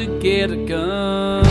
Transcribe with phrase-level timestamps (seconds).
[0.00, 1.44] To get a gun.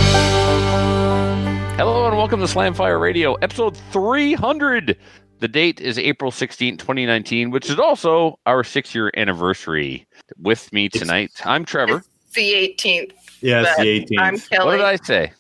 [1.78, 4.98] Hello and welcome to Slamfire Radio, episode 300.
[5.38, 10.08] The date is April 16, 2019, which is also our six year anniversary.
[10.40, 11.98] With me tonight, I'm Trevor.
[11.98, 13.12] It's the 18th.
[13.42, 14.20] Yes, but the 18th.
[14.20, 14.66] I'm Kelly.
[14.66, 15.32] What did I say?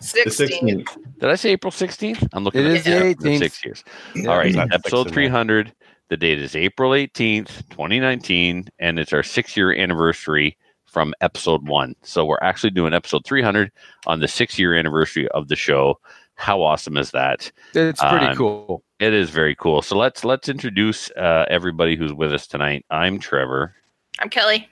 [0.00, 0.60] the 16th.
[0.60, 0.96] 16th.
[1.20, 2.28] Did I say April 16th?
[2.34, 3.38] I'm looking It at is the for 18th.
[3.38, 3.84] Six years.
[4.14, 4.28] Yeah.
[4.28, 5.72] All right, episode 300.
[6.10, 10.58] The date is April 18th, 2019, and it's our six year anniversary
[10.98, 11.94] from episode one.
[12.02, 13.70] So we're actually doing episode 300
[14.08, 16.00] on the six year anniversary of the show.
[16.34, 17.52] How awesome is that?
[17.72, 18.82] It's pretty Um, cool.
[18.98, 19.80] It is very cool.
[19.80, 22.84] So let's let's introduce uh, everybody who's with us tonight.
[22.90, 23.76] I'm Trevor.
[24.18, 24.68] I'm Kelly.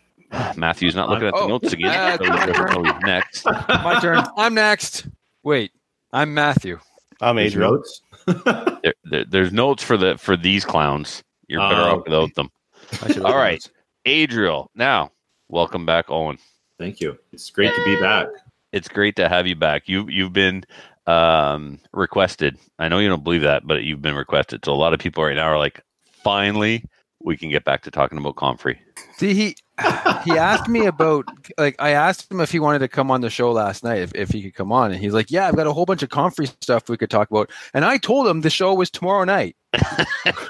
[0.56, 1.46] Matthew's not looking at the Oh.
[1.46, 1.90] notes again.
[1.94, 3.44] Ah, so he doesn't know he's next.
[3.68, 4.24] My turn.
[4.36, 5.06] I'm next.
[5.44, 5.70] Wait,
[6.12, 6.80] I'm Matthew.
[7.20, 7.70] I'm There's Adriel.
[7.70, 8.00] notes.
[8.82, 11.22] There, there- there's notes for the for these clowns.
[11.46, 12.50] You're better Oh, off without them.
[12.94, 13.52] I should have All right.
[13.52, 13.70] notes.
[14.06, 15.12] Adriel, now
[15.48, 16.38] welcome back, Owen.
[16.78, 17.18] Thank you.
[17.32, 18.28] It's great to be back.
[18.72, 19.88] It's great to have you back.
[19.88, 20.64] You you've been
[21.06, 22.58] um, requested.
[22.78, 24.64] I know you don't believe that, but you've been requested.
[24.64, 25.80] So a lot of people right now are like,
[26.22, 26.84] finally,
[27.22, 28.80] we can get back to talking about Comfrey.
[29.16, 29.56] See, he
[30.24, 31.26] he asked me about
[31.58, 34.14] like I asked him if he wanted to come on the show last night if,
[34.14, 36.10] if he could come on, and he's like, "Yeah, I've got a whole bunch of
[36.10, 39.56] Comfrey stuff we could talk about." And I told him the show was tomorrow night,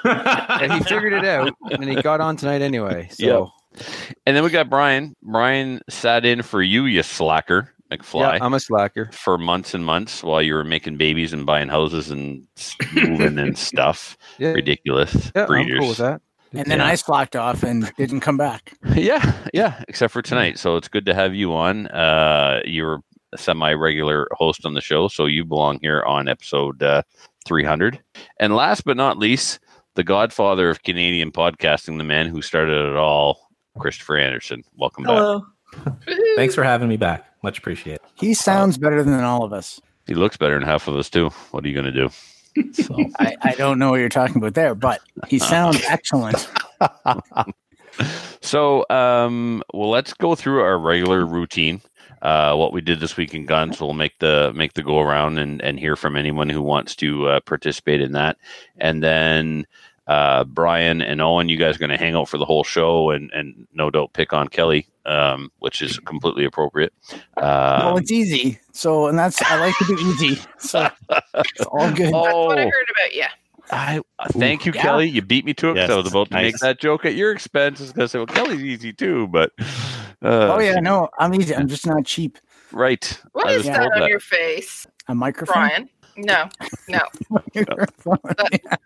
[0.03, 3.09] and he figured it out, and he got on tonight anyway.
[3.11, 3.51] So
[4.25, 5.15] And then we got Brian.
[5.21, 8.19] Brian sat in for you, you slacker, McFly.
[8.37, 9.09] yeah, I'm a slacker.
[9.13, 13.37] for months and months while you were making babies and buying houses and s- moving
[13.39, 14.17] and stuff.
[14.37, 16.21] Yeah, Ridiculous yeah I'm cool with that.
[16.53, 16.87] And then Yeah.
[16.87, 18.73] I slacked off and didn't come back.
[18.95, 19.83] Yeah, yeah.
[19.87, 21.87] Except for tonight, so it's good to have you on.
[21.87, 23.01] Uh, you're
[23.33, 27.03] a semi-regular host on the show, so you belong here on episode uh,
[27.45, 27.99] 300.
[28.39, 29.59] And last but not least,
[29.95, 33.46] the godfather of Canadian podcasting, the man who started it all,
[33.77, 34.63] Christopher Anderson.
[34.77, 35.41] Welcome back.
[36.35, 37.25] Thanks for having me back.
[37.43, 38.01] Much appreciated.
[38.15, 39.79] He sounds better than all of us.
[40.05, 41.29] He looks better than half of us too.
[41.51, 42.09] What are you going to do?
[42.73, 42.95] So.
[43.19, 46.47] I, I don't know what you're talking about there, but he sounds excellent.
[48.41, 51.81] So, um, well, let's go through our regular routine.
[52.21, 53.79] Uh, what we did this week in guns.
[53.79, 57.27] We'll make the make the go around and and hear from anyone who wants to
[57.27, 58.37] uh, participate in that.
[58.77, 59.67] And then
[60.07, 63.09] uh, Brian and Owen, you guys are going to hang out for the whole show
[63.11, 66.93] and and no doubt pick on Kelly, um, which is completely appropriate.
[67.35, 68.59] well, Um, it's easy.
[68.71, 70.41] So, and that's, I like to do easy.
[70.59, 70.89] So
[71.35, 72.13] it's all good.
[72.13, 73.25] That's what I oh, heard about you.
[73.69, 74.81] I uh, thank you, yeah.
[74.81, 75.09] Kelly.
[75.09, 77.15] You beat me to it 'cause Yes, I was about to make that joke at
[77.15, 77.81] your expense.
[77.81, 79.51] I was going to say, well, Kelly's easy too, but
[80.23, 81.53] uh, Oh, yeah, no, I'm easy.
[81.53, 82.37] I'm just not cheap.
[82.71, 83.21] right.
[83.33, 84.09] What I is was that on that.
[84.09, 85.53] your face, A microphone.
[85.67, 85.89] Brian?
[86.17, 86.49] No,
[86.89, 86.99] no.
[87.29, 88.17] Microphone.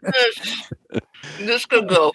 [1.39, 2.11] this could go.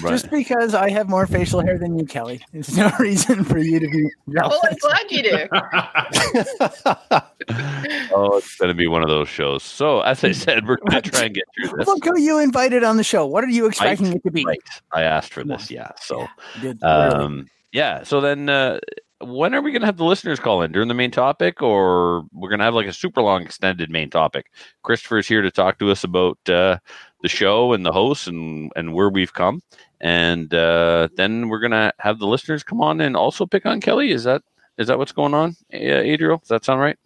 [0.00, 0.12] Right.
[0.12, 3.78] Just because I have more facial hair than you, Kelly, it's no reason for you
[3.80, 4.80] to be Well, I'm jealous.
[4.80, 5.38] glad you do.
[8.14, 9.62] oh, it's going to be one of those shows.
[9.62, 11.86] So, as I said, we're going to try and get through this.
[11.86, 13.26] Look who you invited on the show.
[13.26, 14.46] What are you expecting it to be?
[14.46, 14.58] Right.
[14.92, 15.70] I asked for this.
[15.70, 15.90] Yeah.
[16.00, 16.26] So,
[16.62, 18.04] You um, yeah.
[18.04, 18.78] So then, uh,
[19.24, 22.26] when are we going to have the listeners call in during the main topic, or
[22.32, 24.50] we're going to have like a super long extended main topic?
[24.82, 26.78] Christopher's here to talk to us about uh,
[27.22, 29.62] the show and the hosts and and where we've come,
[30.00, 33.80] and uh, then we're going to have the listeners come on and also pick on
[33.80, 34.10] Kelly.
[34.10, 34.42] Is that
[34.78, 36.38] is that what's going on, Adriel?
[36.38, 36.98] Does that sound right?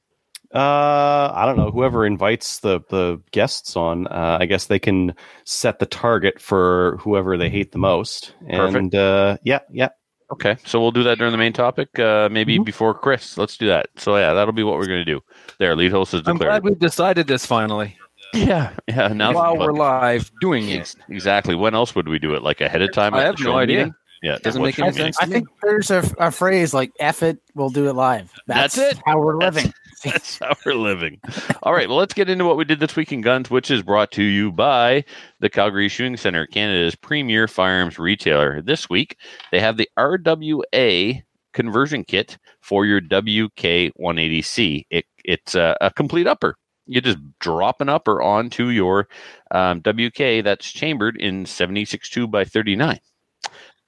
[0.54, 1.70] Uh, I don't know.
[1.70, 5.14] Whoever invites the the guests on, uh, I guess they can
[5.44, 8.34] set the target for whoever they hate the most.
[8.46, 8.94] And Perfect.
[8.94, 9.90] uh, yeah, yeah.
[10.30, 12.64] Okay, so we'll do that during the main topic, uh, maybe Mhm.
[12.66, 13.38] before Chris.
[13.38, 13.86] Let's do that.
[13.96, 15.20] So yeah, that'll be what we're going to do.
[15.58, 16.28] There, lead host is declared.
[16.28, 16.62] I'm declared.
[16.62, 17.96] glad we decided this finally
[18.34, 19.08] yeah, yeah.
[19.08, 20.94] Now while we're live doing it.
[21.08, 21.54] Exactly.
[21.54, 22.42] When else would we do it?
[22.42, 23.14] Like ahead of time?
[23.14, 23.78] I have no idea.
[23.78, 23.94] meeting?
[24.22, 25.16] Yeah, it Doesn't make any sense.
[25.20, 28.98] I think there's a, a phrase like "F it, we'll do it live." That's it.
[29.06, 29.72] How we're That's- living.
[30.04, 31.20] That's how we're living.
[31.62, 33.82] All right, well, let's get into what we did this week in guns, which is
[33.82, 35.04] brought to you by
[35.40, 38.62] the Calgary Shooting Center, Canada's premier firearms retailer.
[38.62, 39.16] This week,
[39.50, 41.22] they have the RWA
[41.52, 44.86] conversion kit for your WK180C.
[44.90, 46.56] It, it's a, a complete upper.
[46.86, 49.08] you just drop an upper onto your
[49.50, 53.00] um, WK that's chambered in 76.2 by 39.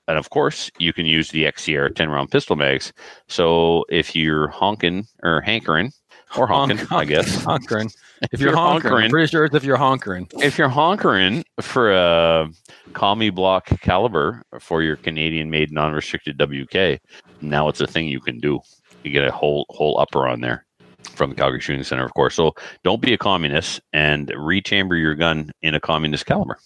[0.09, 2.93] And of course, you can use the XCR 10 round pistol mags.
[3.29, 5.93] So if you're honking or hankering,
[6.37, 7.37] or honking, I guess.
[7.45, 7.87] Honkering.
[8.23, 10.31] If If you're, you're honkering, honkering- I'm pretty sure it's if you're honkering.
[10.43, 12.49] If you're honkering for a
[12.93, 17.01] Commie Bloc caliber for your Canadian made non restricted WK,
[17.41, 18.61] now it's a thing you can do.
[19.05, 20.67] You get a whole whole upper on there
[21.15, 22.35] from the Calgary Shooting Center, of course.
[22.35, 22.55] So
[22.85, 26.59] don't be a communist and rechamber your gun in a communist caliber.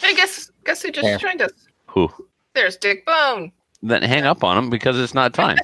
[0.00, 1.16] Hey, guess guess who just Yeah.
[1.16, 1.52] joined us?
[1.86, 2.10] Who?
[2.54, 3.52] There's Dick Bone.
[3.82, 5.56] Then hang up on them because it's not time.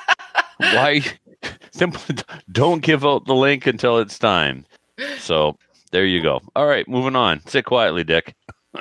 [0.58, 1.00] Why?
[1.70, 2.16] Simply
[2.50, 4.66] don't give out the link until it's time.
[5.18, 5.56] So
[5.90, 6.40] there you go.
[6.56, 7.40] All right, moving on.
[7.46, 8.34] Sit quietly, Dick.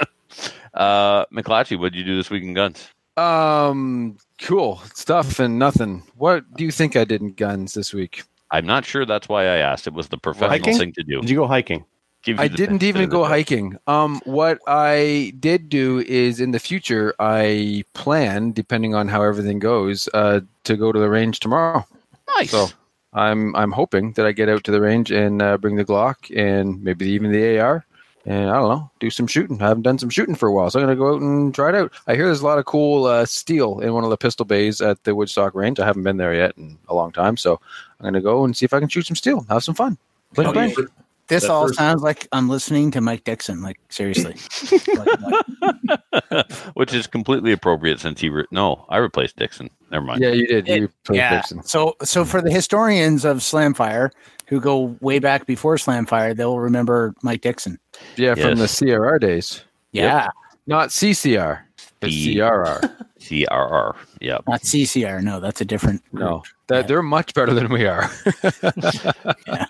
[0.74, 2.90] uh, McClatchy, what did you do this week in guns?
[3.18, 6.04] Um, cool stuff and nothing.
[6.16, 8.24] What do you think I did in guns this week?
[8.52, 9.88] I'm not sure that's why I asked.
[9.88, 10.78] It was the professional Hiking?
[10.78, 11.22] thing to do.
[11.22, 11.86] Did you go hiking?
[12.38, 13.78] I didn't even go hiking.
[13.86, 19.60] Um, what I did do is in the future, I plan, depending on how everything
[19.60, 21.86] goes, uh, to go to the range tomorrow.
[22.38, 22.52] Nice.
[22.52, 22.68] So
[23.14, 26.36] I'm I'm hoping that I get out to the range and uh, bring the Glock
[26.36, 27.86] and maybe even the AR,
[28.26, 29.62] and I don't know, do some shooting.
[29.62, 31.70] I haven't done some shooting for a while, so I'm gonna go out and try
[31.70, 31.94] it out.
[32.08, 34.82] I hear there's a lot of cool uh, steel in one of the pistol bays
[34.82, 35.80] at the Woodstock range.
[35.80, 37.60] I haven't been there yet in a long time, so
[38.00, 39.98] I'm gonna go and see if I can shoot some steel, have some fun.
[40.34, 40.78] Play Oh, blank.
[40.78, 40.88] you-
[41.28, 43.62] This That all first- sounds like I'm listening to Mike Dixon.
[43.62, 44.36] Like seriously.
[44.96, 45.80] Like,
[46.32, 48.30] like, Which is completely appropriate since he.
[48.30, 49.70] Re- no, I replaced Dixon.
[49.92, 50.22] Never mind.
[50.22, 50.68] Yeah, you did.
[50.68, 51.36] It- you played yeah.
[51.36, 51.64] Dixon.
[51.64, 54.12] So, so for the historians of Slamfire
[54.48, 57.80] who go way back before Slamfire, they'll remember Mike Dixon.
[58.18, 60.30] Yeah, from the CRR days, Yeah,
[60.68, 61.62] not CCR,
[62.04, 62.96] but The- CRR.
[63.20, 63.96] CRR.
[64.20, 64.40] Yeah.
[64.48, 65.24] not CCR.
[65.24, 66.04] No, that's a different.
[66.12, 68.12] No, that they're much better than we are.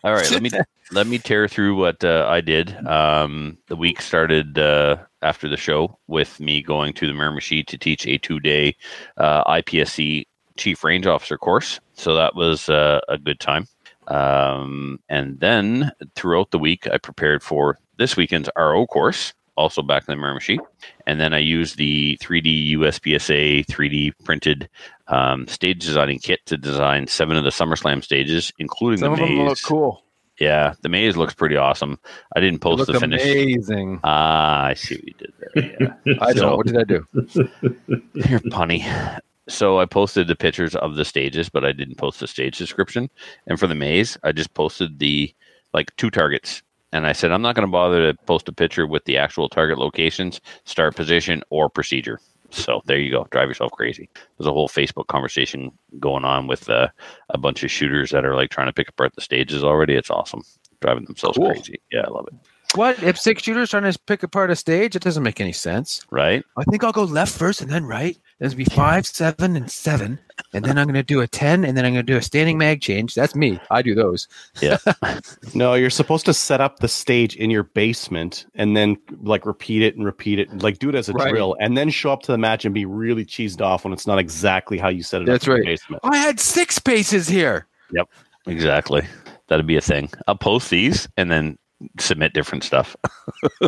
[0.04, 0.50] All right, let me
[0.92, 2.76] let me tear through what uh, I did.
[2.88, 7.78] Um, the week started uh, after the show with me going to the Miramichi to
[7.78, 8.76] teach a two-day
[9.18, 10.26] uh, IPSC
[10.58, 11.80] Chief Range Officer course.
[11.94, 13.68] So that was uh, a good time.
[14.08, 20.04] Um, and then throughout the week, I prepared for this weekend's RO course, also back
[20.08, 20.60] in the Miramichi.
[21.08, 24.70] And then I used the 3D USPSA 3D printed
[25.08, 29.30] um, stage designing kit to design seven of the SummerSlam stages, including Some the maze.
[29.30, 30.04] them look cool.
[30.40, 32.00] Yeah, the maze looks pretty awesome.
[32.36, 33.22] I didn't They post look the finish.
[33.22, 34.00] amazing.
[34.04, 35.76] Ah, I see what you did there.
[36.08, 36.16] Yeah.
[36.22, 36.38] I don't.
[36.38, 37.08] So- what did I do?
[38.14, 39.20] You're punny.
[39.50, 43.10] So I posted the pictures of the stages, but I didn't post the stage description.
[43.46, 45.34] And for the maze, I just posted the
[45.74, 46.64] like two targets.
[46.94, 49.50] And I said I'm not going to bother to post a picture with the actual
[49.50, 52.20] target locations, start position, or procedure.
[52.52, 53.26] So there you go.
[53.32, 54.10] Drive yourself crazy.
[54.38, 56.88] There's a whole Facebook conversation going on with uh,
[57.30, 59.96] a bunch of shooters that are like trying to pick apart the stages already.
[59.96, 60.44] It's awesome.
[60.80, 61.48] Driving themselves Cool.
[61.50, 61.82] crazy.
[61.92, 62.36] Yeah, I love it.
[62.76, 63.02] What?
[63.04, 66.06] If six shooters trying to pick apart a stage, it doesn't make any sense.
[66.12, 66.44] Right?
[66.58, 68.18] I think I'll go left first and then right.
[68.40, 70.20] There's be five, seven, and seven,
[70.54, 72.22] and then I'm going to do a ten, and then I'm going to do a
[72.22, 73.16] standing mag change.
[73.16, 73.60] That's me.
[73.72, 74.28] I do those.
[74.62, 74.78] Yeah.
[75.54, 79.82] no, you're supposed to set up the stage in your basement and then like repeat
[79.82, 81.30] it and repeat it, like do it as a Right.
[81.30, 84.08] drill, and then show up to the match and be really cheesed off when it's
[84.08, 85.58] not exactly how you set it That's up in right.
[85.60, 86.02] your basement.
[86.04, 87.68] I had six paces here.
[87.92, 88.10] Yep.
[88.48, 89.04] Exactly.
[89.48, 90.10] That'd be a thing.
[90.28, 91.58] I'll post these and then
[92.00, 92.96] submit different stuff.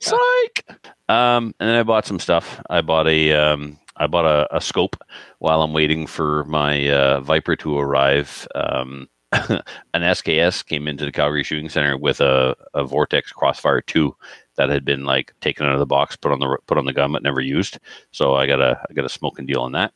[0.00, 0.64] Psych.
[1.08, 2.60] Um, and then I bought some stuff.
[2.70, 4.96] I bought a um, I bought a, a scope
[5.38, 8.46] while I'm waiting for my uh, Viper to arrive.
[8.54, 9.62] Um, an
[9.94, 14.14] SKS came into the Calgary Shooting Center with a, a Vortex Crossfire two
[14.56, 16.92] that had been like taken out of the box, put on the put on the
[16.92, 17.78] gun, but never used.
[18.12, 19.92] So I got a I got a smoking deal on that.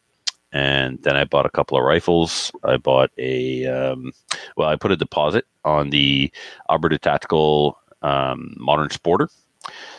[0.52, 2.50] And then I bought a couple of rifles.
[2.64, 4.12] I bought a um,
[4.57, 6.33] well, I put a deposit on the
[6.69, 9.28] Alberta Tactical um, Modern Sporter.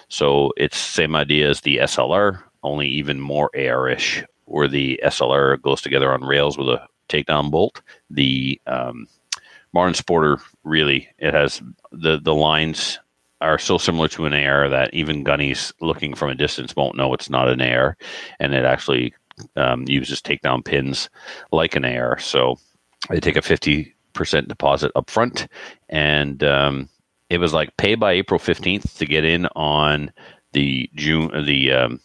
[0.09, 5.81] So it's same idea as the SLR, only even more AR-ish, where the SLR goes
[5.81, 7.81] together on rails with a takedown bolt.
[8.09, 9.07] The um,
[9.73, 12.99] Modern Sporter really it has the the lines
[13.39, 17.13] are so similar to an AR that even gunnies looking from a distance won't know
[17.13, 17.97] it's not an AR,
[18.39, 19.13] and it actually
[19.55, 21.09] um, uses takedown pins
[21.51, 22.19] like an AR.
[22.19, 22.57] So
[23.09, 25.47] they take a fifty percent deposit up front,
[25.89, 26.89] and um,
[27.29, 30.11] it was like pay by April fifteenth to get in on
[30.53, 31.99] the June the um,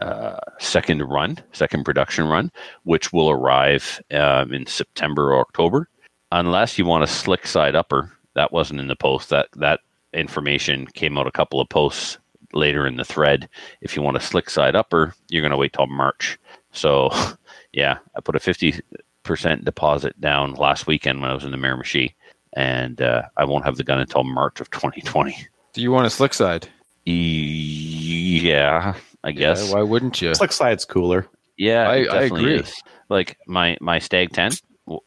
[0.00, 2.50] uh, second run, second production run,
[2.84, 5.88] which will arrive um, in September or October,
[6.32, 8.12] unless you want a slick side upper.
[8.34, 9.28] That wasn't in the post.
[9.28, 9.80] That that
[10.14, 12.18] information came out a couple of posts
[12.52, 13.48] later in the thread.
[13.80, 16.38] If you want a slick side upper, you're going to wait till March.
[16.72, 17.10] So,
[17.72, 18.80] yeah, I put a fifty
[19.22, 22.14] percent deposit down last weekend when I was in the Miramichi,
[22.54, 25.36] and uh, I won't have the gun until March of 2020.
[25.72, 26.68] Do you want a slick side?
[27.04, 29.68] Yeah, I guess.
[29.68, 30.34] Yeah, why wouldn't you?
[30.34, 31.26] Slick side's cooler.
[31.56, 32.56] Yeah, I- it I agree.
[32.56, 32.74] is.
[33.08, 34.52] Like my my Stag Ten,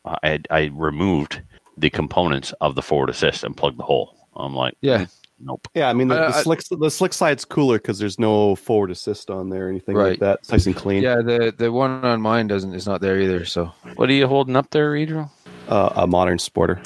[0.06, 1.42] I I removed
[1.78, 4.16] the components of the forward assist and plugged the hole.
[4.36, 5.08] I'm like, Yeah.
[5.40, 5.68] Nope.
[5.74, 8.56] Yeah, I mean the, I- the I- slick the slick side's cooler because there's no
[8.56, 10.12] forward assist on there or anything Right.
[10.12, 10.40] like that.
[10.40, 11.04] It's nice and clean.
[11.04, 13.46] Yeah, the the one on mine doesn't is not there either.
[13.46, 15.32] So What are you holding up there, Adriel?
[15.68, 16.80] Uh, a modern sporter.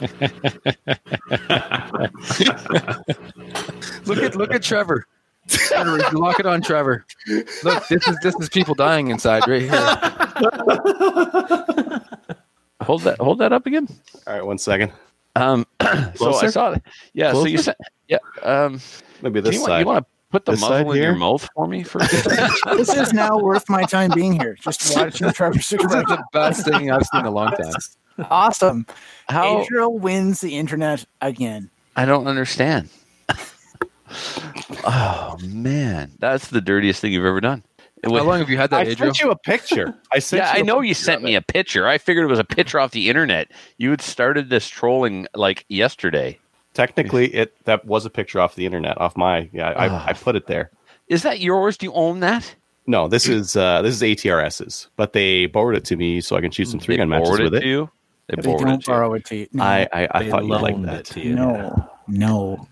[4.06, 5.06] look at look at Trevor.
[5.48, 7.04] Trevor, lock it on Trevor.
[7.64, 9.70] Look, this is this is people dying inside right here.
[12.82, 13.88] Hold that hold that up again.
[14.26, 14.92] All right, one second.
[15.36, 15.66] Um,
[16.14, 16.82] so I saw that.
[17.12, 17.32] Yeah.
[17.32, 17.76] So you said,
[18.08, 18.18] yeah.
[18.42, 18.80] Um,
[19.22, 19.80] Maybe this you, want, side.
[19.80, 21.98] you want to put the This muzzle side in your mouth for me for?
[22.76, 24.56] This is now worth my time being here.
[24.60, 25.88] Just watching Trevor This is Super.
[25.88, 27.72] the best thing I've seen in a long time.
[28.30, 28.86] Awesome.
[29.28, 31.70] How Adriel wins the internet again.
[31.96, 32.88] I don't understand.
[34.84, 37.62] oh man, that's the dirtiest thing you've ever done.
[38.02, 39.12] It How long have you had that, I Adriel?
[39.14, 39.94] sent you a picture.
[40.12, 41.38] I sent yeah, you I a know you sent me it.
[41.38, 41.86] a picture.
[41.88, 43.50] I figured it was a picture off the internet.
[43.78, 46.38] You had started this trolling like yesterday.
[46.74, 49.48] Technically, it that was a picture off the internet, off my.
[49.52, 50.04] Yeah, Ah.
[50.06, 50.70] I, I put it there.
[51.08, 51.76] Is that yours?
[51.76, 52.54] Do you own that?
[52.86, 56.40] No, this is uh, this is ATRS's, but they borrowed it to me so I
[56.40, 57.70] can shoot some three They gun matches forwarded with to it.
[57.70, 57.90] you.
[58.28, 58.96] They They forwarded don't it to you.
[58.96, 59.48] borrow it to you.
[59.52, 61.00] No, I I, I thought you'd like loaned that.
[61.00, 61.34] it to you.
[61.34, 62.68] no, no.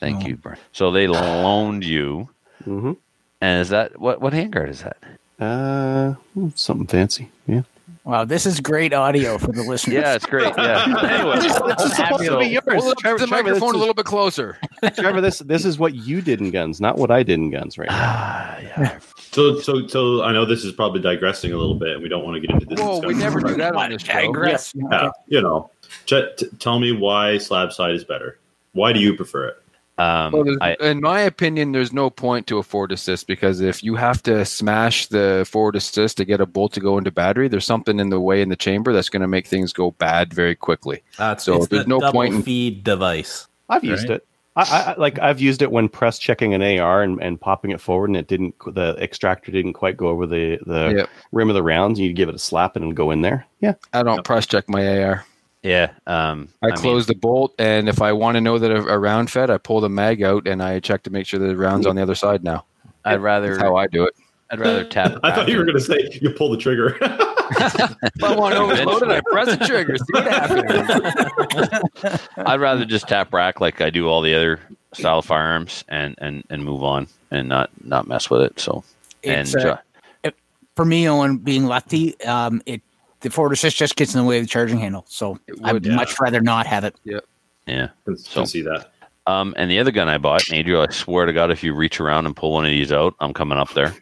[0.00, 0.26] Thank No.
[0.28, 0.58] you, Brian.
[0.72, 2.28] So they loaned you,
[2.64, 2.92] hmm
[3.40, 4.20] and is that what?
[4.20, 4.96] What handguard is that?
[5.38, 6.14] Uh,
[6.54, 7.30] something fancy.
[7.46, 7.62] Yeah.
[8.04, 9.94] Wow, this is great audio for the listeners.
[9.94, 10.52] Yeah, it's great.
[10.56, 10.84] Yeah.
[11.18, 11.46] anyway, This
[11.84, 12.64] is supposed to be yours.
[12.66, 14.58] Hold up Trevor, the Trevor, microphone this a little bit closer.
[14.94, 17.76] Trevor, this this is what you did in guns, not what I did in guns
[17.78, 17.96] right now.
[17.98, 18.98] Ah, yeah.
[19.32, 22.24] So, so, so I know this is probably digressing a little bit, and we don't
[22.24, 22.80] want to get into this.
[22.80, 24.14] Whoa, we never do that on this show.
[24.14, 24.72] Digress.
[24.74, 25.70] Yeah, you know,
[26.06, 28.38] Ch- t- tell me why slab side is better.
[28.72, 29.62] Why do you prefer it?
[30.00, 33.82] Um, Well, I, in my opinion, there's no point to a forward assist because if
[33.82, 37.48] you have to smash the forward assist to get a bolt to go into battery,
[37.48, 40.32] there's something in the way in the chamber that's going to make things go bad
[40.32, 41.02] very quickly.
[41.18, 43.46] That's So it's there's the no double point in- feed device.
[43.68, 44.16] I've used Right.
[44.16, 44.26] it.
[44.56, 47.70] I, I I- like I've used it when press checking an AR and, and popping
[47.70, 48.54] it forward, and it didn't.
[48.66, 51.10] The extractor didn't quite go over the the Yep.
[51.32, 52.00] rim of the rounds.
[52.00, 53.46] you'd give it a slap and it'll go in there.
[53.60, 55.24] Yeah, I don't press check my AR.
[55.62, 55.92] Yeah.
[56.06, 58.98] Um, I, mean, close the bolt, and if I want to know that a, a
[58.98, 61.86] round fed, I pull the mag out and I check to make sure the round's
[61.86, 62.64] on the other side now.
[63.04, 63.50] I'd rather.
[63.50, 64.14] That's how I do it.
[64.50, 65.18] I'd rather tap.
[65.22, 66.98] I thought you were going to say you pull the trigger.
[67.52, 69.96] If I want to overload it, I press the trigger.
[69.96, 72.28] See what happens.
[72.36, 74.60] I'd rather just tap rack like I do all the other
[74.92, 78.60] style of firearms and and and move on and not not mess with it.
[78.60, 78.84] So
[79.24, 79.78] and It's, uh,
[80.24, 80.30] uh,
[80.76, 82.82] for me, Owen, being lefty, um, it
[83.20, 85.04] the forward assist just gets in the way of the charging handle.
[85.08, 85.94] So I'd yeah.
[85.94, 86.96] much rather not have it.
[87.04, 87.88] yeah.
[88.04, 88.92] can, So- can see that.
[89.26, 91.72] Um, and the other gun I bought, and Adriel, I swear to God, if you
[91.74, 93.94] reach around and pull one of these out, I'm coming up there.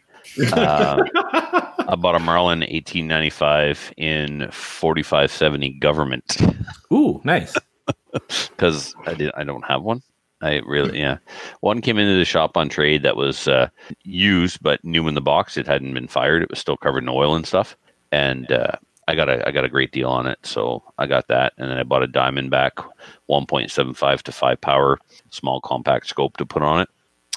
[0.53, 6.37] Um, I bought a Marlin 1895 in 4570 government
[6.93, 7.55] Ooh, nice.
[8.49, 10.01] because I did I don't have one.
[10.41, 11.17] I really yeah.
[11.61, 13.69] One came into the shop on trade that was uh,
[14.03, 15.57] used but new in the box.
[15.57, 16.43] It hadn't been fired.
[16.43, 17.75] It was still covered in oil and stuff.
[18.11, 18.73] And uh,
[19.09, 21.53] I got a I got a great deal on it, so I got that.
[21.57, 22.73] And then I bought a Diamondback
[23.27, 24.99] 1.75 to 5 power
[25.31, 26.89] small compact scope to put on it.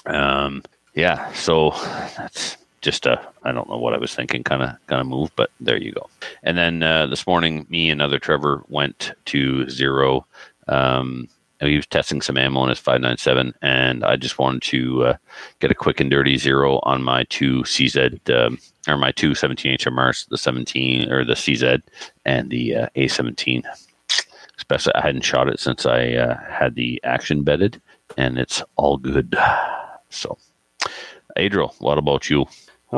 [0.05, 0.61] Um,
[0.93, 1.71] yeah, so
[2.15, 5.31] that's just a I don't know what I was thinking kind of kind of move,
[5.35, 6.07] but there you go.
[6.43, 10.27] And then uh, this morning, me and other Trevor went to zero.
[10.67, 11.27] Um,
[11.65, 15.17] he was testing some ammo on his 597, and I just wanted to uh,
[15.59, 19.77] get a quick and dirty zero on my two CZ um, or my two 17
[19.77, 21.81] HMRs, the 17 or the CZ
[22.25, 23.63] and the uh, A17.
[24.57, 27.81] Especially, I hadn't shot it since I uh, had the action bedded,
[28.17, 29.35] and it's all good.
[30.15, 30.37] So,
[31.37, 32.45] Adriel, what about you?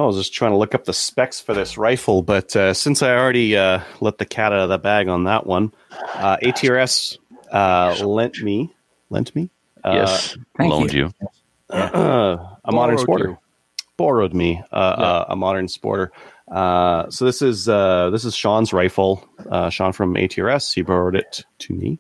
[0.02, 3.02] I was just trying to look up the specs for this rifle, but uh, since
[3.02, 5.72] I already uh, let the cat out of the bag on that one,
[6.16, 7.18] uh, ATRS
[7.52, 8.74] uh, lent me
[9.10, 9.50] lent me
[9.84, 11.12] uh, yes, thank loaned you.
[11.70, 12.40] a
[12.72, 13.28] modern sporter.
[13.28, 13.38] you.
[13.98, 16.10] Borrowed me uh, uh, a modern sporter.
[16.52, 19.28] Uh, so this is uh, this is Sean's rifle.
[19.50, 20.74] Uh, Sean from ATRS.
[20.74, 22.00] He borrowed it to me,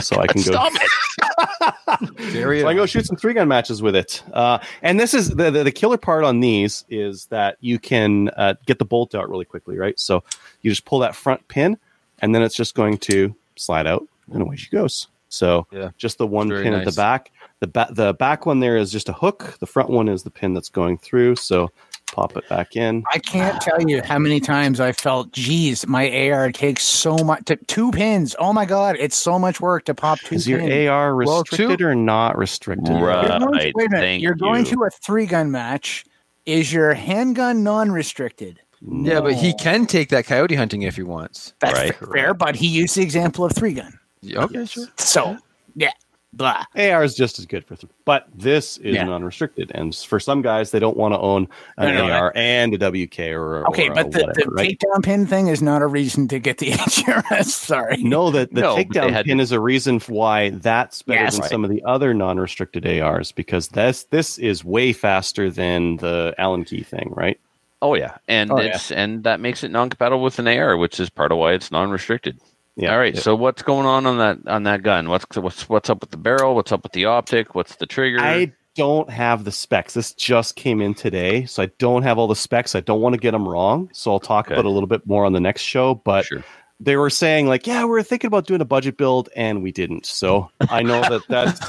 [0.00, 0.52] so I can go.
[0.52, 0.72] Stop
[2.18, 2.60] it!
[2.62, 4.22] So I go shoot some three gun matches with it.
[4.32, 8.30] Uh, and this is the, the the killer part on these is that you can
[8.36, 9.98] uh, get the bolt out really quickly, right?
[9.98, 10.24] So
[10.62, 11.78] you just pull that front pin,
[12.20, 15.08] and then it's just going to slide out, and away she goes.
[15.28, 15.90] So Yeah.
[15.96, 17.32] just the one Very pin at the back.
[17.60, 19.56] The back the back one there is just a hook.
[19.60, 21.36] The front one is the pin that's going through.
[21.36, 21.70] So
[22.12, 23.02] pop it back in.
[23.12, 27.46] I can't tell you how many times I felt, geez, my AR takes so much.
[27.46, 28.36] To, two pins.
[28.38, 30.88] Oh my god, it's so much work to pop two Is your pins.
[30.88, 32.94] AR Well, two- restricted or not restricted?
[32.94, 33.28] Right.
[33.30, 34.72] You're going to, a thank You're going you.
[34.76, 36.04] to a three gun match.
[36.46, 38.60] Is your handgun non-restricted?
[38.86, 41.54] Yeah, but he can take that coyote hunting if he wants.
[41.60, 41.96] That's Right.
[42.12, 43.98] fair, but he used the example of three gun.
[44.32, 44.86] Okay, sure.
[44.96, 45.36] So,
[45.74, 45.90] yeah,
[46.32, 46.64] blah.
[46.76, 49.04] AR is just as good for, th- but this is Yeah.
[49.04, 52.74] non-restricted, and for some guys, they don't want to own an No, no, AR and
[52.74, 54.78] a WK or Okay, or a but the, whatever, the right?
[54.78, 57.46] takedown pin thing is not a reason to get the HRS.
[57.46, 57.96] Sorry.
[58.02, 61.20] No, the, the No, but takedown had pin is a reason for why that's better
[61.22, 61.34] Yes.
[61.34, 61.50] than Right.
[61.50, 66.64] some of the other non-restricted ARs because this this is way faster than the Allen
[66.64, 67.38] key thing, right?
[67.82, 68.68] Oh yeah, and Oh, yeah.
[68.76, 71.70] it's and that makes it non-compatible with an AR, which is part of why it's
[71.70, 72.40] non-restricted.
[72.76, 72.92] Yeah.
[72.92, 73.14] All right.
[73.14, 73.20] Yeah.
[73.20, 75.08] So what's going on on that on that gun?
[75.08, 76.54] What's what's what's up with the barrel?
[76.54, 77.54] What's up with the optic?
[77.54, 78.18] What's the trigger?
[78.20, 79.94] I don't have the specs.
[79.94, 82.74] This just came in today, so I don't have all the specs.
[82.74, 84.54] I don't want to get them wrong, so I'll talk Okay.
[84.54, 85.94] about a little bit more on the next show.
[85.94, 86.42] But sure.
[86.80, 89.70] they were saying like, yeah, we were thinking about doing a budget build, and we
[89.70, 90.06] didn't.
[90.06, 91.60] So I know that that's.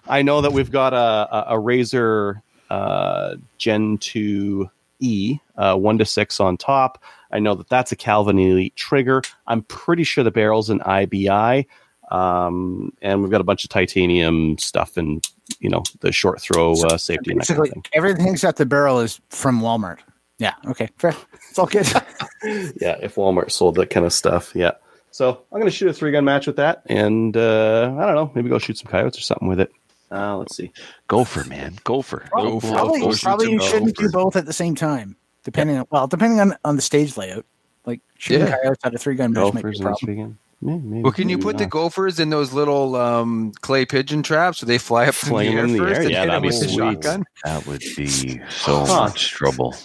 [0.08, 4.68] I know that we've got a a, a Razor uh, Gen two
[5.00, 7.02] E uh, one to six on top.
[7.34, 9.20] I know that that's a Calvin Elite trigger.
[9.48, 11.66] I'm pretty sure the barrel's an IBI,
[12.10, 15.26] um, and we've got a bunch of titanium stuff and
[15.58, 17.84] you know the short throw uh, safety and that kind of Basically, thing.
[17.92, 19.98] everything except the barrel is from Walmart.
[20.38, 20.54] Yeah.
[20.66, 20.88] Okay.
[20.96, 21.14] Fair.
[21.50, 21.86] It's all good.
[22.80, 24.72] yeah, if Walmart sold that kind of stuff, yeah.
[25.10, 28.30] So I'm gonna shoot a three gun match with that, and uh, I don't know,
[28.34, 29.72] maybe go shoot some coyotes or something with it.
[30.10, 30.70] Uh, let's see.
[31.08, 32.28] Gopher, man, gopher.
[32.32, 32.72] Go for it.
[32.72, 35.16] probably Go shoot probably you shouldn't do both at the same time.
[35.44, 37.44] Depending on well, depending on on the stage layout.
[37.86, 38.56] Like shooting Yeah.
[38.62, 39.96] coyotes out of three gun match might be a problem.
[40.04, 40.16] three.
[40.16, 41.70] Yeah, maybe, Well, can you maybe put the not.
[41.70, 45.58] gophers in those little um, clay pigeon traps so they fly up Fling in the
[45.60, 46.02] air them in the first air?
[46.04, 46.78] and Yeah, hit that'd be with the sweet.
[46.78, 47.24] shotgun?
[47.44, 49.00] That would be so Huh.
[49.04, 49.74] much trouble.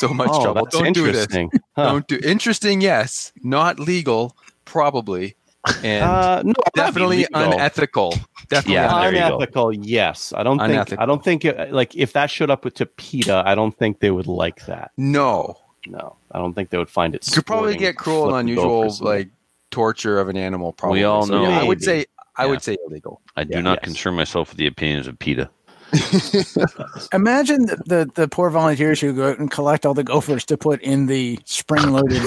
[0.00, 0.64] So much oh, trouble.
[0.64, 1.28] That's Don't do this.
[1.32, 1.48] Huh.
[1.76, 2.80] Don't do interesting.
[2.80, 4.36] Yes, not legal.
[4.64, 5.36] Probably,
[5.82, 8.18] and Uh, no, definitely unethical.
[8.48, 9.36] Definitely Yeah, there you go.
[9.36, 9.72] unethical.
[9.72, 10.98] Yes, I don't think.
[11.00, 14.10] I don't think it, like if that showed up to PETA, I don't think they
[14.10, 14.90] would like that.
[14.96, 17.26] No, No, I don't think they would find it.
[17.26, 19.28] you could probably get cruel and unusual like
[19.70, 20.72] torture of an animal.
[20.72, 21.04] Probably.
[21.04, 22.06] all So, yeah, I would say.
[22.36, 22.50] I Yeah.
[22.50, 23.20] would say illegal.
[23.36, 23.84] I do Yeah, not yes.
[23.84, 25.48] concern myself with the opinions of PETA.
[27.12, 30.56] Imagine the, the the poor volunteers who go out and collect all the gophers to
[30.56, 32.20] put in the spring loaded.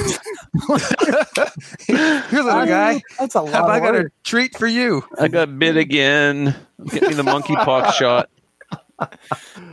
[1.86, 3.02] Here, little guy.
[3.20, 3.54] That's a lot.
[3.54, 5.04] Have of I got a treat for you?
[5.20, 6.56] I got bit again.
[6.86, 8.30] Get me the monkeypox shot.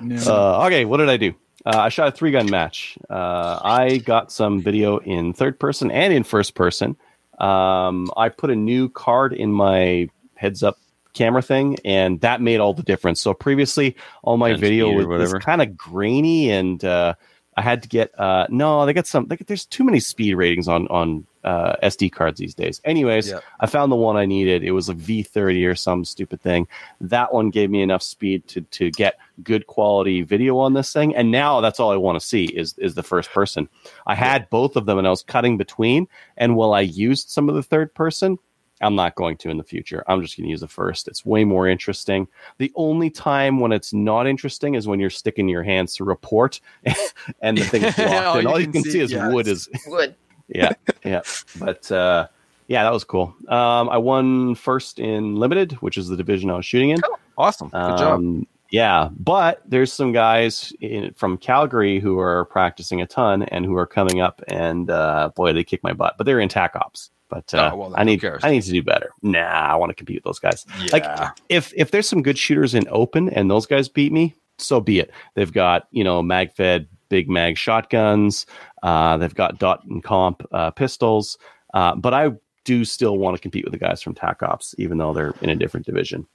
[0.00, 0.16] No.
[0.26, 1.32] Uh, okay, what did I do?
[1.64, 2.98] Uh, I shot a three gun match.
[3.08, 6.96] Uh, I got some video in third person and in first person.
[7.38, 10.78] Um, I put a new card in my heads up
[11.14, 13.20] camera thing, and that made all the difference.
[13.20, 17.14] So previously, all my video or was, kind of grainy, and uh,
[17.56, 18.84] I had to get uh, no.
[18.84, 19.26] They got some.
[19.28, 22.80] They, there's too many speed ratings on on uh, SD cards these days.
[22.84, 23.40] Anyways, Yeah.
[23.60, 24.64] I found the one I needed.
[24.64, 26.66] It was a V30 or some stupid thing.
[27.00, 31.14] That one gave me enough speed to to get good quality video on this thing.
[31.14, 33.68] And now that's all I want to see is is the first person.
[34.06, 36.08] I had both of them and I was cutting between.
[36.36, 38.38] And while I used some of the third person,
[38.84, 40.04] I'm not going to in the future.
[40.06, 41.08] I'm just going to use the first.
[41.08, 42.28] It's way more interesting.
[42.58, 46.60] The only time when it's not interesting is when you're sticking your hands to report
[47.40, 48.12] and the thing is blocked.
[48.26, 50.14] All and you all you can see- see is yeah, wood is Wood.
[50.48, 50.72] yeah,
[51.04, 51.22] yeah.
[51.58, 52.28] But uh,
[52.68, 53.34] yeah, that was cool.
[53.48, 57.00] Um, I won first in limited, which is the division I was shooting in.
[57.36, 57.68] Awesome.
[57.68, 58.18] Good job.
[58.18, 63.64] Um, yeah, but there's some guys in, from Calgary who are practicing a ton and
[63.64, 66.16] who are coming up, and uh, boy, they kick my butt.
[66.18, 67.10] But they're in TAC ops.
[67.28, 68.42] But uh, Oh, well, I need cares?
[68.44, 69.10] I need to do better.
[69.22, 70.64] Nah, I want to compete with those guys.
[70.92, 71.04] Like
[71.48, 74.98] if if there's some good shooters in open and those guys beat me, so be
[75.00, 75.10] it.
[75.34, 78.46] They've got you know magfed big mag shotguns.
[78.82, 81.38] Uh, they've got dot and comp uh, pistols.
[81.72, 82.30] Uh, but I
[82.64, 85.50] do still want to compete with the guys from TAC Ops, even though they're in
[85.50, 86.26] a different division.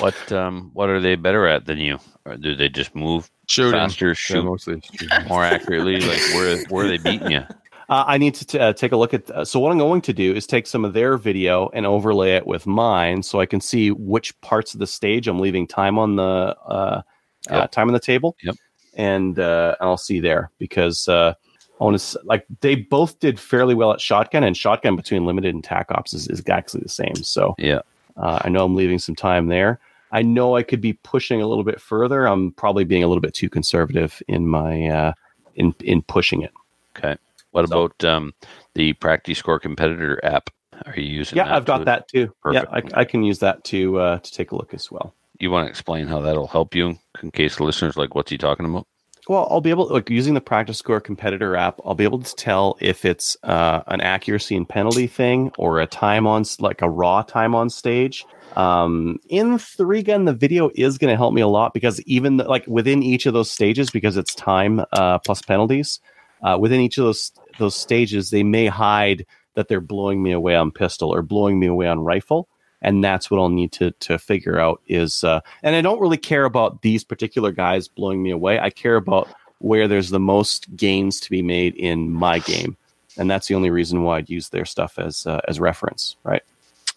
[0.00, 1.98] What um what are they better at than you?
[2.24, 3.72] Or do they just move Shooting.
[3.72, 4.80] faster, Yeah, shoot mostly.
[5.28, 6.00] more accurately?
[6.00, 7.42] Like where where are they beating you?
[7.88, 9.30] Uh, I need to t- uh, take a look at.
[9.30, 12.36] Uh, so what I'm going to do is take some of their video and overlay
[12.36, 15.98] it with mine, so I can see which parts of the stage I'm leaving time
[15.98, 17.02] on the uh, uh,
[17.50, 17.70] Yep.
[17.70, 18.36] time on the table.
[18.42, 18.56] Yep.
[18.94, 21.32] And uh, I'll see there because uh,
[21.80, 25.54] I want to like they both did fairly well at shotgun, and shotgun between limited
[25.54, 27.14] and tac ops is, is actually the same.
[27.14, 27.80] So Yeah.
[28.18, 29.80] uh, I know I'm leaving some time there.
[30.12, 32.26] I know I could be pushing a little bit further.
[32.26, 35.12] I'm probably being a little bit too conservative in my uh,
[35.54, 36.52] in in pushing it.
[36.96, 37.16] Okay.
[37.52, 38.32] What So- about um
[38.74, 40.50] the practice score competitor app?
[40.86, 42.32] Are you using Yeah, I've got to- that too.
[42.42, 42.66] Perfect.
[42.72, 45.14] Yeah, I, I can use that to uh, to take a look as well.
[45.40, 48.38] You want to explain how that'll help you in case the listeners like what's he
[48.38, 48.86] talking about?
[49.28, 51.80] well, I'll be able like using the practice score competitor app.
[51.84, 55.86] I'll be able to tell if it's uh, an accuracy and penalty thing or a
[55.86, 58.24] time on like a raw time on stage.
[58.56, 62.38] Um, in three gun, the video is going to help me a lot because even
[62.38, 66.00] like within each of those stages, because it's time uh, plus penalties,
[66.42, 70.54] uh, within each of those those stages, they may hide that they're blowing me away
[70.54, 72.48] on pistol or blowing me away on rifle
[72.80, 76.16] and that's what I'll need to to figure out is uh, and I don't really
[76.16, 78.58] care about these particular guys blowing me away.
[78.58, 82.76] I care about where there's the most gains to be made in my game,
[83.16, 86.42] and that's the only reason why I'd use their stuff as uh, as reference, right?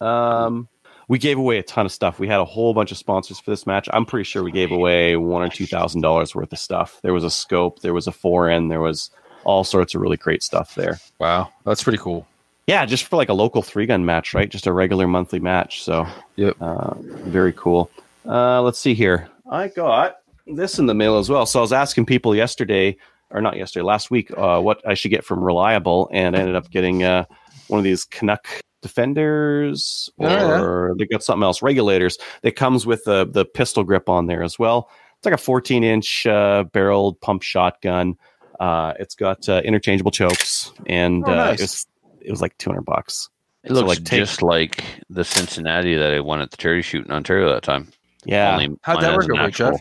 [0.00, 0.68] Um,
[1.08, 2.18] we gave away a ton of stuff.
[2.18, 3.88] We had a whole bunch of sponsors for this match.
[3.92, 7.00] I'm pretty sure we gave away one or two thousand dollars worth of stuff.
[7.02, 9.10] There was a scope, there was a foreign, there was
[9.44, 10.98] all sorts of really great stuff there.
[11.18, 12.26] Wow, that's pretty cool.
[12.66, 14.48] Yeah, just for like a local three gun match, right?
[14.48, 15.82] Just a regular monthly match.
[15.82, 16.56] So, Yep.
[16.60, 17.90] uh, very cool.
[18.26, 19.28] Uh, let's see here.
[19.50, 21.44] I got this in the mail as well.
[21.44, 22.96] So I was asking people yesterday,
[23.30, 26.54] or not yesterday, last week, uh, what I should get from Reliable, and I ended
[26.54, 27.24] up getting uh,
[27.66, 28.46] one of these Canuck
[28.80, 30.94] defenders, or yeah.
[30.98, 32.18] they got something else, regulators.
[32.42, 34.88] That comes with the the pistol grip on there as well.
[35.18, 38.16] It's like a 14 inch uh, barreled pump shotgun.
[38.62, 41.86] Uh, it's got uh, interchangeable chokes, and Oh, uh, it was
[42.20, 43.28] it was like 200 bucks.
[43.64, 46.82] It So, looks like, take- just like the Cincinnati that I won at the charity
[46.82, 47.88] shoot in Ontario that time.
[48.24, 49.80] Yeah, Only How'd that work out, actual- Jeff?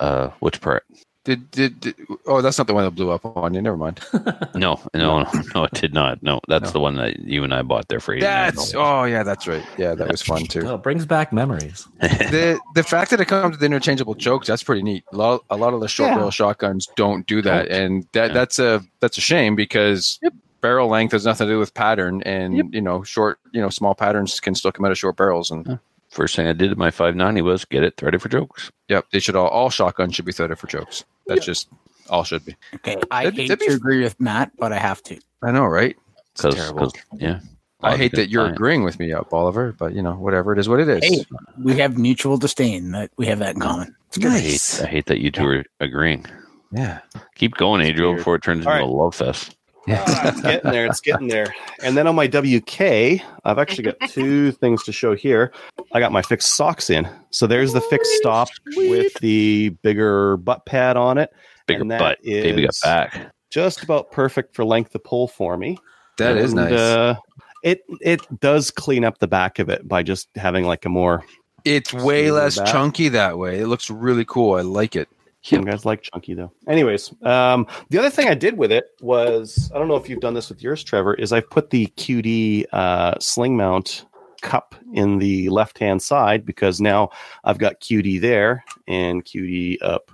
[0.00, 0.84] Uh, which part?
[1.24, 1.94] Did, did did
[2.26, 3.62] oh that's not the one that blew up on you.
[3.62, 4.00] Never mind.
[4.54, 6.20] No, no, no, no, it did not.
[6.22, 6.70] No, that's No.
[6.72, 8.20] the one that you and I bought there for $89.
[8.20, 9.64] That's oh yeah, that's right.
[9.78, 10.62] Yeah, that was fun too.
[10.68, 11.86] Oh, it brings back memories.
[12.00, 15.04] the the fact that it comes with interchangeable chokes that's pretty neat.
[15.12, 16.16] A lot, a lot of the short Yeah.
[16.16, 18.34] barrel shotguns don't do that, and that Yeah.
[18.34, 20.18] that's a that's a shame because
[20.60, 23.94] barrel length has nothing to do with pattern, and you know short you know small
[23.94, 25.78] patterns can still come out of short barrels, and
[26.10, 28.70] First thing I did at my 590 was get it threaded for jokes.
[28.88, 31.04] yep, they should all all shotguns should be threaded for chokes.
[31.26, 31.68] That's just
[32.10, 32.56] all should be.
[32.76, 35.18] Okay, I That'd- hate that'd be to agree with Matt, but I have to.
[35.42, 35.96] I know, right?
[36.32, 36.92] It's Because, terrible.
[37.16, 37.40] yeah.
[37.84, 40.68] I hate that you're agreeing with me, up Oliver, but you know whatever it is,
[40.68, 41.02] what it is.
[41.04, 41.24] Hey,
[41.58, 42.92] we have mutual disdain.
[42.92, 43.96] That we have that in common.
[44.24, 46.24] I hate, I hate that you two are agreeing.
[46.70, 47.00] Yeah.
[47.34, 48.88] Keep going, Adriel, before it turns All into right.
[48.88, 49.56] a love fest.
[49.88, 50.86] Ah, it's getting there.
[50.86, 51.54] It's getting there.
[51.82, 55.52] And then on my WK, I've actually got two things to show here.
[55.92, 57.08] I got my fixed socks in.
[57.30, 61.30] So there's the fixed stop with the bigger butt pad on it.
[61.66, 62.18] Bigger And that butt.
[62.22, 63.32] Baby got back.
[63.50, 65.76] Just about perfect for length of pull for me.
[66.18, 66.72] That is And, nice.
[66.72, 67.14] Uh,
[67.62, 71.24] it it does clean up the back of it by just having like a more.
[71.64, 72.66] it's way less back.
[72.68, 73.60] chunky that way.
[73.60, 74.54] It looks really cool.
[74.56, 75.08] I like it.
[75.44, 76.52] Some guys like chunky though.
[76.68, 80.20] Anyways, um, the other thing I did with it was I don't know if you've
[80.20, 81.14] done this with yours, Trevor.
[81.14, 84.06] Is I've put the QD uh, sling mount
[84.40, 87.10] cup in the left hand side because now
[87.44, 90.10] I've got QD there and QD up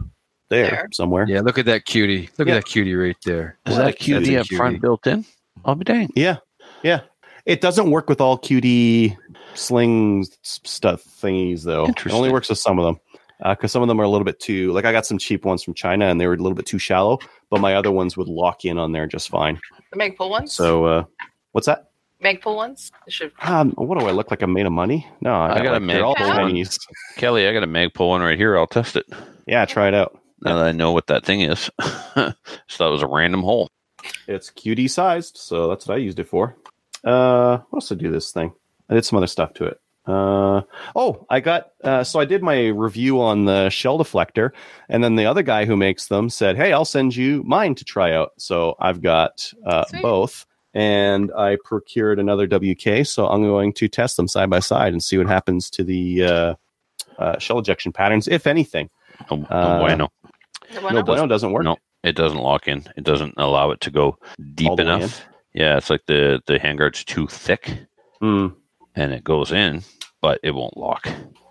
[0.51, 0.89] there, There.
[0.93, 1.27] somewhere.
[1.29, 2.31] Yeah, look at that cutie.
[2.39, 2.55] Look Yeah.
[2.55, 3.59] at that cutie right there.
[3.67, 5.27] Is Well, that that's QD up front built in?
[5.65, 6.11] I'll be dang.
[6.15, 6.37] Yeah,
[6.83, 7.01] yeah.
[7.45, 9.17] It doesn't work with all QD
[9.55, 11.87] sling stuff thingies though.
[11.87, 13.01] It only works with some of them
[13.47, 14.73] because some of them are a little bit too.
[14.73, 16.79] Like I got some cheap ones from China and they were a little bit too
[16.79, 17.19] shallow,
[17.51, 19.61] but my other ones would lock in on there just fine.
[19.93, 20.53] The Magpul ones?
[20.53, 21.05] So uh,
[21.53, 21.91] what's that?
[22.23, 22.91] Magpul ones?
[23.07, 24.43] It should Um, what do I look like?
[24.43, 25.07] I'm made of money?
[25.21, 26.65] No, I, I got, got a like, they're all Magpul one.
[27.17, 28.59] Kelly, I got a Magpul one right here.
[28.59, 29.07] I'll test it.
[29.47, 30.19] Yeah, try it out.
[30.41, 31.71] Now that I know what that thing is.
[31.81, 32.35] so
[32.79, 33.69] that was a random hole.
[34.27, 36.57] It's QD sized, so that's what I used it for.
[37.05, 38.53] Uh, what else did I do this thing?
[38.89, 39.81] I did some other stuff to it.
[40.09, 40.63] Uh,
[40.97, 44.53] oh, I got uh, so I did my review on the shell deflector,
[44.89, 47.85] and then the other guy who makes them said, "Hey, I'll send you mine to
[47.85, 53.05] try out." So I've got uh, both, and I procured another WK.
[53.07, 56.25] So I'm going to test them side by side and see what happens to the
[56.25, 56.55] uh,
[57.19, 58.89] uh, shell ejection patterns, if anything.
[59.31, 60.09] No, no Uh, bueno.
[60.73, 61.65] The No, bueno doesn't work.
[61.65, 62.85] No, it doesn't lock in.
[62.97, 64.19] It doesn't allow it to go
[64.55, 65.25] deep All the way enough.
[65.55, 67.87] Yeah, it's like the the handguard's too thick
[68.21, 68.49] Hmm.
[68.95, 69.83] and it goes in,
[70.21, 71.09] but it won't lock.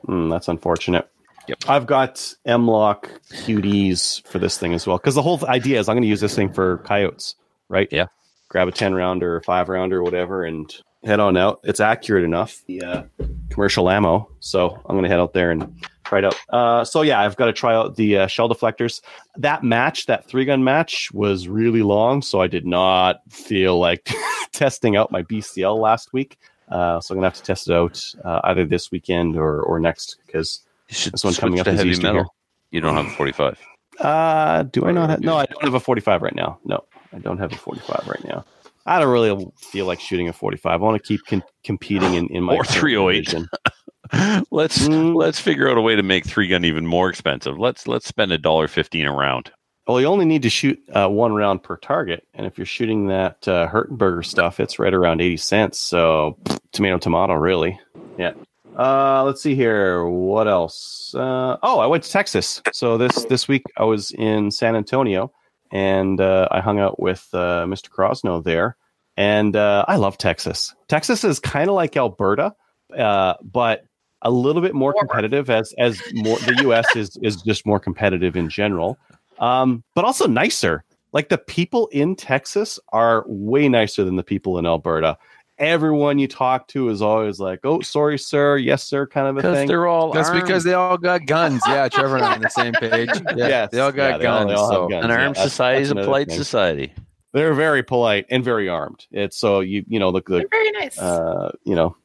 [0.07, 1.09] Mm, that's unfortunate.
[1.47, 1.59] Yep.
[1.67, 4.97] I've got M-LOK QDs for this thing as well.
[4.97, 7.35] Because the whole idea is I'm going to use this thing for coyotes,
[7.69, 7.87] right?
[7.91, 8.07] Yeah.
[8.49, 11.61] Grab a 10 rounder or five rounder or whatever and head on out.
[11.63, 13.03] It's accurate enough, the uh,
[13.49, 14.29] commercial ammo.
[14.39, 16.35] So I'm going to head out there and try it out.
[16.49, 19.01] Uh, so yeah, I've got to try out the uh, shell deflectors.
[19.37, 22.21] That match, that three gun match, was really long.
[22.21, 24.09] So I did not feel like
[24.51, 26.37] testing out my BCL last week.
[26.69, 29.79] Uh, so I'm gonna have to test it out uh, either this weekend or or
[29.79, 32.13] next because This one coming up is heavy metal.
[32.13, 32.25] here.
[32.71, 33.59] You don't have a 45.
[33.99, 35.21] uh, do I not have?
[35.21, 36.59] No, I don't have a 45 right now.
[36.65, 38.43] No, I don't have a 45 right now.
[38.85, 40.71] I don't really feel like shooting a 45.
[40.71, 43.33] I want to keep con- competing in, in my Or 308.
[44.51, 45.15] let's Mm.
[45.15, 47.57] let's figure out a way to make three gun even more expensive.
[47.59, 49.51] Let's let's spend a dollar fifteen a round.
[49.87, 53.07] Well, you only need to shoot uh, one round per target, and if you're shooting
[53.07, 55.79] that uh, Hirtenberger stuff, it's right around eighty cents.
[55.79, 56.37] So
[56.73, 57.79] tomato, tomato, really.
[58.17, 58.33] Yeah.
[58.77, 60.05] Uh, let's see here.
[60.05, 61.15] What else?
[61.15, 62.61] Uh, oh, I went to Texas.
[62.73, 65.31] So this this week I was in San Antonio,
[65.71, 67.89] and uh, I hung out with uh, Mr.
[67.89, 68.75] Crosno there.
[69.15, 70.75] And uh, I love Texas.
[70.87, 72.53] Texas is kind of like Alberta,
[72.95, 73.83] uh, but
[74.21, 76.95] a little bit more competitive as as more the U.S.
[76.95, 78.97] is is just more competitive in general,
[79.39, 80.83] um, but also nicer.
[81.13, 85.17] Like the people in Texas are way nicer than the people in Alberta.
[85.57, 88.57] Everyone you talk to is always like, "Oh, sorry, sir.
[88.57, 89.67] Yes, sir," kind of a thing.
[89.67, 90.41] they're all That's armed.
[90.43, 91.63] because they all got guns.
[91.67, 93.09] Yeah, Trevor and I on the same page.
[93.35, 94.49] Yeah, Yes, they all got yeah, they all- guns.
[94.49, 95.05] they all have so guns.
[95.05, 96.37] an Yeah, armed that's- society is a polite thing.
[96.37, 96.93] society.
[97.33, 99.07] They're very polite and very armed.
[99.11, 100.99] It's so you you know look They're the very nice.
[100.99, 101.95] uh, you know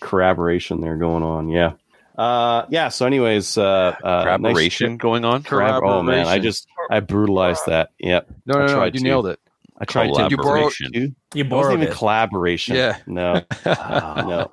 [0.00, 1.48] corroboration there going on.
[1.48, 1.72] Yeah,
[2.18, 2.88] uh, yeah.
[2.88, 5.00] So, anyways, uh, uh, nice Corroboration trip.
[5.00, 5.42] going on.
[5.42, 7.90] Corrab- oh man, I just I brutalized that.
[7.98, 9.04] Yep, no, I no, no, tried you to.
[9.04, 9.40] nailed it.
[9.80, 10.26] I tried to.
[10.28, 10.92] You borrowed- Collaboration.
[10.92, 10.98] to.
[11.00, 11.04] You
[11.34, 11.94] It wasn't borrowed even it.
[11.96, 12.76] collaboration.
[12.76, 12.96] Yeah.
[13.06, 13.42] No.
[13.64, 14.52] no.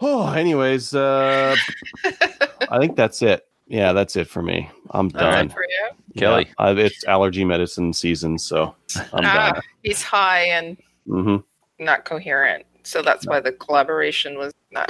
[0.00, 1.56] Oh, anyways, uh,
[2.68, 3.46] I think that's it.
[3.66, 4.70] Yeah, that's it for me.
[4.90, 5.46] I'm done.
[5.46, 5.88] it for you.
[6.20, 6.46] Kelly.
[6.46, 8.74] Yeah, I, it's allergy medicine season, so
[9.12, 9.62] I'm Ah, done.
[9.82, 11.36] he's high and hmm
[11.78, 14.88] not coherent, so that's why the collaboration was not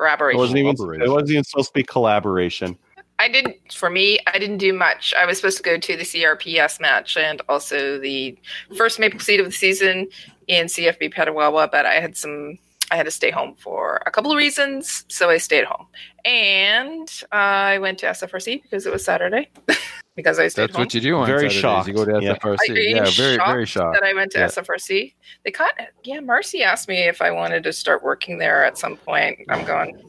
[0.00, 0.38] Corroboration.
[0.38, 1.02] It wasn't even.
[1.02, 2.78] It wasn't even supposed to be collaboration.
[3.18, 3.70] I didn't.
[3.70, 5.12] For me, I didn't do much.
[5.12, 8.38] I was supposed to go to the CRPS match and also the
[8.78, 10.08] first Maple Seed of the season
[10.46, 12.58] in CFB Petawawa, but I had some.
[12.90, 15.86] I had to stay home for a couple of reasons, so I stayed home.
[16.24, 19.50] And I went to SFRC because it was Saturday.
[20.20, 20.82] because I stayed That's home.
[20.84, 21.60] what you do on Very Saturdays.
[21.60, 21.88] shocked.
[21.88, 22.32] You go to Yeah.
[22.34, 22.70] SFRC.
[22.70, 23.98] Are you Yeah, very, shocked very shocked.
[24.00, 24.44] that I went to Yeah.
[24.46, 25.14] SFRC.
[25.44, 25.72] They caught
[26.04, 29.38] yeah, Marcy asked me if I wanted to start working there at some point.
[29.48, 30.02] I'm going.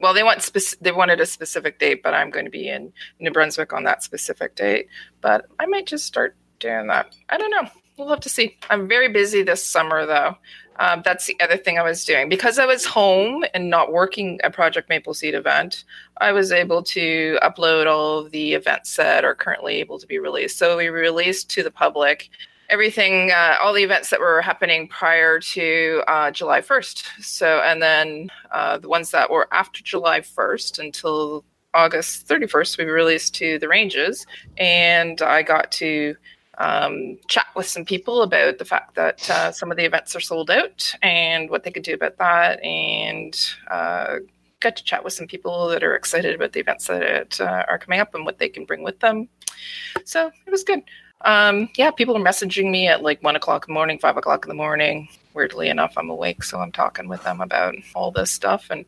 [0.00, 2.92] Well, they want spec- they wanted a specific date, but I'm going to be in
[3.20, 4.88] New Brunswick on that specific date.
[5.22, 7.14] But I might just start doing that.
[7.30, 7.68] I don't know.
[7.96, 8.56] We'll have to see.
[8.70, 10.36] I'm very busy this summer, though.
[10.78, 14.40] Um, that's the other thing I was doing because I was home and not working
[14.44, 15.84] a Project Maple Seed event.
[16.20, 20.18] I was able to upload all of the events that are currently able to be
[20.18, 20.58] released.
[20.58, 22.30] So we released to the public
[22.68, 27.22] everything, uh, all the events that were happening prior to uh, July 1st.
[27.22, 32.84] So, and then uh, the ones that were after July 1st until August 31st, we
[32.84, 34.26] released to the ranges.
[34.58, 36.16] And I got to
[36.58, 40.20] um, chat with some people about the fact that uh, some of the events are
[40.20, 42.62] sold out and what they could do about that.
[42.62, 43.38] And
[43.70, 44.16] uh,
[44.60, 47.78] got to chat with some people that are excited about the events that uh, are
[47.78, 49.28] coming up and what they can bring with them.
[50.04, 50.82] So it was good.
[51.22, 54.44] Um, yeah, people are messaging me at like one o'clock in the morning, five o'clock
[54.44, 55.08] in the morning.
[55.34, 58.66] Weirdly enough, I'm awake, so I'm talking with them about all this stuff.
[58.70, 58.84] And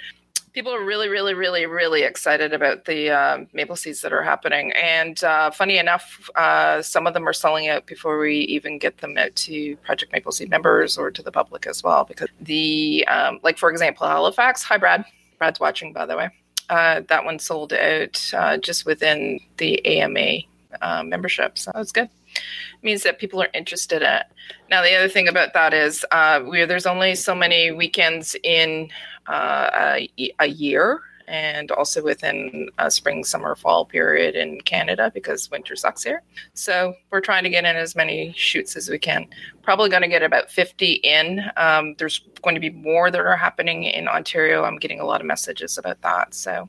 [0.53, 4.73] people are really, really, really, really excited about the uh, maple seeds that are happening.
[4.73, 8.99] And uh, funny enough, uh, some of them are selling out before we even get
[8.99, 12.05] them out to Project Maple Seed members or to the public as well.
[12.05, 14.63] Because the, um, like for example, Halifax.
[14.65, 15.05] Hi, Brad.
[15.39, 16.31] Brad's watching, by the way.
[16.69, 20.43] Uh, that one sold out uh, just within the AMA
[20.83, 22.09] uh, membership, so that's good.
[22.83, 24.21] means that people are interested in.
[24.71, 28.89] Now, the other thing about that is uh, we there's only so many weekends in
[29.33, 30.09] a,
[30.41, 36.03] a year, and also within a spring, summer, fall period in Canada because winter sucks
[36.03, 36.23] here.
[36.55, 39.27] So we're trying to get in as many shoots as we can.
[39.63, 41.45] Probably going to get about 50 in.
[41.57, 44.65] Um, there's going to be more that are happening in Ontario.
[44.65, 46.35] I'm getting a lot of messages about that.
[46.35, 46.69] So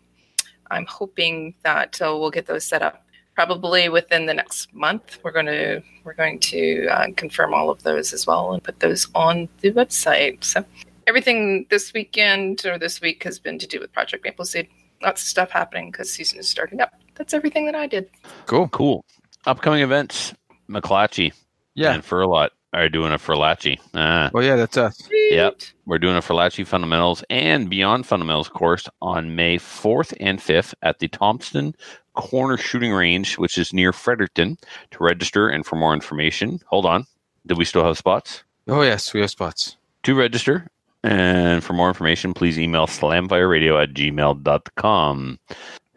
[0.69, 5.17] I'm hoping that uh, we'll get those set up probably within the next month.
[5.23, 8.79] We're going to we're going to uh, confirm all of those as well and put
[8.79, 10.43] those on the website.
[10.43, 10.63] So
[11.07, 14.67] everything this weekend or this week has been to do with Project Maple Seed.
[15.01, 16.91] Lots of stuff happening because season is starting up.
[17.15, 18.09] That's everything that I did.
[18.45, 18.67] Cool.
[18.69, 19.03] Cool.
[19.45, 20.33] Upcoming events.
[20.69, 21.33] McClatchy
[21.73, 21.93] Yeah.
[21.93, 23.77] and Furlot are doing a Furlatchy.
[23.93, 25.09] Ah, Well, yeah, that's us.
[25.11, 25.61] Yep.
[25.85, 30.99] we're doing a Furlatchy Fundamentals and Beyond Fundamentals course on May 4th and 5th at
[30.99, 31.75] the Thompson
[32.13, 34.57] Corner Shooting Range, which is near Fredericton.
[34.91, 37.05] To register and for more information, hold on.
[37.45, 38.43] Do we still have spots?
[38.67, 39.75] Oh, yes, we have spots.
[40.03, 40.67] To register
[41.03, 45.39] and for more information, please email slamfireradio at gmail.com.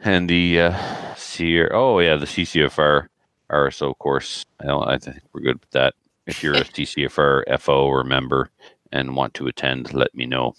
[0.00, 0.78] And the uh,
[1.14, 3.08] CR, oh, yeah, the CCFR
[3.50, 4.44] RSO course.
[4.60, 5.94] I, don't, I think we're good with that.
[6.26, 8.50] If you're a CCFR FO or member
[8.92, 10.54] and want to attend, let me know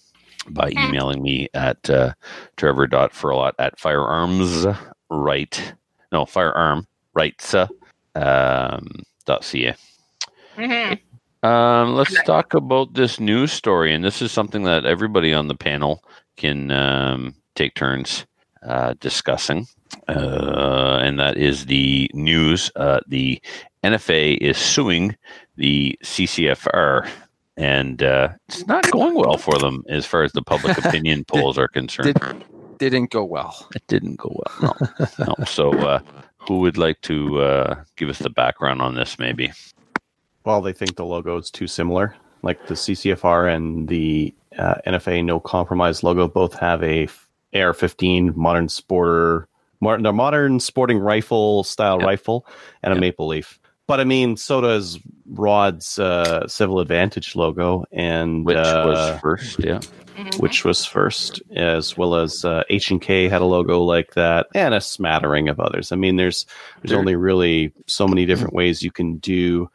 [0.49, 2.13] by emailing me at uh,
[2.57, 4.65] trevor.furlot at firearms
[5.09, 5.73] right
[6.11, 7.67] no firearm rights uh,
[8.15, 8.87] um,
[9.25, 9.75] dot ca
[10.57, 11.14] Mm-hmm.
[11.45, 15.55] Um, let's talk about this news story, and this is something that everybody on the
[15.55, 16.03] panel
[16.37, 18.25] can um, take turns
[18.63, 19.67] uh, discussing.
[20.07, 22.71] Uh, and that is the news.
[22.75, 23.39] Uh, the
[23.83, 25.15] NFA is suing
[25.55, 27.07] the CCFR,
[27.57, 31.57] and uh, it's not going well for them as far as the public opinion polls
[31.57, 32.13] are concerned.
[32.13, 32.45] Did,
[32.79, 33.67] didn't go well.
[33.75, 34.75] it didn't go well.
[35.19, 35.45] No, no.
[35.45, 35.99] So, uh,
[36.37, 39.17] who would like to uh, give us the background on this?
[39.19, 39.51] Maybe.
[40.45, 42.15] Well, they think the logo is too similar.
[42.43, 47.07] Like the CCFR and the uh, NFA No Compromise logo both have a
[47.53, 49.45] AR-15 modern sporter,
[49.81, 52.05] modern, the modern sporting rifle style Yeah.
[52.05, 52.45] rifle,
[52.83, 53.59] and a maple leaf.
[53.87, 54.99] But I mean, so does
[55.31, 59.59] Rod's uh, Civil Advantage logo, and Which uh, was first?
[59.63, 59.79] Yeah.
[60.17, 60.39] Mhm.
[60.39, 64.47] which was first, as well as uh, H and K had a logo like that,
[64.55, 65.91] and a smattering of others.
[65.91, 66.45] I mean, there's
[66.81, 69.69] there's There- only really so many different ways you can do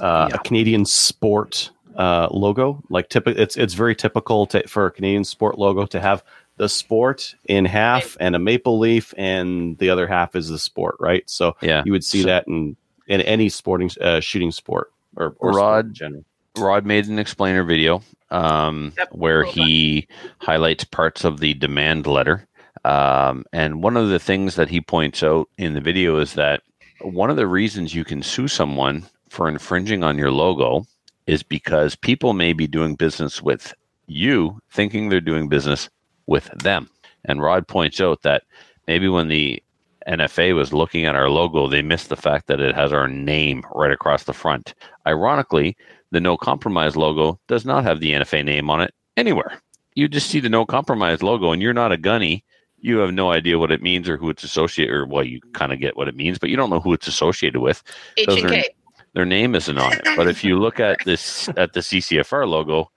[0.00, 0.36] uh, Yeah.
[0.36, 2.82] a Canadian sport uh, logo.
[2.88, 6.22] Like typical, it's it's very typical to, for a Canadian sport logo to have
[6.56, 10.96] the sport in half and a maple leaf, and the other half is the sport,
[11.00, 11.22] right?
[11.28, 11.82] So Yeah.
[11.86, 12.76] you would see So- that in
[13.08, 16.24] in any sporting uh, shooting sport or, or Rod- general.
[16.56, 20.06] Rod made an explainer video um, where he
[20.38, 22.46] highlights parts of the demand letter.
[22.84, 26.62] Um, and one of the things that he points out in the video is that
[27.00, 30.84] one of the reasons you can sue someone for infringing on your logo
[31.26, 33.72] is because people may be doing business with
[34.06, 35.88] you thinking they're doing business
[36.26, 36.90] with them.
[37.24, 38.42] And Rod points out that
[38.88, 39.62] maybe when the
[40.08, 43.62] NFA was looking at our logo, they missed the fact that it has our name
[43.72, 44.74] right across the front.
[45.06, 45.76] Ironically,
[46.10, 49.60] the no compromise logo does not have the NFA name on it anywhere.
[49.94, 52.44] You just see the no compromise logo and you're not a gunny.
[52.78, 55.72] You have no idea what it means or who it's associated or well, you kind
[55.72, 57.82] of get what it means, but you don't know who it's associated with.
[58.16, 58.70] H
[59.14, 59.34] Those and are- K.
[59.34, 60.02] Their name isn't on it.
[60.16, 62.90] But if you look at this at the CCFR logo,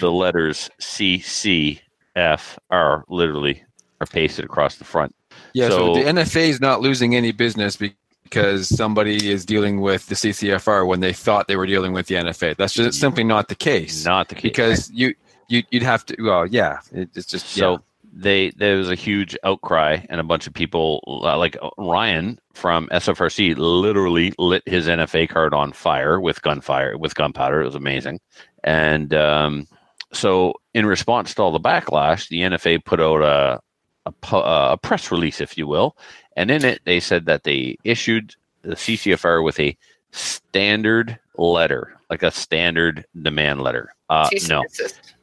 [0.00, 1.82] the letters CCFR
[3.08, 3.64] literally
[4.00, 5.14] are pasted across the front.
[5.52, 7.76] Yeah, So- so, the NFA is not losing any business
[8.22, 12.16] because somebody is dealing with the CCFR when they thought they were dealing with the
[12.16, 12.56] NFA.
[12.56, 14.04] That's just simply not the case.
[14.04, 14.42] Not the case.
[14.42, 15.14] because you,
[15.48, 16.16] you you'd have to.
[16.22, 17.78] Well, yeah, it, it's just So yeah.
[18.16, 22.88] They there was a huge outcry, and a bunch of people uh, like Ryan from
[22.88, 27.60] SFRC literally lit his NFA card on fire with gunfire with gunpowder.
[27.60, 28.20] It was amazing,
[28.62, 29.66] and um,
[30.12, 33.60] so in response to all the backlash, the NFA put out a
[34.06, 35.96] a, uh, a press release, if you will,
[36.36, 39.76] and in it they said that they issued the CCFR with a
[40.12, 43.94] standard letter, like a standard demand letter.
[44.10, 44.62] Uh, no,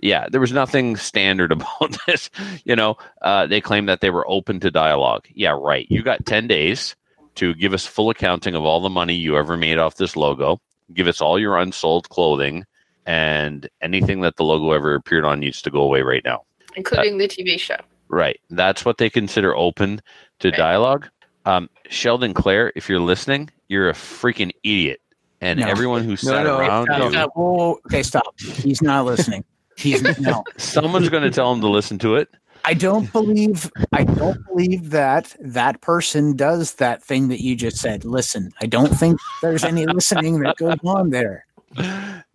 [0.02, 2.30] yeah, there was nothing standard about this.
[2.65, 5.26] You know, uh, they claimed that they were open to dialogue.
[5.34, 5.86] Yeah, right.
[5.89, 6.96] You got 10 days
[7.36, 10.60] to give us full accounting of all the money you ever made off this logo,
[10.94, 12.65] give us all your unsold clothing,
[13.06, 16.44] and anything that the logo ever appeared on needs to go away right now.
[16.76, 17.76] including the TV show.
[18.08, 18.39] Right.
[18.50, 20.02] That's what they consider open
[20.39, 20.58] to Right.
[20.58, 21.10] dialogue.
[21.46, 25.02] Um, Sheldon Clare, if you're listening, you're a freaking idiot.
[25.41, 25.67] And No.
[25.67, 27.32] everyone who sat no, around you, stop.
[27.36, 28.39] Whoa, okay, stop.
[28.39, 29.43] He's not listening.
[29.75, 30.43] He's no.
[30.58, 32.30] someone's going to tell him to listen to it.
[32.63, 33.71] I don't believe.
[33.91, 38.06] I don't believe that that person does that thing that you just said.
[38.06, 41.45] Listen, I don't think there's any listening that goes on there.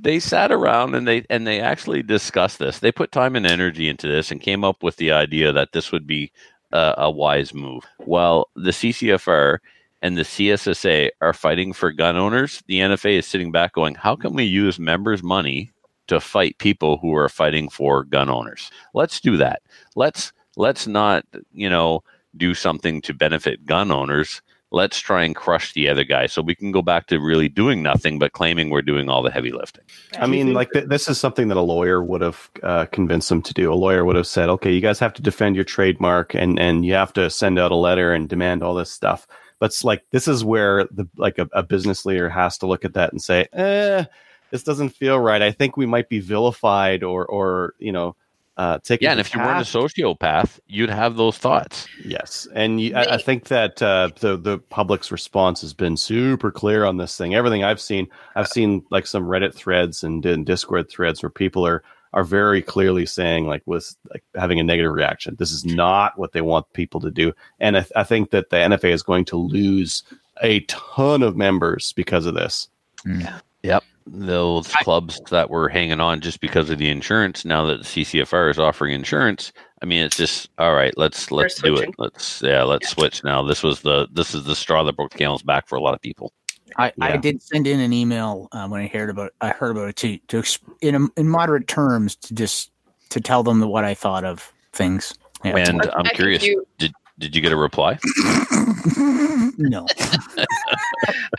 [0.01, 2.81] they sat around and they and they actually discussed this.
[2.81, 5.92] They put time and energy into this and came up with the idea that this
[5.92, 6.33] would be
[6.73, 7.85] a, a wise move.
[8.01, 9.59] Well, the CCFR
[10.03, 14.17] and the CSSA are fighting for gun owners, the NFA is sitting back going, "How
[14.17, 15.73] can we use members' money
[16.09, 18.71] to fight people who are fighting for gun owners?
[18.95, 19.63] Let's do that.
[19.95, 22.03] Let's let's not, you know,
[22.37, 26.57] do something to benefit gun owners." Let's try and crush the other guy so we
[26.57, 29.85] can go back to really doing nothing but claiming we're doing all the heavy lifting.
[30.19, 33.43] I mean, like th- this is something that a lawyer would have uh, convinced them
[33.43, 33.73] to do.
[33.73, 36.85] A lawyer would have said, "Okay, you guys have to defend your trademark, and and
[36.85, 40.05] you have to send out a letter and demand all this stuff." But it's like
[40.11, 43.23] this is where the like a, a business leader has to look at that and
[43.23, 44.05] say, "Eh,
[44.51, 45.42] this doesn't feel right.
[45.42, 48.16] I think we might be vilified or or you know."
[48.59, 51.87] Uh, taken Yeah, and if you weren't a sociopath, you'd have those thoughts.
[52.03, 56.51] Yes, and you, I, I think that uh, the the public's response has been super
[56.51, 57.35] clear on this thing.
[57.35, 61.66] Everything I've seen, I've seen like some Reddit threads and, and Discord threads where people
[61.66, 61.83] are
[62.17, 65.37] are very clearly saying like was like having a negative reaction.
[65.39, 68.57] This is not what they want people to do, and I, I think that the
[68.57, 70.03] NFA is going to lose
[70.43, 72.69] a ton of members because of this.
[73.62, 73.85] Yep.
[74.07, 78.51] Those clubs that were hanging on just because of the insurance, now that the CCFR
[78.51, 79.53] is offering insurance,
[79.83, 80.95] I mean, it's just all right.
[80.97, 81.91] Let's let's do it.
[81.99, 83.43] Let's yeah, let's switch now.
[83.43, 85.93] This was the this is the straw that broke the camel's back for a lot
[85.93, 86.33] of people.
[86.79, 89.89] I, I did send in an email uh, when I heard about I heard about
[89.89, 92.70] it to to exp- in a, in moderate terms to just
[93.11, 95.14] to tell them what I thought of things.
[95.45, 95.57] Yeah.
[95.57, 97.99] And I I'm think curious, you- did Did you get a reply?
[99.59, 99.87] no,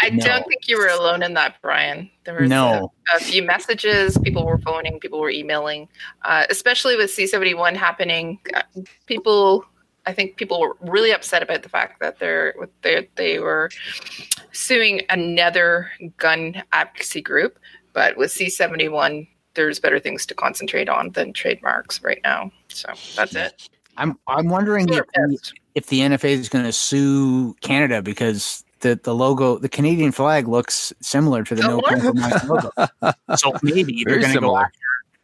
[0.01, 0.25] I No.
[0.25, 2.09] don't think you were alone in that, Brian.
[2.23, 2.91] There was No.
[3.13, 4.17] a, a few messages.
[4.23, 4.99] People were phoning.
[4.99, 5.88] People were emailing.
[6.23, 8.61] Uh, especially with C seventy one happening, uh,
[9.05, 9.65] people.
[10.07, 13.69] I think people were really upset about the fact that they're they they were
[14.53, 17.59] suing another gun advocacy group.
[17.91, 22.51] But with C seventy one, there's better things to concentrate on than trademarks right now.
[22.69, 23.69] So that's it.
[23.97, 25.39] I'm I'm wondering if the,
[25.75, 30.47] if the NFA is going to sue Canada because the the logo, the Canadian flag
[30.47, 32.13] looks similar to the no Similar?
[32.13, 32.71] compromise logo.
[33.35, 34.79] So maybe they're going to go after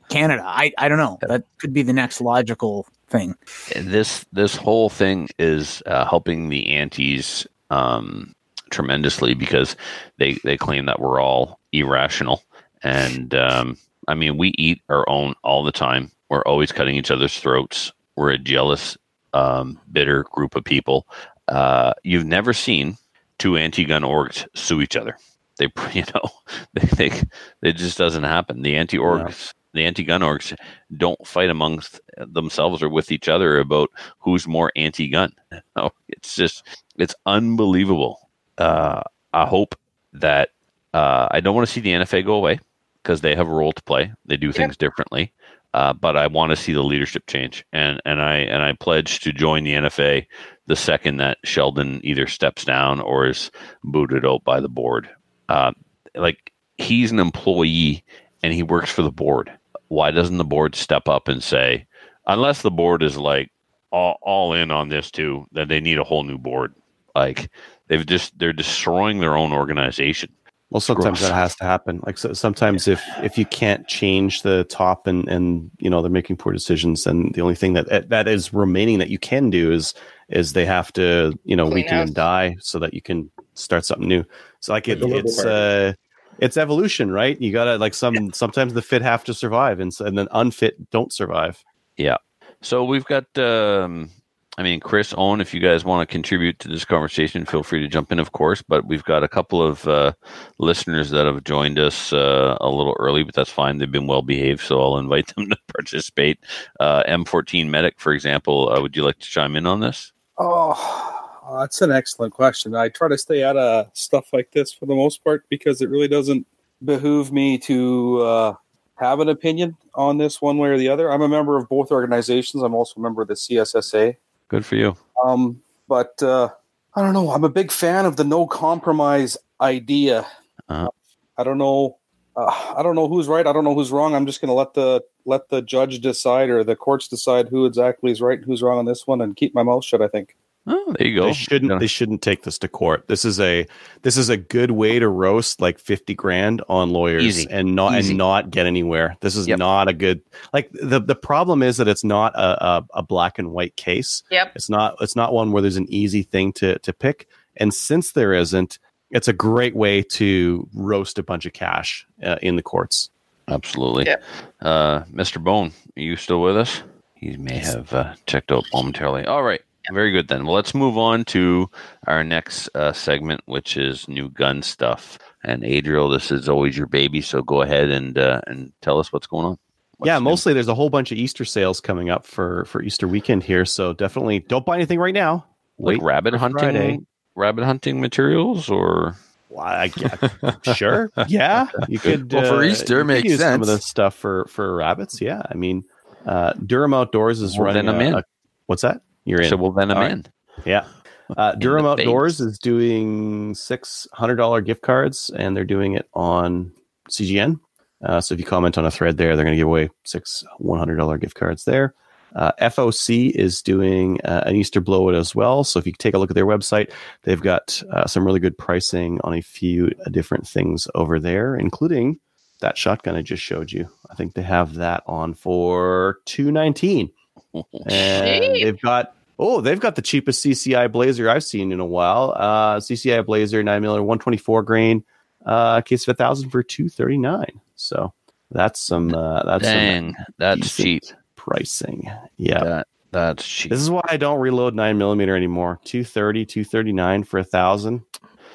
[0.09, 0.43] Canada.
[0.45, 1.19] I I don't know.
[1.21, 3.35] That could be the next logical thing.
[3.75, 8.35] this this whole thing is uh, helping the antis um,
[8.69, 9.75] tremendously because
[10.17, 12.43] they they claim that we're all irrational
[12.83, 16.11] and um, I mean we eat our own all the time.
[16.29, 17.91] We're always cutting each other's throats.
[18.15, 18.97] We're a jealous,
[19.33, 21.07] um, bitter group of people.
[21.47, 22.97] Uh, you've never seen
[23.37, 25.17] two anti-gun orgs sue each other.
[25.57, 26.29] They, you know,
[26.73, 27.25] they think
[27.61, 28.61] it just doesn't happen.
[28.61, 30.55] The anti-orgs, the anti-gun orgs,
[30.95, 35.33] don't fight amongst themselves or with each other about who's more anti-gun.
[35.75, 36.63] No, it's just
[36.97, 38.29] it's unbelievable.
[38.57, 39.01] Uh,
[39.33, 39.75] I hope
[40.13, 40.49] that
[40.93, 42.59] uh, I don't want to see the NFA go away
[43.01, 44.13] because they have a role to play.
[44.25, 45.33] They do things differently,
[45.73, 47.65] uh, but I want to see the leadership change.
[47.73, 50.25] And and I and I pledge to join the NFA
[50.67, 53.51] the second that Sheldon either steps down or is
[53.83, 55.09] booted out by the board.
[55.49, 55.71] Uh,
[56.15, 58.03] like he's an employee
[58.41, 59.51] and he works for the board.
[59.93, 61.85] Why doesn't the board step up and say,
[62.25, 63.51] unless the board is like
[63.91, 66.73] all, all in on this too, then they need a whole new board.
[67.13, 67.49] Like
[67.87, 70.33] they've just they're destroying their own organization.
[70.71, 71.29] Well, sometimes Gross.
[71.29, 72.01] that has to happen.
[72.03, 76.09] Like so, sometimes if if you can't change the top and and you know they're
[76.09, 79.71] making poor decisions, then the only thing that that is remaining that you can do
[79.71, 79.93] is
[80.29, 82.07] is they have to you know Clean weaken house.
[82.07, 84.23] and die so that you can start something new.
[84.61, 85.49] So like it, it's Party.
[85.51, 85.93] uh
[86.39, 87.39] it's evolution, right?
[87.41, 90.89] You gotta like some sometimes the fit have to survive, and so, and then unfit
[90.91, 91.63] don't survive.
[91.97, 92.17] Yeah.
[92.61, 94.09] So we've got, um,
[94.57, 97.81] I mean, Chris, Owen, if you guys want to contribute to this conversation, feel free
[97.81, 98.61] to jump in, of course.
[98.61, 100.13] But we've got a couple of uh,
[100.59, 103.77] listeners that have joined us uh, a little early, but that's fine.
[103.77, 106.39] They've been well behaved, so I'll invite them to participate.
[106.79, 110.13] Uh, M14 Medic, for example, uh, would you like to chime in on this?
[110.39, 111.22] Oh,
[111.59, 112.75] that's an excellent question.
[112.75, 115.89] I try to stay out of stuff like this for the most part because it
[115.89, 116.47] really doesn't
[116.83, 118.53] behoove me to uh,
[118.95, 121.11] have an opinion on this one way or the other.
[121.11, 122.63] I'm a member of both organizations.
[122.63, 124.15] I'm also a member of the CSSA.
[124.47, 124.95] Good for you.
[125.23, 126.49] Um, but uh,
[126.95, 127.31] I don't know.
[127.31, 130.27] I'm a big fan of the no compromise idea.
[130.69, 130.89] Uh-huh.
[131.37, 131.97] I don't know.
[132.35, 133.45] Uh, I don't know who's right.
[133.45, 134.15] I don't know who's wrong.
[134.15, 137.65] I'm just going to let the let the judge decide or the courts decide who
[137.65, 140.01] exactly is right and who's wrong on this one, and keep my mouth shut.
[140.01, 140.35] I think.
[140.65, 141.25] Oh, there you go.
[141.25, 141.71] They shouldn't.
[141.73, 141.77] Yeah.
[141.79, 143.07] They shouldn't take this to court.
[143.07, 143.67] This is a
[144.03, 147.47] this is a good way to roast like fifty grand on lawyers Easy.
[147.51, 148.11] and not Easy.
[148.11, 149.17] and not get anywhere.
[149.19, 149.59] This is Yep.
[149.59, 150.21] not a good
[150.53, 154.23] like the the problem is that it's not a, a a black and white case.
[154.31, 154.53] Yep.
[154.55, 157.27] It's not it's not one where there's an easy thing to to pick.
[157.57, 158.79] And since there isn't,
[159.11, 163.09] it's a great way to roast a bunch of cash uh, in the courts.
[163.49, 164.05] Absolutely.
[164.05, 164.15] Yeah.
[164.61, 165.43] Uh, Mr.
[165.43, 166.81] Bone, are you still with us?
[167.15, 169.25] He may have uh, checked out momentarily.
[169.25, 169.61] All right.
[169.91, 170.45] Very good then.
[170.45, 171.69] Well, let's move on to
[172.07, 175.19] our next uh, segment, which is new gun stuff.
[175.43, 179.11] And Adriel, this is always your baby, so go ahead and uh, and tell us
[179.11, 179.57] what's going on.
[179.97, 180.23] What's yeah, new?
[180.23, 183.65] mostly there's a whole bunch of Easter sales coming up for for Easter weekend here.
[183.65, 185.45] So definitely don't buy anything right now.
[185.77, 186.99] like Wait rabbit hunting, Friday.
[187.35, 189.17] rabbit hunting materials, or
[189.49, 191.11] Well, I, yeah, sure.
[191.27, 192.31] Yeah, you could.
[192.31, 193.79] Well, for uh, Easter, you could makes use Some of sense.
[193.81, 195.19] the stuff for for rabbits.
[195.19, 195.83] Yeah, I mean,
[196.25, 197.85] uh, Durham Outdoors is Well, running.
[197.85, 198.13] then a- in.
[198.15, 198.23] a-
[198.67, 199.01] what's that?
[199.25, 199.49] You're in.
[199.49, 200.11] so well then I'm right.
[200.11, 200.25] in.
[200.65, 200.85] yeah.
[201.37, 202.47] Uh, Durham Outdoors face.
[202.47, 206.71] is doing six hundred dollar gift cards, and they're doing it on
[207.09, 207.59] CGN.
[208.03, 210.43] Uh, so if you comment on a thread there, they're going to give away six
[210.57, 211.95] one hundred dollar gift cards there.
[212.35, 215.63] Uh, FOC is doing uh, an Easter blowout as well.
[215.63, 216.91] So if you take a look at their website,
[217.23, 222.19] they've got uh, some really good pricing on a few different things over there, including
[222.59, 223.89] that shotgun I just showed you.
[224.09, 227.11] I think they have that on for two nineteen,
[227.53, 228.63] and Cheap.
[228.63, 232.33] they've got oh they've got the cheapest CCI Blazer I've seen in a while.
[232.35, 235.03] Uh, CCI Blazer nine mm one twenty four grain,
[235.45, 237.59] uh, case of a thousand for two thirty nine.
[237.75, 238.13] So
[238.51, 241.03] that's some uh, that's some Dang, that's cheap.
[241.35, 242.09] pricing.
[242.37, 242.63] Yeah.
[242.63, 243.69] That that's cheap.
[243.69, 245.79] This is why I don't reload nine millimeter anymore.
[245.83, 248.01] 230, 239 for a thousand.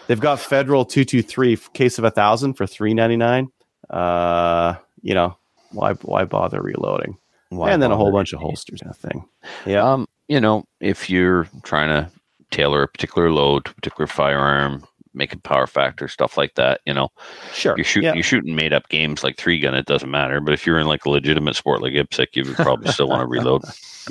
[0.09, 3.53] They've got federal 223 case of a thousand for 399.
[3.91, 5.37] Uh, you know,
[5.71, 7.19] why why bother reloading?
[7.51, 9.25] And then a whole bunch of holsters and a thing.
[9.67, 9.83] Yeah.
[9.93, 12.11] Um, you know, if you're trying to
[12.51, 14.85] tailor a particular load to a particular firearm,
[15.15, 17.09] make a power factor, stuff like that, you know,
[17.55, 17.75] Sure.
[17.77, 18.15] you're shooting Yeah.
[18.15, 20.41] you're shooting made up games like three gun, it doesn't matter.
[20.41, 23.23] But if you're in like a legitimate sport like IPSC, you would probably still want
[23.23, 23.63] to reload.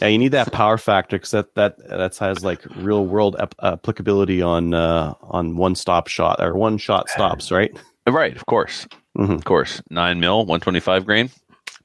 [0.02, 3.56] Yeah, you need that power factor because that that that has like real world ap-
[3.62, 7.72] applicability on uh, on one stop shot or one shot stops, right?
[8.08, 9.36] Right, of course, Mhm.
[9.36, 9.82] of course.
[9.90, 11.30] Nine mil, one twenty five grain,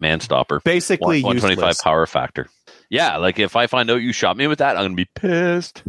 [0.00, 0.60] man stopper.
[0.64, 2.48] Basically, one twenty five power factor.
[2.90, 5.82] Yeah, like if I find out you shot me with that, I'm gonna be pissed.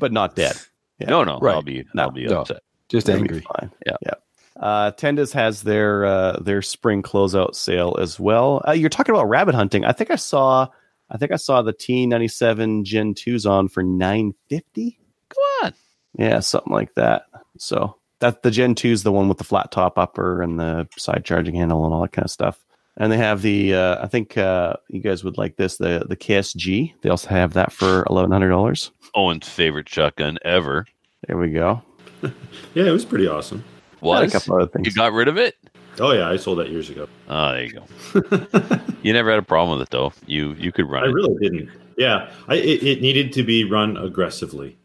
[0.00, 0.56] but not dead.
[0.56, 0.60] Yeah.
[1.08, 1.54] No, no, Right.
[1.54, 2.40] I'll be No, I'll be no.
[2.42, 2.60] upset.
[2.90, 3.40] Just angry.
[3.40, 3.70] fine.
[3.86, 3.96] Yeah.
[4.02, 4.14] yeah.
[4.60, 8.62] Uh, Tendas has their uh, their spring closeout sale as well.
[8.68, 9.86] Uh, you're talking about rabbit hunting.
[9.86, 10.66] I think I saw,
[11.10, 14.98] I think I saw the T97 Gen 2s on for 950.
[15.30, 15.72] Come on.
[16.18, 17.22] Yeah, something like that.
[17.56, 20.88] So that the Gen 2 is the one with the flat top upper and the
[20.96, 22.64] side charging handle and all that kind of stuff.
[22.96, 26.16] And they have the uh, I think uh, you guys would like this the the
[26.16, 26.92] KSG.
[27.02, 28.90] They also have that for eleven hundred dollars.
[29.14, 30.86] Owen's favorite shotgun ever
[31.26, 31.82] There we go.
[32.74, 33.64] Yeah, it was pretty awesome.
[34.00, 34.22] What?
[34.22, 34.86] a couple other things.
[34.86, 35.56] You got rid of it?
[35.98, 37.08] Oh yeah, I sold that years ago.
[37.28, 38.80] Oh, there you go.
[39.02, 40.12] You never had a problem with it though.
[40.26, 41.12] You you could run I it.
[41.12, 41.70] really didn't.
[41.96, 44.76] Yeah, I, it, it needed to be run aggressively.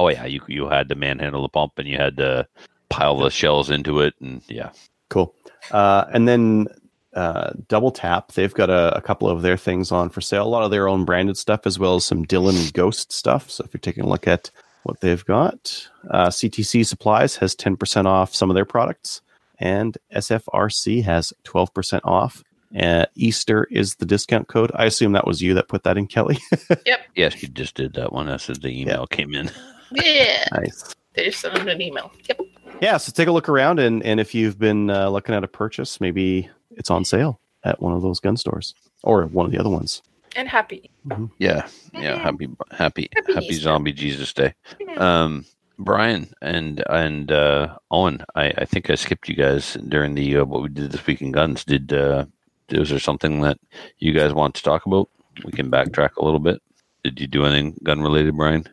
[0.00, 2.48] Oh yeah, you you had to manhandle the pump and you had to
[2.88, 4.70] pile the shells into it and yeah.
[5.10, 5.34] Cool.
[5.72, 6.68] Uh, and then
[7.14, 10.46] uh, Double Tap, they've got a, a couple of their things on for sale.
[10.46, 13.50] A lot of their own branded stuff, as well as some Dylan Ghost stuff.
[13.50, 14.50] So if you're taking a look at
[14.84, 19.20] what they've got, uh, CTC Supplies has 10% off some of their products,
[19.58, 22.42] and SFRC has 12% off.
[22.78, 24.70] Uh, Easter is the discount code.
[24.74, 26.38] I assume that was you that put that in, Kelly.
[26.86, 27.00] Yep.
[27.16, 28.26] Yes, you just did that one.
[28.26, 29.50] That's as the email came in.
[29.92, 30.44] Yeah.
[30.52, 30.94] nice.
[31.14, 32.12] They just sent an email.
[32.28, 32.40] Yep.
[32.80, 35.48] Yeah, so take a look around, and, and if you've been uh, looking at a
[35.48, 39.58] purchase, maybe it's on sale at one of those gun stores or one of the
[39.58, 40.02] other ones.
[40.36, 40.90] And happy.
[41.38, 42.16] Yeah, yeah.
[42.16, 44.54] Happy, happy, Happy happy, zombie Jesus Day.
[44.96, 45.44] Um,
[45.80, 50.44] Brian and and uh, Owen, I, I think I skipped you guys during the uh,
[50.44, 51.64] what we did this week in guns.
[51.64, 52.26] Did uh,
[52.70, 53.58] was there something that
[53.98, 55.08] you guys want to talk about?
[55.44, 56.62] We can backtrack a little bit.
[57.02, 58.66] Did you do anything gun related, Brian?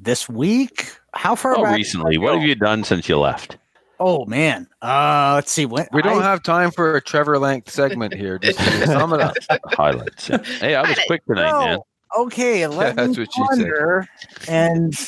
[0.00, 0.90] This week?
[1.14, 1.76] How far Oh, back?
[1.76, 2.18] recently.
[2.18, 3.58] What have you done since you left?
[4.00, 4.66] Oh man.
[4.80, 5.66] Uh let's see.
[5.66, 8.38] When We don't I- have time for a Trevor length segment here.
[8.38, 9.36] Just sum it up.
[9.66, 10.28] Highlights.
[10.28, 10.42] yeah.
[10.42, 11.78] Hey, I was quick tonight, man.
[12.14, 13.58] Oh, okay, let That's me what she said.
[13.58, 14.08] ponder
[14.48, 14.98] and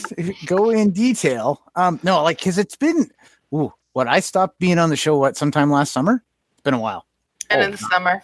[0.47, 1.61] go in detail.
[1.75, 3.11] Um, no, like because it's been,
[3.53, 6.23] ooh, what I stopped being on the show what sometime last summer.
[6.53, 7.07] It's been a while.
[7.51, 8.23] And Oh, in the summer.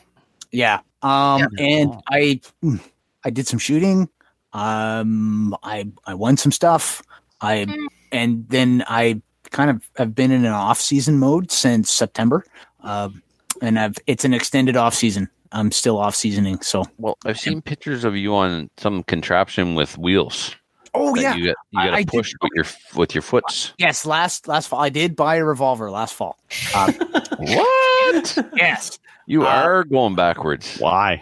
[0.52, 0.80] Yeah.
[1.02, 1.64] Um, Yeah.
[1.64, 2.80] and I, mm,
[3.24, 4.08] I did some shooting.
[4.52, 7.02] Um, I I won some stuff.
[7.40, 7.86] I Mm.
[8.12, 9.20] and then I
[9.50, 12.44] kind of have been in an off season mode since September.
[12.82, 13.22] Um,
[13.62, 15.28] and I've it's an extended off season.
[15.52, 16.60] I'm still off seasoning.
[16.62, 20.54] So Well, I've seen pictures of you on some contraption with wheels.
[20.94, 23.72] oh yeah, you got you got I to did- push with your with your foots.
[23.78, 26.36] Yes, last last fall I did buy a revolver last fall.
[26.74, 26.92] Uh,
[27.38, 28.38] What?
[28.56, 28.98] yes.
[29.26, 30.76] You Uh, are going backwards.
[30.78, 31.20] Why?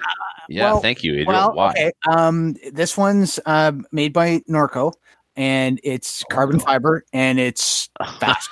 [0.49, 1.27] Yeah, well- thank you, Adriel.
[1.27, 1.71] Well, Why?
[1.71, 1.93] okay.
[2.11, 4.93] Um, this one's uh, made by Norco,
[5.37, 8.51] and it's carbon fiber, and it's fast.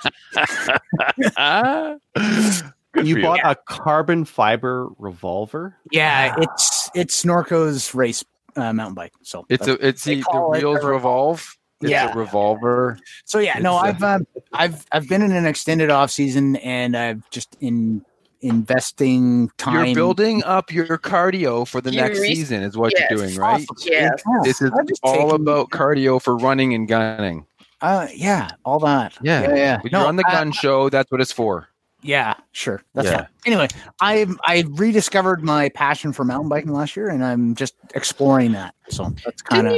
[1.37, 1.97] Ah,
[2.93, 5.77] Good you for bought a carbon fiber revolver?
[5.93, 8.25] yeah, it's it's Norco's race
[8.57, 9.13] uh, mountain bike.
[9.23, 11.57] So It's a it's the, the call it wheels revolve.
[11.83, 12.11] It's Yeah.
[12.11, 12.99] a revolver.
[13.27, 13.59] so yeah.
[13.59, 17.55] No, it's, I've um, I've I've been in an extended off season, and I've just
[17.61, 18.03] in
[18.41, 19.87] investing time.
[19.87, 23.11] You're building up your cardio for the You next re- season, is what Yes.
[23.11, 23.67] you're doing, right?
[23.85, 24.11] Yeah.
[24.45, 24.71] This is
[25.03, 27.47] all taken- about cardio for running and gunning.
[27.81, 29.15] Uh, yeah, all that.
[29.23, 29.43] Yeah.
[29.43, 29.55] yeah.
[29.55, 29.81] yeah.
[29.83, 31.69] When No, you're on the gun show, that's what it's for.
[32.03, 32.83] Yeah, sure.
[32.95, 33.17] That's Yeah.
[33.17, 33.27] fine.
[33.47, 33.69] Anyway,
[34.01, 38.75] I I rediscovered my passion for mountain biking last year, and I'm just exploring that.
[38.91, 39.75] So that's kind of?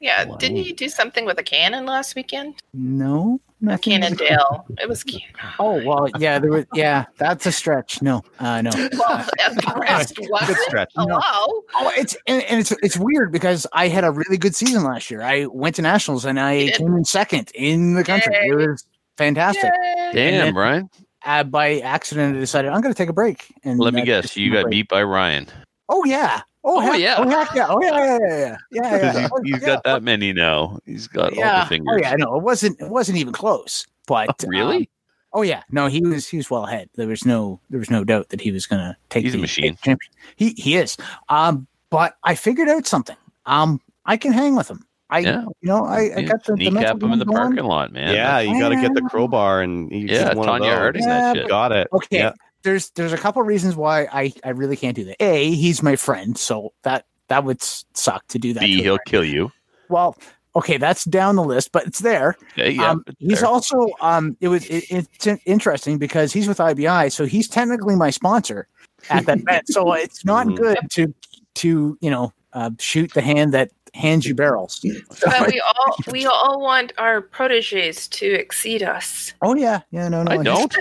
[0.00, 0.26] Yeah.
[0.38, 2.56] Didn't you do something with a cannon last weekend?
[2.74, 3.40] no nothing.
[3.82, 4.66] Cannondale.
[4.80, 5.02] It was.
[5.04, 5.20] Can-
[5.58, 6.64] Oh well, yeah, there was.
[6.74, 8.02] Yeah, that's a stretch.
[8.02, 8.70] No, uh, no.
[8.98, 10.62] well, at rest was Good it?
[10.66, 10.92] stretch.
[10.96, 11.18] Hello.
[11.22, 15.10] Oh, it's and, and it's it's weird because I had a really good season last
[15.10, 15.22] year.
[15.22, 18.34] I went to nationals and I came in second in the country.
[18.34, 18.48] Yay.
[18.48, 18.86] It was
[19.16, 19.64] fantastic.
[19.64, 20.10] Yay.
[20.12, 20.90] Damn, then- Brian.
[21.26, 23.46] Uh, by accident, I decided I'm going to take a break.
[23.64, 24.36] And Let me guess.
[24.36, 24.70] You got break.
[24.72, 25.46] beat by Ryan.
[25.88, 26.42] Oh yeah.
[26.66, 27.16] Oh, Oh, heck, yeah.
[27.18, 27.66] Oh heck yeah.
[27.68, 27.90] Oh yeah.
[27.90, 28.18] Yeah.
[28.18, 28.18] Yeah.
[28.28, 28.38] Yeah.
[28.38, 28.56] Yeah.
[28.70, 29.20] yeah, Because yeah.
[29.20, 29.66] he's, Oh, he's yeah.
[29.66, 30.78] got that many now.
[30.86, 31.94] He's got all the fingers.
[31.94, 33.86] Oh yeah, no, it wasn't it wasn't even close.
[34.06, 34.76] But Oh, really?
[34.76, 34.86] um,
[35.34, 36.88] oh yeah, no, he was he was well ahead.
[36.94, 39.76] There was no there was no doubt that he was gonna take He's a machine.
[39.84, 39.98] the.
[40.36, 40.96] He he is.
[41.28, 43.16] Um but I figured out something.
[43.46, 44.86] Um I can hang with him.
[45.10, 45.42] I Yeah.
[45.60, 47.36] you know, I, I got the, the kneecap mental him in the going.
[47.36, 48.14] parking lot, man.
[48.14, 51.02] yeah, you got to get the crowbar and you Yeah, get one Tanya of those.
[51.04, 51.48] Yeah, that shit.
[51.48, 51.88] Got it.
[51.92, 52.18] Okay.
[52.18, 52.32] Yeah.
[52.64, 55.16] There's there's a couple reasons why I, I really can't do that.
[55.22, 58.60] A, he's my friend, so that that would suck to do that.
[58.60, 59.00] B, to he'll him.
[59.06, 59.52] kill you.
[59.88, 60.16] Well,
[60.56, 62.36] okay, that's down the list, but it's there.
[62.56, 63.48] Yeah, yeah, um, it's he's there.
[63.48, 68.10] also um, it was it, it's interesting because he's with IBI, so he's technically my
[68.10, 68.66] sponsor
[69.10, 69.68] at that event.
[69.68, 70.56] So it's not Mhm.
[70.56, 71.14] good to
[71.56, 74.80] to you know uh, shoot the hand that hands you barrels.
[75.24, 79.32] But we all we all want our proteges to exceed us.
[79.42, 80.76] Oh yeah, yeah, no, no, I he's- don't.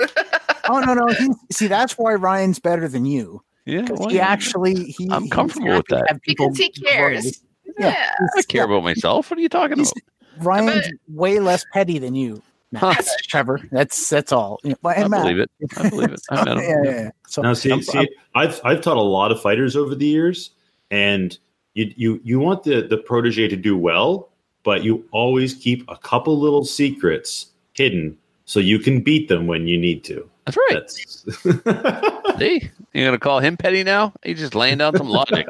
[0.68, 1.06] Oh no, no.
[1.08, 3.42] He, see, that's why Ryan's better than you.
[3.66, 5.08] Yeah, well, he actually he.
[5.10, 6.20] I'm comfortable with that.
[6.26, 7.40] Because he cares.
[7.78, 7.88] Yeah.
[7.90, 8.10] Yeah.
[8.36, 9.30] I care about myself.
[9.30, 10.44] What are you talking He's- about?
[10.44, 12.42] Ryan's way less petty than you,
[12.72, 13.02] Matt, Huh.
[13.28, 13.60] Trevor.
[13.70, 14.58] That's that's all.
[14.64, 15.22] Yeah, I and Matt.
[15.22, 15.50] believe it.
[15.76, 16.20] I believe it.
[16.30, 16.58] I met him.
[16.58, 17.10] yeah, yeah, yeah.
[17.28, 20.50] So Now, see, I'm- see, I've I've taught a lot of fighters over the years,
[20.90, 21.36] and
[21.74, 24.28] you you you want the the protege to do well,
[24.64, 29.66] but you always keep a couple little secrets hidden so you can beat them when
[29.68, 30.28] you need to.
[30.46, 30.80] That's right.
[30.80, 34.12] That's See, you're gonna call him petty now?
[34.22, 35.46] He's just laying down some logic.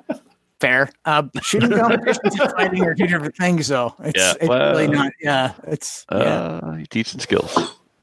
[0.60, 0.88] fair.
[1.04, 3.94] Uh, shooting competitions and fighting are two different things, though.
[4.00, 5.12] It's, Yeah, it's really not.
[5.20, 7.56] Yeah, it's yeah, Uh, you teach some skills.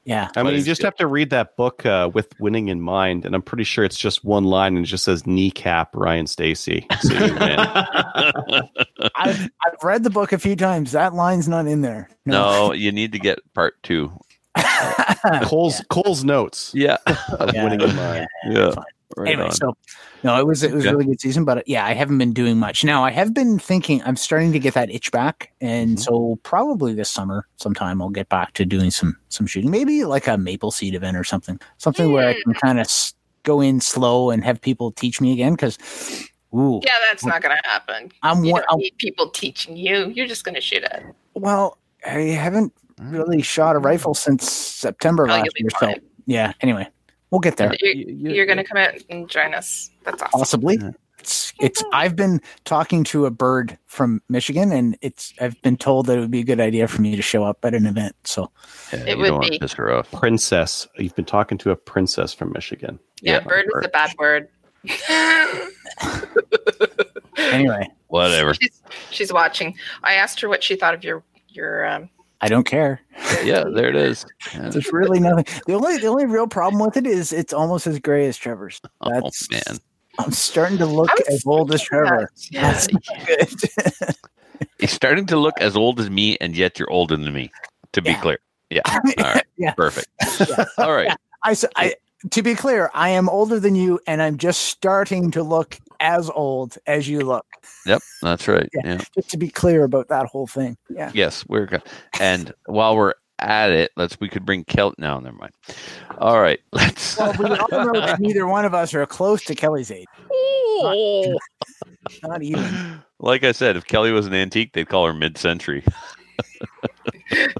[0.04, 0.28] yeah.
[0.36, 0.84] I mean, you just it?
[0.84, 3.96] have to read that book uh, with winning in mind, and I'm pretty sure it's
[3.96, 6.86] just one line and it just says kneecap Ryan Steacy.
[7.00, 7.16] So.
[9.16, 10.92] I've I've read the book a few times.
[10.92, 12.08] That line's not in there.
[12.26, 14.12] no, you need to get part two.
[15.44, 17.64] Coles Coles notes Yeah, Yeah.
[17.64, 18.26] winning in mind.
[18.48, 18.70] yeah.
[18.72, 18.84] Fine.
[19.16, 19.52] Right anyway, on.
[19.52, 19.76] so
[20.22, 20.94] no, it was it was Okay.
[20.94, 22.84] a really good season, but uh, yeah, I haven't been doing much.
[22.84, 25.96] Now I have been thinking I'm starting to get that itch back, and Mm-hmm.
[26.02, 30.28] so probably this summer sometime I'll get back to doing some some shooting, maybe like
[30.28, 33.80] a maple seed event or something, something where I can kind of s- go in
[33.80, 35.54] slow and have people teach me again.
[35.54, 35.76] Because,
[36.54, 38.12] ooh, Yeah, that's not going to happen.
[38.22, 38.62] I'm You one.
[38.70, 40.06] don't need people teaching you.
[40.10, 41.02] You're just going to shoot it.
[41.34, 45.94] Well, I haven't really shot a rifle since September Oh, last year, so
[46.26, 46.52] yeah.
[46.60, 46.86] Anyway,
[47.30, 47.74] we'll get there.
[47.80, 49.90] You're, You- you- you're going to come out and join us.
[50.04, 50.38] That's awesome.
[50.40, 50.78] possibly
[51.18, 56.06] it's it's i've been talking to a bird from michigan and it's i've been told
[56.06, 58.16] that it would be a good idea for me to show up at an event
[58.24, 58.50] so
[58.90, 59.58] Yeah, It you would don't want to be.
[59.58, 60.10] piss her off.
[60.12, 60.88] Princess.
[60.96, 62.98] You've been talking to a princess from Michigan.
[63.20, 64.48] Yeah, Yeah, bird is a bad word.
[67.36, 68.54] anyway Whatever.
[68.54, 69.76] she's, she's watching.
[70.02, 72.08] I asked her what she thought of your your um,
[72.40, 73.00] i don't care
[73.44, 74.24] Yeah, there it is.
[74.54, 74.68] Yeah.
[74.70, 77.98] there's really nothing the only the only real problem with it is it's almost as
[77.98, 79.78] gray as trevor's Oh man.
[80.18, 82.50] i'm starting to look as old as trevor that.
[82.50, 82.72] Yeah.
[82.72, 84.14] that's not good
[84.78, 87.50] He's starting to look as old as me, and yet you're older than me.
[87.92, 88.20] To be Yeah.
[88.20, 88.38] clear.
[88.68, 88.82] Yeah.
[88.86, 89.46] All right.
[89.56, 89.72] Yeah.
[89.72, 90.08] Perfect.
[90.76, 91.16] All right.
[91.44, 91.94] I, s- I-
[92.30, 96.30] to be clear i am older than you and i'm just starting to look as
[96.30, 97.46] old as you look
[97.86, 98.02] Yep.
[98.22, 98.68] That's right.
[98.74, 98.80] Yeah.
[98.84, 99.00] Yeah.
[99.14, 101.82] just to be clear about that whole thing yeah Yes, we're good.
[102.18, 105.18] And while we're at it, let's we could bring Kelt now.
[105.18, 105.52] Never mind.
[106.18, 106.60] All right.
[106.72, 107.16] Let's.
[107.18, 110.06] Well, we all know that neither one of us are close to Kelly's age.
[112.22, 113.02] Not even.
[113.18, 115.84] like I said, if Kelly was an antique, they'd call her mid-century.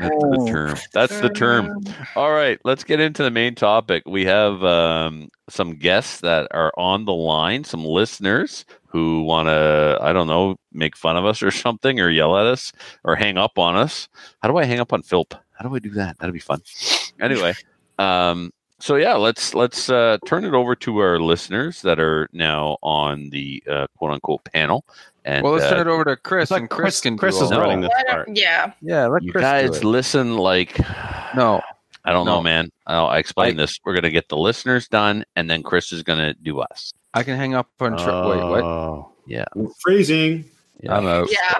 [0.00, 0.46] the Oh.
[0.50, 0.76] term.
[0.92, 1.82] That's the term.
[2.16, 4.02] All right, let's get into the main topic.
[4.06, 9.98] We have um, some guests that are on the line, some listeners who want to,
[10.00, 12.72] I don't know, make fun of us or something, or yell at us,
[13.04, 14.08] or hang up on us.
[14.42, 15.34] How do I hang up on Philp?
[15.52, 16.18] How do I do that?
[16.18, 16.62] That'd be fun.
[17.20, 17.54] Anyway,
[17.98, 18.50] um,
[18.80, 23.30] so yeah, let's let's uh, turn it over to our listeners that are now on
[23.30, 24.84] the uh, quote unquote panel.
[25.24, 27.44] And well, let's uh, turn it over to Chris, and Chris, Chris- can Chris do
[27.44, 28.28] is all running this part.
[28.32, 28.72] yeah.
[28.80, 29.84] Yeah, let you Chris do guys it.
[29.84, 30.78] listen like
[31.36, 31.60] No,
[32.04, 32.70] I don't know, man.
[32.86, 33.78] I'll I explain this.
[33.84, 36.92] We're gonna get the listeners done, and then Chris is gonna do us.
[37.12, 37.98] I can hang up on.
[37.98, 38.62] Tr- wait, what?
[38.64, 39.12] Oh.
[39.80, 40.44] Phrasing.
[40.82, 41.28] Yeah, I'm out.
[41.30, 41.58] Yeah.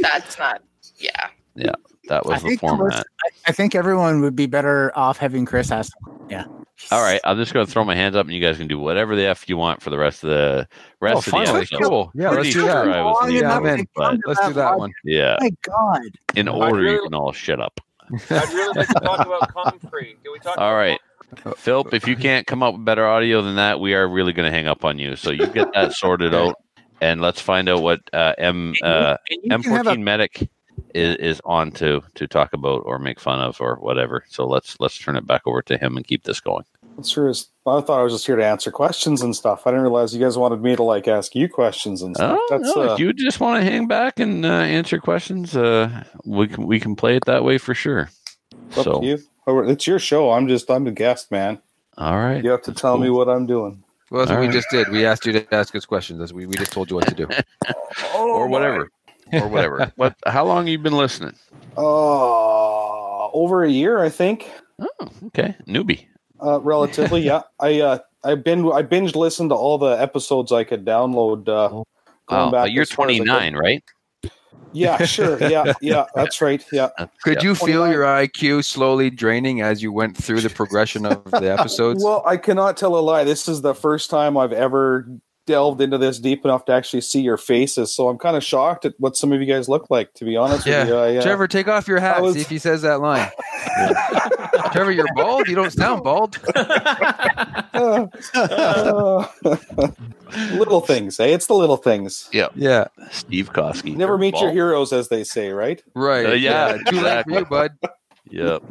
[0.00, 0.62] That's not.
[0.98, 1.28] Yeah.
[1.54, 1.72] Yeah.
[2.08, 2.94] That I was the think, the format.
[2.96, 5.92] list- I, I think everyone would be better off having Chris ask.
[6.28, 6.44] Yeah.
[6.92, 9.16] All right, I'm just gonna throw my hands up, and you guys can do whatever
[9.16, 10.68] the f you want for the rest of the
[11.00, 11.58] rest Oh, of the finally.
[11.62, 11.82] episode.
[11.82, 12.12] Cool.
[12.14, 12.88] Yeah, let's do sure that.
[12.88, 14.92] I was Long leading, enough I'm in, to but Let's do that one.
[15.04, 16.02] yeah, My God.
[16.36, 17.80] in order, you can all shut up.
[18.10, 20.16] I'd really like to talk about Comfrey.
[20.22, 21.00] Can we talk All about right.
[21.56, 24.46] Philip, if you can't come up with better audio than that, we are really going
[24.50, 25.14] to hang up on you.
[25.16, 26.54] So you get that sorted out,
[27.02, 30.48] and let's find out what uh, M uh, And you can have M14 a- medic
[30.94, 34.24] is, is on to to talk about or make fun of or whatever.
[34.28, 36.64] So let's let's turn it back over to him and keep this going.
[36.96, 37.30] That's true.
[37.66, 39.66] I thought I was just here to answer questions and stuff.
[39.66, 42.38] I didn't realize you guys wanted me to like ask you questions and stuff.
[42.40, 45.56] Oh, That's no, uh, if you just want to hang back and uh, answer questions,
[45.56, 48.10] uh, we can we can play it that way for sure.
[48.76, 49.18] up So to you.
[49.46, 50.32] Oh, It's your show.
[50.32, 51.60] I'm just I'm a guest, man.
[51.96, 53.82] all right, You have to tell me what I'm doing.
[54.10, 54.52] Well, that's what All we right.
[54.54, 54.88] just did.
[54.88, 56.20] We asked you to ask us questions.
[56.20, 57.28] As we, we just told you what to do.
[58.16, 58.90] or whatever,
[59.32, 59.92] or whatever.
[59.96, 60.14] what?
[60.26, 61.34] How long have you been listening?
[61.76, 64.50] Uh, over a year, I think.
[64.80, 66.06] Oh, okay, newbie.
[66.42, 67.42] Uh, relatively, yeah.
[67.60, 71.48] I uh, I been I binge listened to all the episodes I could download.
[71.48, 71.84] Uh, going
[72.30, 73.26] Wow, back but you're as far as I could.
[73.26, 73.84] 29, right?
[74.72, 75.42] Yeah, sure.
[75.42, 76.64] Yeah, yeah, that's right.
[76.72, 76.90] Yeah.
[77.22, 77.48] Could Yeah.
[77.48, 77.92] you feel 29.
[77.92, 82.04] your IQ slowly draining as you went through the progression of the episodes?
[82.04, 83.24] Well, I cannot tell a lie.
[83.24, 85.08] This is the first time I've ever
[85.48, 87.92] delved into this deep enough to actually see your faces.
[87.92, 90.12] So I'm kind of shocked at what some of you guys look like.
[90.14, 90.80] To be honest Yeah.
[90.80, 92.22] with you, I, uh, Trevor, take off your hat.
[92.22, 93.28] Was- See if he says that line.
[94.72, 95.48] Trevor, you're bald.
[95.48, 96.38] You don't sound bald.
[96.54, 98.06] uh,
[100.52, 101.26] little things, eh?
[101.26, 102.28] It's the little things.
[102.32, 102.88] Yeah, yeah.
[103.10, 103.96] Steve Koski.
[103.96, 105.82] Never meet your heroes, as they say, right?
[105.94, 106.26] right.
[106.26, 107.34] Uh, yeah, Too late for exactly.
[107.38, 107.70] you, bud.
[108.30, 108.62] Yep.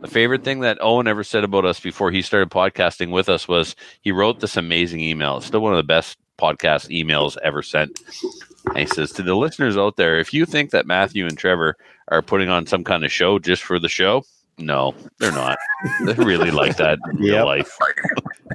[0.00, 3.48] the favorite thing that Owen ever said about us before he started podcasting with us
[3.48, 5.38] was he wrote this amazing email.
[5.38, 8.00] It's still one of the best podcast emails ever sent.
[8.66, 11.76] And he says to the listeners out there, if you think that Matthew and Trevor
[12.08, 14.24] are putting on some kind of show just for the show,
[14.58, 15.58] no, they're not.
[16.04, 17.76] They're really like that in real life.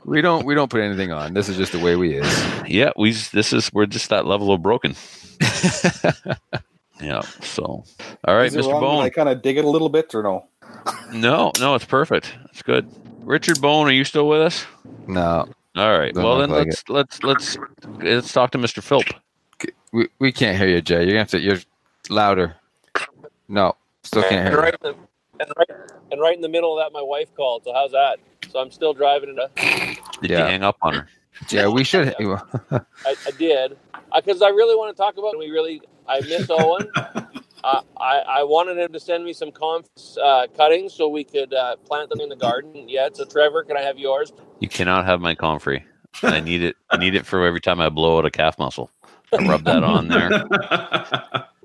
[0.03, 0.45] We don't.
[0.45, 1.34] We don't put anything on.
[1.34, 2.45] This is just the way we is.
[2.68, 4.95] Yeah, we this is we're just that level of broken.
[7.01, 7.21] yeah.
[7.41, 7.83] So,
[8.27, 8.79] all right, Mr.
[8.79, 9.03] Bone.
[9.03, 10.45] I kind of dig it a little bit, or no?
[11.11, 12.33] No, no, it's perfect.
[12.51, 12.87] It's good.
[13.21, 14.65] Richard Bone, are you still with us?
[15.07, 16.13] No, All right.
[16.15, 17.57] Well, then like let's let's let's
[18.01, 18.81] let's talk to Mr.
[18.83, 19.05] Philp.
[19.91, 20.97] we, we can't hear you, Jay.
[21.03, 21.39] You're gonna have to.
[21.39, 21.59] You're
[22.09, 22.55] louder.
[23.47, 24.59] No, still can't hear.
[24.59, 24.95] right, the,
[25.39, 25.69] and, right,
[26.11, 27.63] and right in the middle of that, my wife called.
[27.63, 28.17] So how's that?
[28.51, 29.55] So I'm still driving it.
[30.21, 30.39] Did Yeah.
[30.39, 31.07] you hang up on her?
[31.49, 32.15] Yeah, we should.
[32.19, 35.37] I, I did uh, because I really want to talk about.
[35.37, 36.89] We really, I miss Owen.
[37.64, 39.88] Uh, I I wanted him to send me some conf
[40.24, 42.88] uh, cuttings so we could uh, plant them in the garden.
[42.88, 43.10] Yeah.
[43.12, 44.32] So Trevor, can I have yours?
[44.60, 45.84] You cannot have my comfrey.
[46.22, 46.76] I need it.
[46.91, 48.91] I need it for every time I blow out a calf muscle.
[49.34, 51.45] I rub that on there.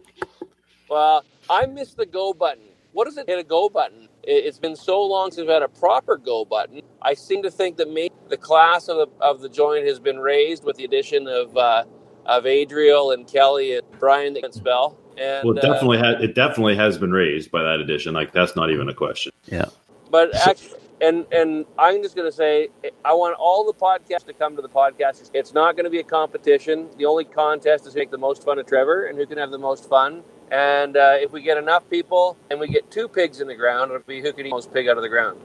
[0.90, 2.64] Well, I missed the go button.
[2.92, 4.08] What does it hit a go button?
[4.24, 6.82] It, it's been so long since we've had a proper go button.
[7.00, 10.18] I seem to think that maybe the class of the of the joint has been
[10.18, 11.84] raised with the addition of uh,
[12.30, 14.96] of Adriel and Kelly and Brian that can spell.
[15.18, 16.22] And well, it uh, definitely has.
[16.22, 18.14] It definitely has been raised by that addition.
[18.14, 19.32] Like that's not even a question.
[19.46, 19.66] Yeah.
[20.10, 22.68] But actually, and and I'm just going to say,
[23.04, 25.30] I want all the podcasts to come to the podcast.
[25.34, 26.88] It's not going to be a competition.
[26.96, 29.50] The only contest is who make the most fun of Trevor and who can have
[29.50, 30.22] the most fun.
[30.52, 33.90] And uh, if we get enough people and we get two pigs in the ground,
[33.90, 35.40] it'll be who can eat the most pig out of the ground.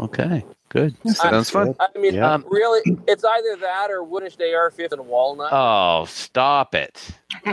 [0.00, 0.44] okay.
[0.74, 0.96] Good.
[1.14, 1.76] Sounds fun.
[1.78, 2.32] I mean, Yeah.
[2.34, 5.50] um, really, it's either that or Woodish AR-15 and Walnut.
[5.52, 7.10] Oh, stop it.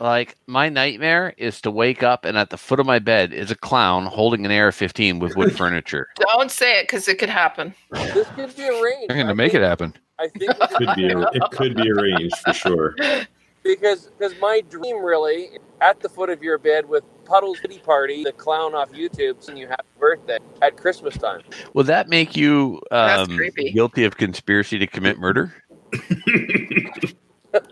[0.00, 3.52] like my nightmare is to wake up and at the foot of my bed is
[3.52, 6.08] a clown holding an AR-15 with wood furniture.
[6.16, 7.72] Don't say it because it could happen.
[7.92, 9.12] this could be arranged.
[9.12, 9.94] I'm gonna make it happen.
[10.18, 11.06] I think we could Could be.
[11.06, 12.96] It could be arranged for sure.
[13.62, 18.24] because because my dream really at the foot of your bed with Puddles Pity Party,
[18.24, 21.40] the clown off YouTube, and you happy birthday at Christmas time.
[21.72, 23.38] Will that make you um,
[23.72, 25.54] guilty of conspiracy to commit murder?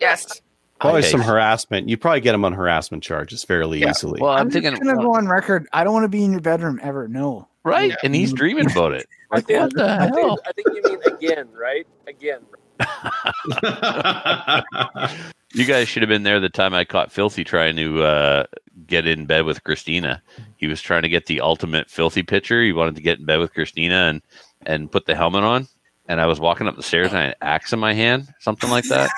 [0.01, 0.41] Yes.
[0.81, 1.09] Probably Okay.
[1.11, 1.89] some harassment.
[1.89, 3.91] You probably get him on harassment charges fairly Yeah.
[3.91, 4.21] easily.
[4.21, 5.67] Well, I'm, I'm, thinking, gonna go on record.
[5.73, 7.09] I don't want to be in your bedroom ever.
[7.09, 7.49] No.
[7.65, 7.91] right?
[7.91, 7.97] Yeah.
[8.05, 9.07] And he's dreaming about it.
[9.31, 10.39] Like, think, what the I, think, hell?
[10.47, 11.87] I think you mean again, right?
[12.07, 12.41] Again.
[15.55, 18.45] You guys should have been there the time I caught Filthy trying to uh,
[18.87, 20.23] get in bed with Christina.
[20.57, 22.63] He was trying to get the ultimate Filthy picture.
[22.63, 24.23] He wanted to get in bed with Christina and
[24.65, 25.69] and put the helmet on.
[26.09, 28.33] And I was walking up the stairs and I had an axe in my hand,
[28.41, 29.11] something like that.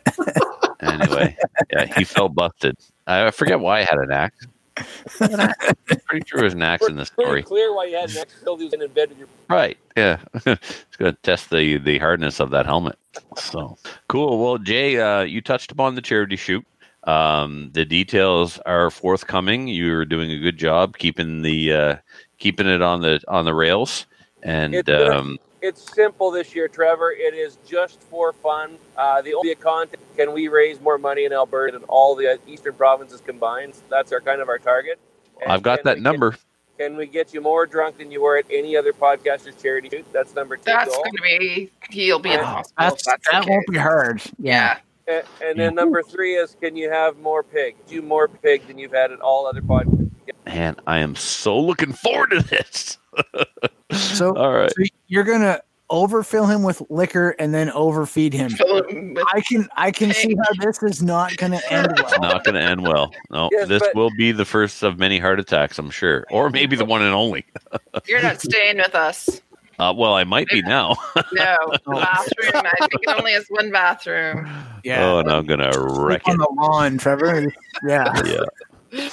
[0.80, 1.36] anyway,
[1.72, 2.76] yeah, he felt busted.
[3.06, 4.46] I forget why I had an axe.
[5.18, 7.42] Pretty sure it was an axe in the Pretty story.
[7.42, 9.76] clear why you had an next Phil was in bed with your Right.
[9.96, 10.18] Yeah.
[10.34, 12.98] it's going to test the the hardness of that helmet.
[13.36, 13.76] So
[14.08, 14.42] cool.
[14.42, 16.64] Well, Jay, uh, you touched upon the charity shoot.
[17.04, 19.68] Um, the details are forthcoming.
[19.68, 21.96] You're doing a good job keeping the uh,
[22.38, 24.06] keeping it on the on the rails.
[24.42, 27.12] And It's gonna- um, It's simple this year, Trevor.
[27.12, 28.78] It is just for fun.
[28.96, 32.74] Uh, the only content can we raise more money in Alberta than all the eastern
[32.74, 33.74] provinces combined.
[33.88, 34.98] That's our kind of our target.
[35.40, 36.36] And I've got that we get- number.
[36.78, 40.06] Can we get you more drunk than you were at any other podcaster's charity shoot?
[40.10, 40.62] That's number two.
[40.66, 42.90] That's going to be, he'll be in the hospital.
[42.90, 43.50] That's, that's that okay.
[43.50, 44.22] won't be hard.
[44.38, 44.78] Yeah.
[45.06, 45.20] Yeah.
[45.40, 47.76] And, and then number three is can you have more pig?
[47.86, 50.10] Do more pig than you've had at all other podcasts?
[50.46, 52.98] Man, I am so looking forward to this.
[53.92, 54.72] So, All right.
[54.74, 58.50] so you're gonna overfill him with liquor and then overfeed him.
[58.50, 62.20] Him I can I can see how this is not gonna end well.
[62.22, 63.12] Not going to end well.
[63.30, 66.48] No, Yes, this but- will be the first of many heart attacks, I'm sure, or
[66.48, 67.44] maybe the one and only.
[68.08, 69.42] You're not staying with us.
[69.78, 70.96] Uh, well, I might be now.
[71.34, 71.56] No.
[71.84, 72.62] bathroom.
[72.64, 74.48] I think it only has one bathroom.
[74.84, 75.04] Yeah.
[75.04, 76.38] Oh, and I'm going to wreck on it.
[76.38, 77.52] the lawn, Trevor.
[77.86, 78.22] Yeah.
[78.24, 79.10] Yeah.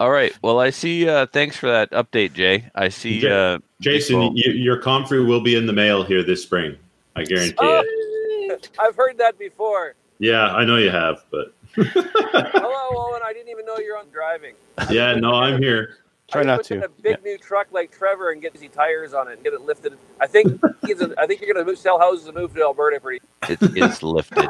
[0.00, 0.32] All right.
[0.42, 1.06] Well, I see.
[1.08, 2.70] Uh, thanks for that update, Jay.
[2.74, 3.20] I see.
[3.20, 6.76] Ja- Uh, Jason, Big y your comfrey will be in the mail here this spring.
[7.16, 8.70] I guarantee Oh, it.
[8.78, 9.94] I've heard that before.
[10.18, 13.20] Yeah, I know you have, but Hello, Owen.
[13.24, 14.54] I didn't even know you're on driving.
[14.90, 15.96] yeah, no, I'm here.
[16.30, 16.74] Try I not put to.
[16.76, 19.52] in a big new truck like Trevor and get easy tires on it and get
[19.52, 19.98] it lifted.
[20.20, 23.00] I think he's a, I think you're going to sell houses and move to Alberta
[23.00, 23.20] pretty.
[23.48, 24.48] it is lifted.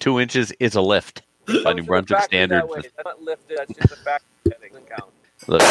[0.00, 2.68] Two inches is a lift by Comes New from the Brunswick factory that standards.
[2.70, 2.80] way.
[2.82, 3.58] That's not lifted.
[3.58, 4.24] That's just a fact.
[4.44, 5.12] Doesn't count.
[5.48, 5.62] Look,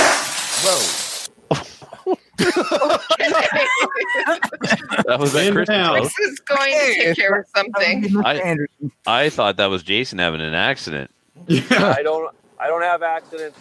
[3.82, 5.96] that was at In Chris's now.
[5.96, 6.14] house.
[6.14, 8.16] Chris is going to take care of something.
[8.26, 8.58] I-
[9.06, 11.12] I thought that was Jason having an accident.
[11.48, 11.96] Yeah.
[11.98, 12.34] I don't.
[12.60, 13.58] I don't have accidents.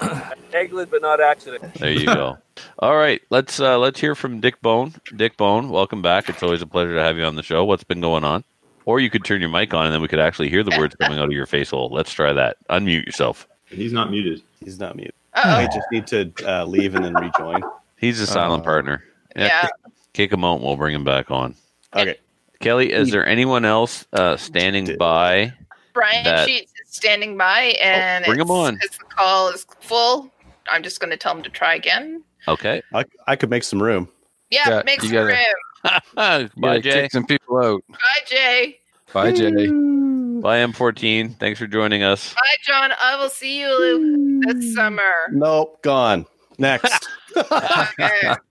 [0.53, 1.73] Eggless, but not accident.
[1.75, 2.37] There you go.
[2.81, 4.93] All right, let's uh, let's hear from Dick Bone.
[5.17, 6.29] Dick Bone, welcome back.
[6.29, 7.65] It's always a pleasure to have you on the show.
[7.65, 8.45] What's been going on?
[8.87, 10.97] Or you could turn your mic on and then we could actually hear the words
[10.97, 11.89] coming out of your face hole.
[11.93, 12.57] Let's try that.
[12.71, 13.47] Unmute yourself.
[13.67, 14.43] He's not muted.
[14.65, 15.15] He's not mute.
[15.35, 15.49] Uh-oh.
[15.51, 17.63] I just need to uh, leave and then rejoin.
[17.99, 19.05] He's a silent Uh, partner.
[19.37, 19.69] Yeah.
[20.13, 21.55] Kick him out and we'll bring him back on.
[21.95, 22.17] Okay.
[22.59, 25.53] Kelly, is there anyone else uh, standing by?
[25.95, 28.79] Brian That- Sheets is standing by, and Oh, bring him on.
[28.81, 30.31] His call is full.
[30.69, 32.23] I'm just going to tell him to try again.
[32.49, 32.83] Okay.
[32.93, 34.09] I, I could make some room.
[34.51, 35.37] Yeah, Yeah, make some gotta- room.
[36.15, 37.03] Bye, Yeah, Jay.
[37.03, 37.83] Kick some people out.
[37.89, 38.79] Bye, Jay.
[39.13, 39.51] Bye, Jay.
[39.51, 41.39] Bye, M14.
[41.39, 42.35] Thanks for joining us.
[42.35, 42.93] Bye, John.
[43.01, 45.03] I will see you this summer.
[45.33, 46.27] Nope, gone.
[46.59, 47.09] Next.
[47.37, 48.35] Okay.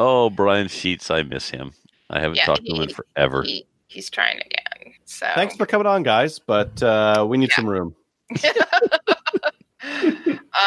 [0.00, 1.72] Oh, Brian Sheets, I miss him.
[2.08, 3.42] I haven't Yeah, talked to him in forever.
[3.42, 4.94] he, he's trying again.
[5.06, 7.56] So Thanks for coming on, guys, but uh, we need Yeah.
[7.56, 7.96] some room.
[8.44, 8.52] uh,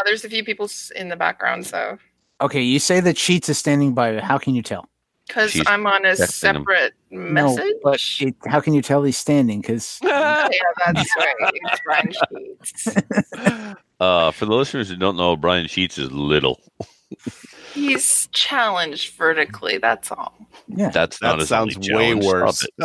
[0.04, 1.98] there's a few people in the background, so
[2.42, 4.20] Okay, you say that Sheets is standing by.
[4.20, 4.90] How can you tell?
[5.34, 6.28] Because I'm on a texting him.
[6.28, 7.74] separate No, message.
[7.84, 9.62] but it, how can you tell he's standing?
[9.62, 10.50] Because yeah,
[10.86, 11.36] that's right.
[11.54, 13.76] It's Brian Sheets.
[14.02, 16.60] Uh, for the listeners who don't know, Brian Sheets is little.
[17.72, 19.78] He's challenged vertically.
[19.78, 20.34] That's all.
[20.68, 22.66] yeah, That's not That his sounds way worse.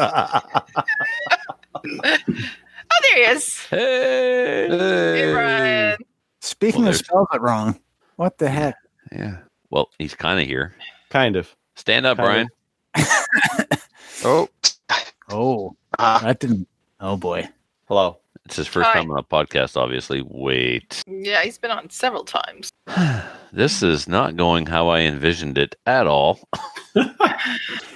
[2.89, 3.67] Oh, there he is.
[3.73, 3.79] it.
[3.79, 4.69] Hey.
[4.71, 5.97] Hey, Brian.
[6.41, 7.81] speaking Well, of there's- spells it wrong.
[8.17, 8.77] What the heck?
[9.13, 9.39] Yeah.
[9.71, 10.75] Well, he's kind of here.
[11.11, 11.55] kind of.
[11.77, 12.49] Stand up, Brian.
[14.25, 14.49] Oh,
[15.31, 16.67] Oh, Uh, that didn't.
[17.01, 17.49] Oh boy.
[17.87, 18.19] Hello.
[18.47, 18.95] It's his first Hi.
[18.95, 20.23] time on a podcast, obviously.
[20.25, 21.03] Wait.
[21.07, 22.71] Yeah, he's been on several times.
[23.53, 26.41] this is not going how I envisioned it at all.
[26.95, 27.05] Can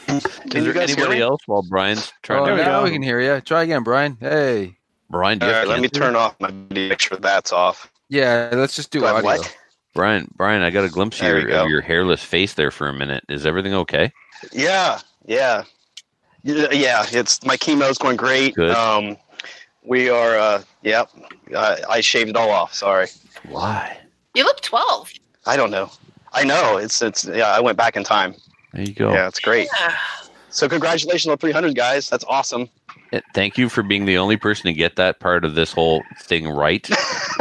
[0.08, 0.24] Is
[0.54, 1.22] you there guys hear anybody me?
[1.22, 3.40] else while Brian's trying oh to we now we can hear you.
[3.40, 4.16] Try again, Brian.
[4.20, 4.76] Hey.
[5.08, 6.90] Brian, do All you have right, let me turn off my video.
[6.90, 7.90] Make sure that's off.
[8.08, 9.22] Yeah, let's just do Do audio.
[9.24, 9.56] what?
[9.94, 12.92] Brian, Brian, I got a glimpse of your, of your hairless face there for a
[12.92, 13.24] minute.
[13.28, 14.12] Is everything okay?
[14.52, 15.64] Yeah, yeah,
[16.42, 16.70] yeah.
[16.70, 18.54] yeah, It's my chemo's going great.
[18.54, 18.70] Good.
[18.70, 19.16] Um,
[19.84, 20.38] we are.
[20.38, 21.10] Uh, yep.
[21.56, 22.72] I, I shaved it all off.
[22.74, 23.08] Sorry.
[23.48, 23.98] Why?
[24.34, 25.12] You look 12.
[25.46, 25.90] I don't know.
[26.32, 26.76] I know.
[26.76, 27.24] It's it's.
[27.24, 28.34] Yeah, I went back in time.
[28.72, 29.12] There you go.
[29.12, 29.68] Yeah, it's great.
[29.80, 29.96] Yeah.
[30.50, 32.08] So congratulations on 300, guys.
[32.08, 32.68] That's awesome.
[33.34, 36.48] Thank you for being the only person to get that part of this whole thing
[36.48, 36.88] right.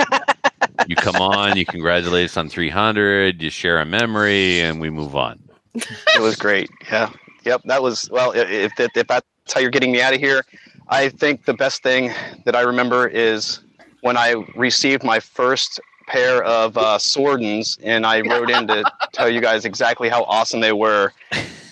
[0.88, 5.16] you come on, you congratulate us on 300, you share a memory, and we move
[5.16, 5.40] on.
[5.76, 6.70] It was great.
[6.92, 7.10] Yeah.
[7.46, 7.62] Yep.
[7.66, 8.32] That was well.
[8.32, 10.44] If if, if that's how you're getting me out of here,
[10.90, 12.12] I think the best thing
[12.46, 13.60] that I remember is
[14.02, 18.84] when I received my first pair of uh, Sordins, and I wrote in to
[19.14, 21.14] tell you guys exactly how awesome they were,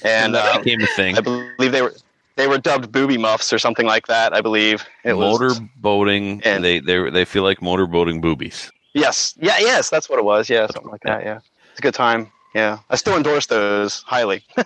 [0.04, 1.18] and that um, became a thing.
[1.18, 1.96] I believe they were
[2.36, 4.34] they were dubbed booby muffs or something like that.
[4.34, 8.72] I believe it was motor boating, and- they they they feel like motor boating boobies.
[8.98, 9.36] Yes.
[9.39, 9.56] Yeah.
[9.60, 9.89] Yes.
[9.89, 10.50] That's what it was.
[10.50, 10.68] Yeah.
[10.68, 11.24] Something like that.
[11.24, 11.39] Yeah.
[11.72, 12.32] It's a good time.
[12.56, 12.80] Yeah.
[12.89, 14.43] I still endorse those highly.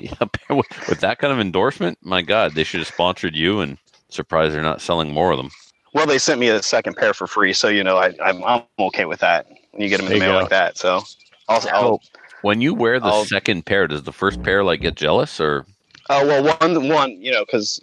[0.00, 0.14] Yeah,
[0.50, 3.60] with with that kind of endorsement, my God, they should have sponsored you.
[3.60, 5.50] And surprised they're not selling more of them.
[5.94, 8.62] Well, they sent me a second pair for free, so you know I, I'm I'm
[8.80, 10.38] okay with that when you get them in the mail go.
[10.40, 10.76] like that.
[10.76, 11.02] So,
[11.48, 11.76] also, Yeah.
[11.76, 12.00] I'll,
[12.42, 15.66] When you wear the I'll- second pair, does the first pair like get jealous or?
[16.10, 17.78] uh, well, one one you know because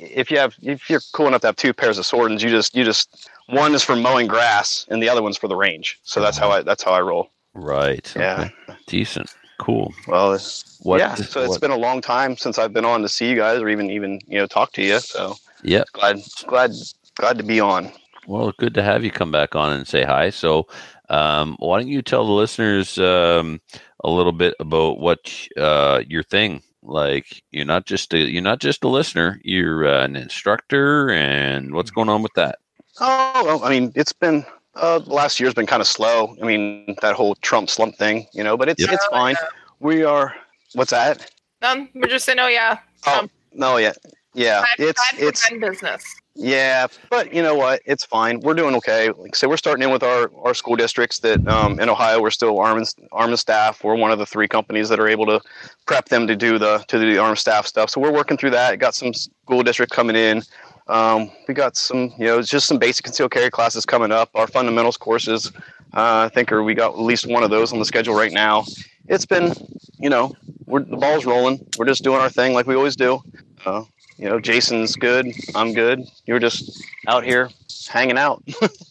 [0.00, 2.74] if you have if you're cool enough to have two pairs of Sordins, you just
[2.74, 5.98] you just one is for mowing grass and the other one's for the range.
[6.02, 7.30] So that's how I that's how I roll.
[7.54, 8.12] Right.
[8.16, 8.50] Yeah.
[8.68, 8.78] okay.
[8.86, 9.34] Decent.
[9.58, 9.92] Cool.
[10.06, 10.98] Well, it's, What?
[11.00, 11.14] yeah.
[11.16, 13.60] So it's what- been a long time since I've been on to see you guys
[13.60, 15.00] or even even you know talk to you.
[15.00, 15.84] So yeah.
[15.92, 16.72] glad glad
[17.16, 17.90] glad to be on.
[18.26, 20.28] Well, good to have you come back on and say hi.
[20.28, 20.66] So,
[21.08, 23.58] um, why don't you tell the listeners um,
[24.04, 26.62] a little bit about what uh, your thing?
[26.82, 29.40] Like, you're not just a you're not just a listener.
[29.44, 32.58] You're uh, an instructor, and what's going on with that?
[33.00, 34.44] Oh, well, I mean, it's been
[34.74, 36.36] uh, the last year's been kind of slow.
[36.42, 38.90] I mean, that whole Trump slump thing, you know, but it's Yep.
[38.92, 39.36] it's fine.
[39.80, 40.34] We are.
[40.74, 41.30] What's that?
[41.62, 43.92] Um, we're just saying, oh yeah, Oh Um, no, yeah,
[44.34, 44.60] yeah.
[44.62, 46.04] bad, It's bad it's business.
[46.40, 47.80] Yeah, but you know what?
[47.84, 48.38] It's fine.
[48.38, 49.08] We're doing okay.
[49.08, 52.22] Like I say, we're starting in with our, our school districts that um, in Ohio
[52.22, 53.82] we're still arm and, arm and staff.
[53.82, 55.40] We're one of the three companies that are able to
[55.86, 57.90] prep them to do the to do the arm staff stuff.
[57.90, 58.78] So we're working through that.
[58.78, 60.42] Got some school district coming in.
[60.88, 64.30] Um, we got some, you know, just some basic concealed carry classes coming up.
[64.34, 65.52] Our fundamentals courses,
[65.94, 68.32] uh, I think, are we got at least one of those on the schedule right
[68.32, 68.64] now.
[69.06, 69.52] It's been,
[69.98, 70.34] you know,
[70.66, 71.66] we're the ball's rolling.
[71.78, 73.22] We're just doing our thing like we always do.
[73.64, 73.84] Uh,
[74.16, 75.26] you know, Jason's good.
[75.54, 76.04] I'm good.
[76.26, 77.50] You're just out here
[77.88, 78.42] hanging out.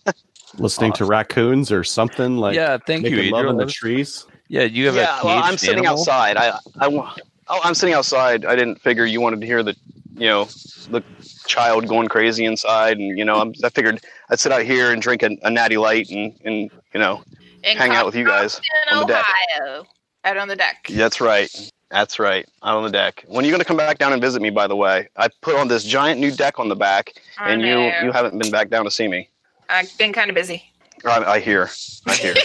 [0.58, 3.16] Listening to raccoons or something like yeah, thank you.
[3.16, 3.60] making love Adriel.
[3.60, 4.26] in the trees.
[4.48, 6.00] Yeah, you have yeah, a well, I'm sitting animal?
[6.00, 6.38] outside.
[6.38, 7.14] I, I, wa-
[7.50, 8.46] oh, I'm sitting outside.
[8.46, 9.76] I didn't figure you wanted to hear the,
[10.18, 10.46] you know,
[10.90, 11.04] the
[11.46, 15.02] child going crazy inside, and you know, I'm, I figured I'd sit out here and
[15.02, 17.24] drink a, a natty light and and you know,
[17.64, 18.60] In hang out with you guys
[18.90, 19.26] in on the deck.
[19.60, 19.86] Ohio.
[20.24, 20.88] Out on the deck.
[20.90, 21.50] That's right.
[21.90, 22.46] That's right.
[22.64, 23.24] Out on the deck.
[23.28, 24.50] When are you going to come back down and visit me?
[24.50, 27.62] By the way, I put on this giant new deck on the back, I and
[27.62, 27.92] you know.
[28.04, 29.30] you haven't been back down to see me.
[29.70, 30.64] I've been kind of busy,
[31.06, 31.70] I, I hear.
[32.08, 32.36] I hear.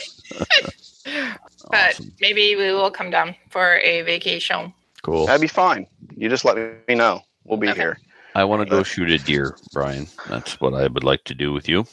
[1.71, 4.73] but maybe we will come down for a vacation.
[5.03, 5.27] Cool.
[5.27, 5.87] That'd be fine.
[6.17, 6.57] You just let
[6.87, 7.23] me know.
[7.45, 7.99] We'll be here.
[8.35, 10.07] I want to go shoot a deer, Brian.
[10.29, 11.87] That's what I would like to do with you.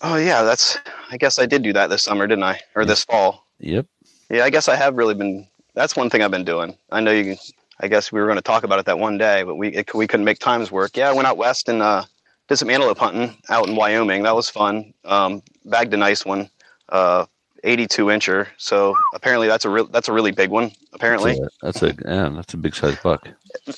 [0.00, 0.78] Oh yeah, that's.
[1.10, 2.60] I guess I did do that this summer, didn't I?
[2.74, 3.46] Or this fall?
[3.60, 3.86] Yep.
[4.30, 5.46] Yeah, I guess I have really been.
[5.74, 6.76] That's one thing I've been doing.
[6.90, 7.36] I know you.
[7.80, 9.92] I guess we were going to talk about it that one day, but we it,
[9.94, 10.96] we couldn't make times work.
[10.96, 12.04] Yeah, I went out west and uh,
[12.48, 14.22] did some antelope hunting out in Wyoming.
[14.22, 14.94] That was fun.
[15.04, 16.48] Um, bagged a nice one,
[16.90, 17.26] uh,
[17.64, 18.46] 82 incher.
[18.58, 20.70] So apparently that's a real that's a really big one.
[20.92, 23.26] Apparently, That's a, that's a yeah, that's a big size buck.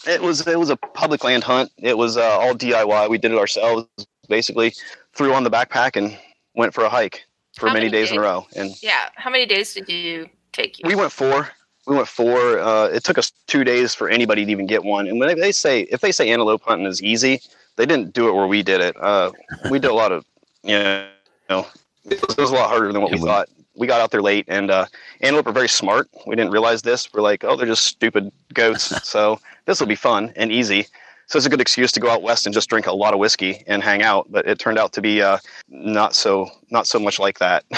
[0.06, 1.70] it was it was a public land hunt.
[1.78, 3.08] It was uh, all DIY.
[3.08, 3.86] We did it ourselves.
[4.28, 4.74] Basically,
[5.14, 6.16] threw on the backpack and
[6.54, 7.24] went for a hike
[7.56, 8.46] for many many days in a row.
[8.56, 9.08] And Yeah.
[9.14, 10.78] How many days did you take?
[10.78, 10.84] You?
[10.88, 11.48] we went four.
[11.86, 12.58] We went four.
[12.58, 15.06] Uh, it took us two days for anybody to even get one.
[15.06, 17.40] And when they- they say if they say antelope hunting is easy,
[17.76, 18.96] they didn't do it where we did it.
[19.00, 19.30] Uh,
[19.70, 20.24] we did a lot of
[20.64, 21.64] you know,
[22.04, 23.48] it was, it was a lot harder than what we we- thought.
[23.76, 24.86] We got out there late, and uh,
[25.20, 26.08] antelope are very smart.
[26.26, 27.12] We didn't realize this.
[27.12, 29.04] We're like, oh, they're just stupid goats.
[29.08, 30.86] so this will be fun and easy.
[31.28, 33.18] So it's a good excuse to go out west and just drink a lot of
[33.18, 34.30] whiskey and hang out.
[34.30, 37.64] But it turned out to be uh, not so not so much like that.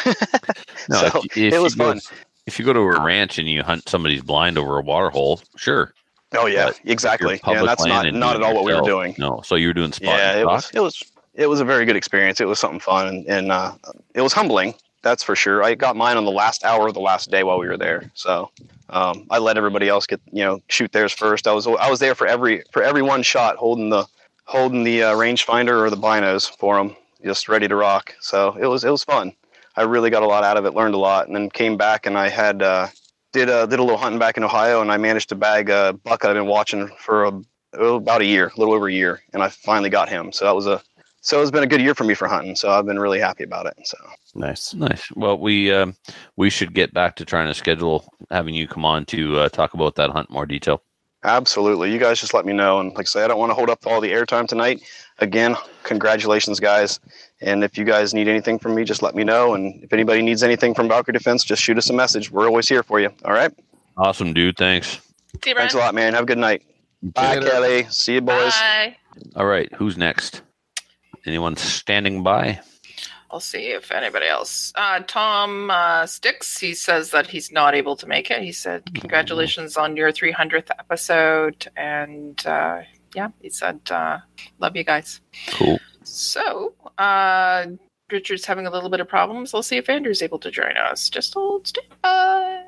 [0.90, 2.00] No, so if, if it was go, fun.
[2.46, 5.42] If you go to a ranch and you hunt somebody's blind over a water hole,
[5.56, 5.92] sure.
[6.34, 7.40] Oh yeah, But exactly.
[7.46, 9.14] Yeah, that's not not at all what we were doing.
[9.18, 11.02] No, so you were doing spot Yeah, it was it was
[11.34, 12.40] it was a very good experience.
[12.40, 13.74] It was something fun and, and uh,
[14.14, 14.74] it was humbling.
[15.02, 15.62] That's for sure.
[15.62, 18.10] I got mine on the last hour of the last day while we were there.
[18.14, 18.50] So
[18.90, 21.46] um, I let everybody else get you know shoot theirs first.
[21.46, 24.06] I was I was there for every for every one shot, holding the
[24.44, 28.14] holding the uh, rangefinder or the binos for them, just ready to rock.
[28.20, 29.32] So it was it was fun.
[29.76, 32.06] I really got a lot out of it, learned a lot, and then came back
[32.06, 32.88] and I had uh,
[33.32, 35.92] did uh, did a little hunting back in Ohio, and I managed to bag a
[36.04, 39.42] buck I've been watching for a, about a year, a little over a year, and
[39.42, 40.32] I finally got him.
[40.32, 40.82] So that was a
[41.28, 42.56] so it's been a good year for me for hunting.
[42.56, 43.74] So I've been really happy about it.
[43.84, 43.98] So
[44.34, 44.72] Nice.
[44.72, 45.10] Nice.
[45.14, 45.94] Well, we um,
[46.36, 49.74] we should get back to trying to schedule having you come on to uh, talk
[49.74, 50.82] about that hunt in more detail.
[51.24, 52.80] absolutely, you guys just let me know.
[52.80, 54.82] And like I say, I don't want to hold up all the airtime tonight.
[55.18, 56.98] Again, congratulations, guys.
[57.42, 59.52] And if you guys need anything from me, just let me know.
[59.52, 62.30] And if anybody needs anything from Valkyrie Defense, just shoot us a message.
[62.30, 63.10] We're always here for you.
[63.26, 63.52] All right.
[63.98, 64.56] Awesome, dude.
[64.56, 65.00] Thanks.
[65.44, 66.14] See you, Thanks a lot, man.
[66.14, 66.62] Have a good night.
[67.02, 67.50] Bye, Later.
[67.50, 67.86] Kelly.
[67.90, 68.52] See you, boys.
[68.52, 68.96] Bye.
[69.36, 70.42] All right, who's next?
[71.26, 72.60] Anyone standing by?
[73.30, 74.72] I'll see if anybody else.
[74.74, 78.42] Uh, Tom uh, Sticks, he says that he's not able to make it.
[78.42, 81.66] He said, Congratulations on your 300th episode.
[81.76, 82.80] And uh,
[83.14, 84.18] yeah, he said, uh,
[84.60, 85.20] Love you guys.
[85.50, 85.78] Cool.
[86.04, 87.66] So, uh,
[88.10, 89.52] Richard's having a little bit of problems.
[89.52, 91.10] I'll see if Andrew's able to join us.
[91.10, 92.62] Just hold standby.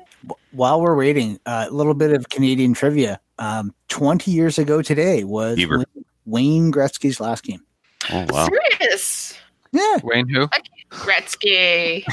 [0.51, 3.19] While we're waiting, uh, a little bit of Canadian trivia.
[3.39, 5.77] Um, 20 years ago today was Beaver.
[5.79, 7.63] Wayne- Wayne Gretzky's last game.
[8.09, 8.47] Oh wow.
[8.79, 9.37] Serious.
[9.71, 9.97] Yeah.
[10.03, 10.47] Wayne who?
[10.89, 12.03] Gretzky.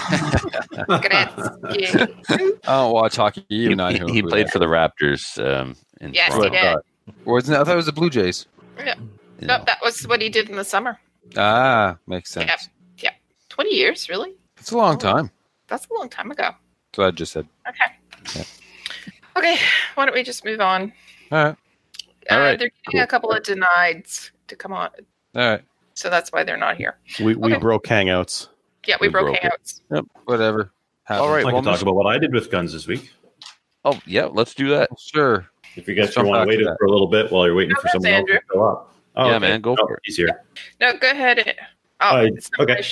[0.89, 2.59] Gretzky.
[2.67, 3.45] I don't watch hockey.
[3.49, 5.39] He, he- know he who played that for the Raptors.
[5.45, 6.83] Um, in Yes, he Toronto.
[7.07, 7.17] did.
[7.25, 7.57] Wasn't?
[7.57, 8.47] I thought it was the Blue Jays.
[8.79, 8.95] Yeah.
[9.41, 9.65] You No, know.
[9.67, 10.99] that was what he did in the summer.
[11.37, 12.49] Ah, makes sense.
[12.49, 13.11] Yeah.
[13.11, 13.15] Yeah.
[13.49, 14.35] 20 years, really?
[14.59, 15.31] It's a long time.
[15.69, 16.51] That's a long time ago.
[16.93, 17.47] That's what I just said.
[17.69, 18.45] Okay.
[19.37, 19.57] Okay,
[19.95, 20.93] why don't we just move on?
[21.31, 21.57] All right.
[22.31, 24.91] Uh, All right, They're getting a couple of denieds to come on,
[25.37, 25.63] All right.
[25.99, 26.97] So that's why they're not here.
[27.21, 27.61] We we Okay.
[27.61, 28.49] broke hangouts.
[28.87, 29.53] Yeah, we, We broke broke it.
[29.91, 30.07] hangouts.
[30.25, 30.71] Whatever.
[31.09, 31.41] All right.
[31.45, 31.83] I Well, can talk Mr.
[31.83, 33.11] about what I did with guns this week.
[33.85, 34.89] Oh yeah, let's do that.
[34.99, 35.47] Sure.
[35.77, 36.77] If you guys want to to wait that.
[36.79, 38.95] for a little bit while you're waiting No, for that's someone else to show up.
[39.17, 39.49] Oh, Yeah, okay.
[39.49, 40.01] man, go Oh, for it.
[40.05, 40.43] He's here.
[40.81, 41.57] No, go ahead.
[42.01, 42.31] Oh, Uh,
[42.61, 42.83] okay.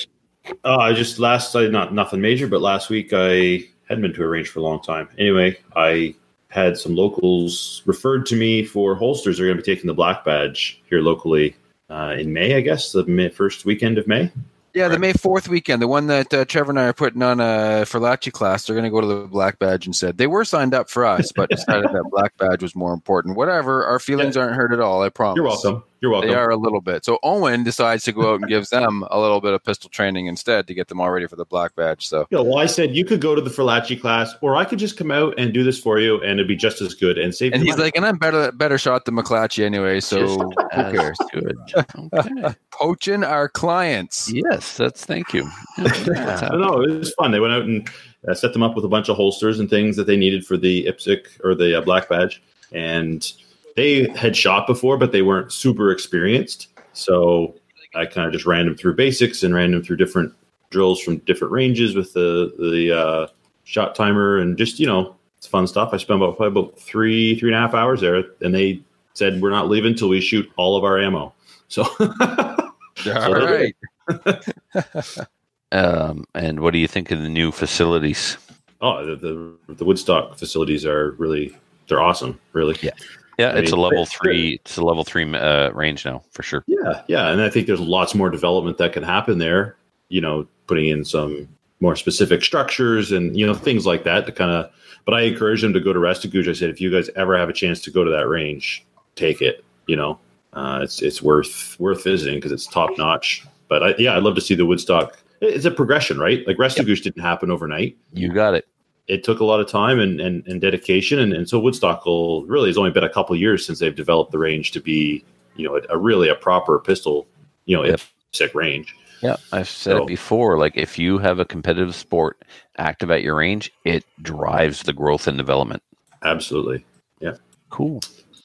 [0.64, 4.22] Uh, I just last I not nothing major, but last week I hadn't been to
[4.24, 5.08] a range for a long time.
[5.18, 6.14] Anyway, I
[6.48, 9.38] had some locals referred to me for holsters.
[9.38, 11.56] They're going to be taking the black badge here locally
[11.90, 14.30] uh, in May, I guess, the May, first weekend of May.
[14.74, 17.40] Yeah, the May fourth weekend, the one that uh, Trevor and I are putting on
[17.40, 18.66] a Ferlacci class.
[18.66, 21.06] They're going to go to the black badge and said They were signed up for
[21.06, 23.38] us, but decided that black badge was more important.
[23.38, 25.02] Whatever, our feelings aren't hurt at all.
[25.02, 25.36] I promise.
[25.36, 25.82] You're welcome.
[26.00, 26.28] You're welcome.
[26.30, 27.04] They are a little bit.
[27.06, 30.26] So Owen decides to go out and gives them a little bit of pistol training
[30.26, 32.06] instead to get them all ready for the black badge.
[32.06, 34.78] So Yeah, well, I said you could go to the Ferlacci class, or I could
[34.78, 37.34] just come out and do this for you, and it'd be just as good and
[37.34, 37.54] save.
[37.54, 37.84] and he's money.
[37.84, 40.00] like, and I'm better better shot than McClatchy anyway.
[40.00, 41.18] So who cares?
[41.32, 41.56] good.
[42.12, 42.54] Okay.
[42.72, 44.30] Poaching our clients.
[44.30, 45.48] Yes, that's thank you.
[45.78, 46.82] Yeah, that's I don't know.
[46.82, 47.30] It was fun.
[47.30, 47.88] They went out and
[48.28, 50.56] uh, set them up with a bunch of holsters and things that they needed for
[50.58, 52.42] the IPSC or the uh, black badge,
[52.72, 53.32] and
[53.76, 56.68] they had shot before, but they weren't super experienced.
[56.92, 57.54] So
[57.94, 60.32] I kind of just ran them through basics and ran them through different
[60.70, 63.26] drills from different ranges with the the uh,
[63.64, 65.90] shot timer and just you know it's fun stuff.
[65.92, 68.80] I spent about probably about three three and a half hours there, and they
[69.14, 71.32] said we're not leaving until we shoot all of our ammo.
[71.68, 73.74] So All So- right.
[75.72, 78.38] Um, and what do you think of the new facilities?
[78.80, 81.56] Oh, the, the the Woodstock facilities are really
[81.88, 82.38] they're awesome.
[82.52, 82.92] Really, Yeah.
[83.38, 84.60] Yeah, I it's a level three.
[84.64, 86.64] It's a level three uh, range now for sure.
[86.66, 87.28] yeah, yeah.
[87.28, 89.76] And I think there's lots more development that can happen there.
[90.08, 91.48] You know, putting in some
[91.80, 94.70] more specific structures and you know things like that to kind of.
[95.04, 96.48] But I encourage them to go to Restigouche.
[96.48, 98.84] I said, if you guys ever have a chance to go to that range,
[99.14, 99.64] take it.
[99.86, 100.18] You know,
[100.54, 103.46] uh, it's it's worth worth visiting because it's top notch.
[103.68, 105.18] But I, yeah, I'd love to see the Woodstock.
[105.40, 106.46] It's a progression, right?
[106.46, 107.96] Like Restigouche didn't happen overnight.
[108.12, 108.66] You got it.
[109.08, 111.18] It took a lot of time and, and, and dedication.
[111.18, 113.94] And, and so Woodstock will really has only been a couple of years since they've
[113.94, 115.24] developed the range to be,
[115.56, 117.26] you know, a, a really a proper pistol,
[117.66, 118.00] you know, Yep.
[118.32, 118.94] sick range.
[119.22, 120.58] Yeah, I've said So- it before.
[120.58, 122.42] Like, if you have a competitive sport
[122.78, 125.82] active at your range, it drives the growth and development.
[126.22, 126.84] Absolutely.
[127.20, 127.36] Yeah.
[127.70, 128.00] Cool.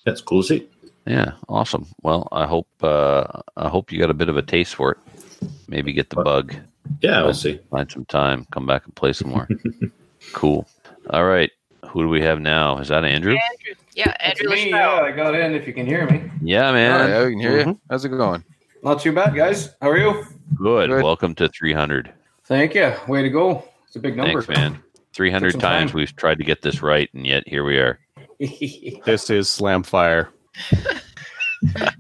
[0.05, 0.67] That's cool to see.
[1.07, 1.87] Yeah, awesome.
[2.03, 3.25] Well, I hope uh,
[3.57, 4.97] I hope you got a bit of a taste for it.
[5.67, 6.53] Maybe get the bug,
[7.01, 7.59] Yeah, we'll see.
[7.71, 9.47] find some time, come back and play some more.
[10.33, 10.67] cool.
[11.09, 11.51] All right.
[11.89, 12.77] Who do we have now?
[12.77, 13.33] Is that Andrew?
[13.33, 13.75] Andrew.
[13.95, 16.23] Yeah, Andrew Me, yeah, I got in if you can hear me.
[16.41, 17.09] Yeah, man.
[17.09, 17.65] yeah, we can hear Mhm.
[17.67, 17.79] you.
[17.89, 18.43] How's it going?
[18.83, 19.75] Not too bad, guys.
[19.81, 20.23] How are you?
[20.55, 20.89] Good.
[20.89, 21.03] Good.
[21.03, 22.13] Welcome to 300.
[22.45, 22.93] Thank you.
[23.07, 23.65] Way to go.
[23.87, 24.41] It's a big number.
[24.41, 24.81] Thanks, man.
[25.13, 25.97] 300 times time.
[25.97, 27.99] we've tried to get this right, and yet here we are.
[28.39, 30.29] This is Slamfire.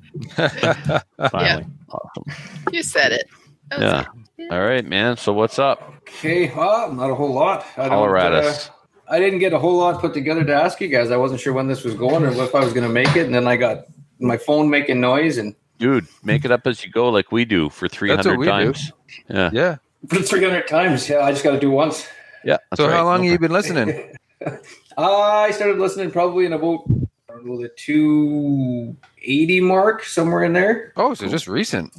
[1.31, 1.65] Finally.
[1.89, 2.23] Awesome.
[2.71, 3.27] You said it.
[3.69, 4.05] That was Yeah.
[4.43, 4.51] It.
[4.53, 5.17] All right, man.
[5.17, 5.93] So what's up?
[6.01, 7.65] okay, well, not a whole lot.
[7.77, 8.69] I don't, Holler at uh, us.
[9.07, 11.11] I didn't get a whole lot put together to ask you guys.
[11.11, 13.25] I wasn't sure when this was going or if I was going to make it,
[13.25, 13.85] and then I got
[14.19, 17.69] my phone making noise and Dude, make it up as you go like we do
[17.69, 18.51] for 300 we do.
[18.51, 18.91] times.
[19.29, 19.49] Yeah.
[19.51, 19.77] Yeah.
[20.07, 21.09] for 300 times.
[21.09, 22.07] Yeah, I just got to do once.
[22.45, 22.57] Yeah.
[22.69, 22.93] that's So right.
[22.95, 24.15] how long No have you been listening?
[24.97, 26.83] I started listening probably in about
[27.29, 30.93] I don't know, the 280 mark, somewhere in there.
[30.95, 31.91] Oh, so just recent.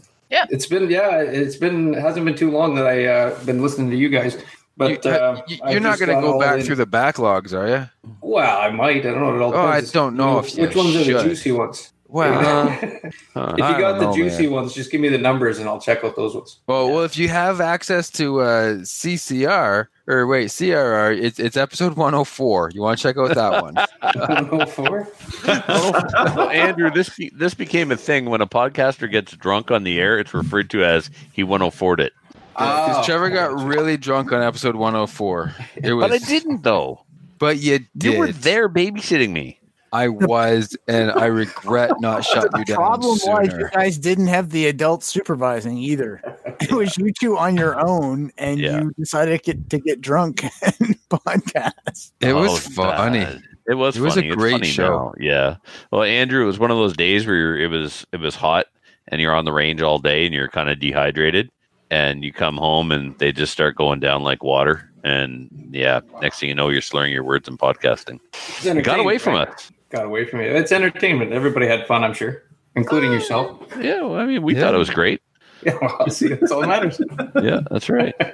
[0.50, 3.90] It's been yeah, it's been it hasn't been too long that I uh, been listening
[3.90, 4.38] to you guys.
[4.76, 8.10] But you, uh, you're not going to go back in- through the backlogs, are you?
[8.22, 9.04] Well, I might.
[9.04, 9.36] I don't know.
[9.36, 11.92] It all Oh, I don't know if you which ones are the juicy ones.
[12.12, 12.78] Well, Huh.
[13.02, 14.52] if Uh, you got the know, juicy man.
[14.52, 16.58] ones, just give me the numbers and I'll check out those ones.
[16.66, 21.96] well, well, if you have access to uh, CCR or wait CRR, it's it's episode
[21.96, 22.70] 104.
[22.74, 23.74] You want to check out that one?
[24.02, 25.08] 104?
[25.46, 29.98] Well, Andrew, this be, this became a thing when a podcaster gets drunk on the
[29.98, 30.18] air.
[30.18, 32.12] It's referred to as he 104'd it.
[32.52, 33.02] Because Oh.
[33.04, 35.54] Trevor got really drunk on episode 104.
[35.76, 37.00] It was, But I didn't though.
[37.38, 38.12] But you did.
[38.12, 39.58] You were there babysitting me.
[39.92, 44.28] I was, and I regret not shutting you The down problem was you guys didn't
[44.28, 46.20] have the adult supervising either.
[46.60, 48.80] It was you two on your own, and Yeah.
[48.82, 52.12] you decided to get, to get drunk and podcast.
[52.20, 53.20] It Oh, was it's funny.
[53.20, 53.42] bad.
[53.68, 53.96] It was.
[53.96, 54.28] It was a funny.
[54.28, 54.88] It's great funny show.
[54.88, 55.12] now.
[55.20, 55.56] Yeah.
[55.90, 58.66] Well, Andrew, it was one of those days where you're, it was it was hot
[59.08, 61.48] and you're on the range all day and you're kind of dehydrated
[61.90, 66.40] and you come home and they just start going down like water and yeah, next
[66.40, 68.18] thing you know, you're slurring your words and podcasting.
[68.32, 69.48] It's You got away from right?
[69.48, 69.70] us.
[69.92, 70.56] Got away from it.
[70.56, 71.32] It's entertainment.
[71.32, 72.42] Everybody had fun, I'm sure,
[72.76, 73.60] including uh, yourself.
[73.78, 74.00] Yeah.
[74.00, 74.62] Well, I mean, we Yeah.
[74.62, 75.20] thought it was great.
[75.64, 77.00] Yeah, well, see, that's all that matters.
[77.40, 78.14] Yeah, that's right.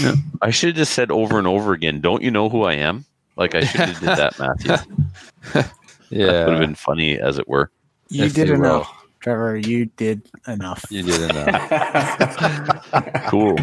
[0.00, 0.14] Yeah.
[0.42, 3.04] I should have just said over and over again, don't you know who I am?
[3.36, 4.70] Like I should have did that, Matthew.
[6.10, 7.70] Yeah, that would have been funny, as it were.
[8.08, 8.60] You If did you will.
[8.76, 9.56] enough, Trevor.
[9.58, 10.84] You did enough.
[10.90, 12.86] you did enough.
[13.28, 13.58] Cool.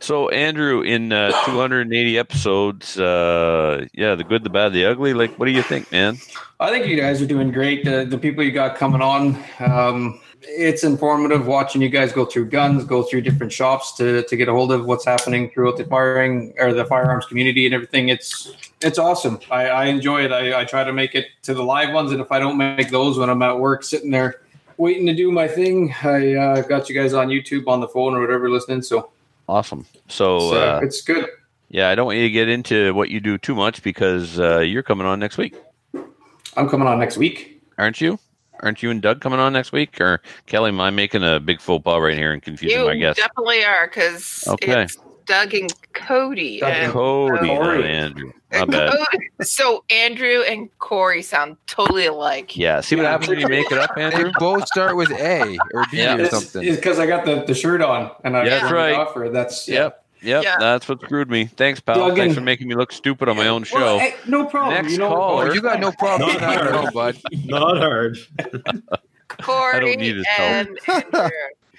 [0.00, 5.14] So, Andrew, in uh, 280 episodes, uh, yeah, the good, the bad, the ugly.
[5.14, 6.18] Like, what do you think, man?
[6.58, 7.84] I think you guys are doing great.
[7.84, 12.46] The, the people you got coming on, um, it's informative watching you guys go through
[12.46, 15.84] guns, go through different shops to, to get a hold of what's happening throughout the
[15.84, 18.08] firing or the firearms community and everything.
[18.08, 19.38] It's it's awesome.
[19.50, 20.32] I, I enjoy it.
[20.32, 22.90] I, I try to make it to the live ones, and if I don't make
[22.90, 24.40] those when I'm at work, sitting there
[24.76, 25.94] waiting to do my thing.
[26.02, 28.82] I uh, got you guys on YouTube, on the phone, or whatever, listening.
[28.82, 29.10] So,
[29.52, 29.84] Awesome.
[30.08, 31.26] So, so uh, it's good.
[31.68, 34.60] yeah, I don't want you to get into what you do too much because uh,
[34.60, 35.54] you're coming on next week,
[36.56, 37.60] I'm coming on next week.
[37.76, 38.18] aren't you?
[38.60, 40.00] Aren't you and Doug coming on next week?
[40.00, 42.96] Or Kelly, am I making a big faux pas right here and confusing You my
[42.96, 43.16] guess?
[43.16, 44.84] definitely are because Okay.
[44.84, 44.96] it's
[45.26, 46.60] Doug and Cody.
[46.60, 47.84] Doug and and Cody, not Corey.
[47.88, 48.32] Andrew.
[48.52, 48.96] My and bad.
[49.42, 52.56] So Andrew and Corey sound totally alike.
[52.56, 52.80] Yeah.
[52.82, 54.30] See what happens when you make it up, They Andrew?
[54.38, 56.16] both start with A or B Yeah.
[56.16, 56.62] or It's something.
[56.74, 58.58] because I got the, the shirt on and I Yeah.
[58.60, 58.94] That's right.
[58.94, 59.30] Offer.
[59.32, 59.74] That's yeah.
[59.84, 60.04] Yep.
[60.24, 60.44] Yep.
[60.44, 60.56] Yeah.
[60.60, 61.46] That's what screwed me.
[61.46, 61.96] Thanks, pal.
[61.96, 63.76] Doug Thanks and- for making me look stupid on my own show.
[63.78, 64.74] Well, hey, no problem.
[64.74, 65.48] Next you know, caller.
[65.50, 66.94] Oh, you got no problem with Not that at all, hard.
[66.94, 67.18] bud.
[67.46, 68.18] Not hard.
[69.28, 70.68] Corey need his help.
[70.86, 71.30] and Andrew.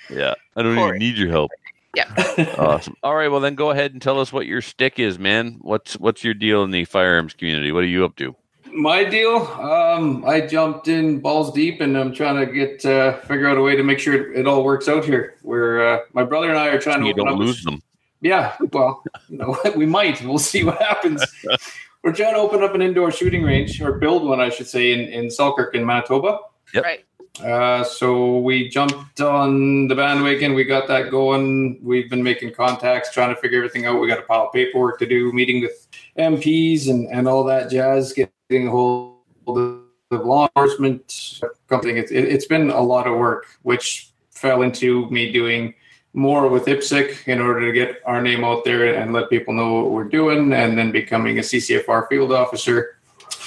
[0.10, 0.34] yeah.
[0.56, 0.88] I don't Corey.
[0.90, 1.52] even need your help.
[1.96, 2.12] Yeah.
[2.58, 2.96] Awesome.
[3.04, 3.28] All right.
[3.28, 5.58] Well, then go ahead and tell us what your stick is, man.
[5.62, 7.72] What's what's your deal in the firearms community?
[7.72, 8.36] What are you up to?
[8.74, 9.36] My deal.
[9.38, 13.62] Um, I jumped in balls deep, and I'm trying to get uh, figure out a
[13.62, 15.36] way to make sure it, it all works out here.
[15.44, 17.58] Where uh, my brother and I are trying to You open don't up a lose
[17.58, 17.84] sh- them.
[18.22, 20.24] Yeah, well, you know, we might.
[20.24, 21.24] We'll see what happens.
[22.04, 24.92] We're trying to open up an indoor shooting range, or build one, I should say,
[24.92, 26.40] in, in Selkirk in Manitoba.
[26.74, 26.84] Yep.
[26.84, 27.06] Right.
[27.42, 30.54] Uh, so we jumped on the bandwagon.
[30.54, 31.80] We got that going.
[31.82, 34.00] We've been making contacts, trying to figure everything out.
[34.00, 35.88] We got a pile of paperwork to do, meeting with
[36.18, 39.82] MPs and, and all that jazz, getting a hold of
[40.12, 42.00] law enforcement company.
[42.00, 45.74] It's, it, it's been a lot of work, which fell into me doing
[46.14, 49.74] more with IPSC in order to get our name out there and let people know
[49.74, 52.93] what we're doing, and then becoming a CCFR field officer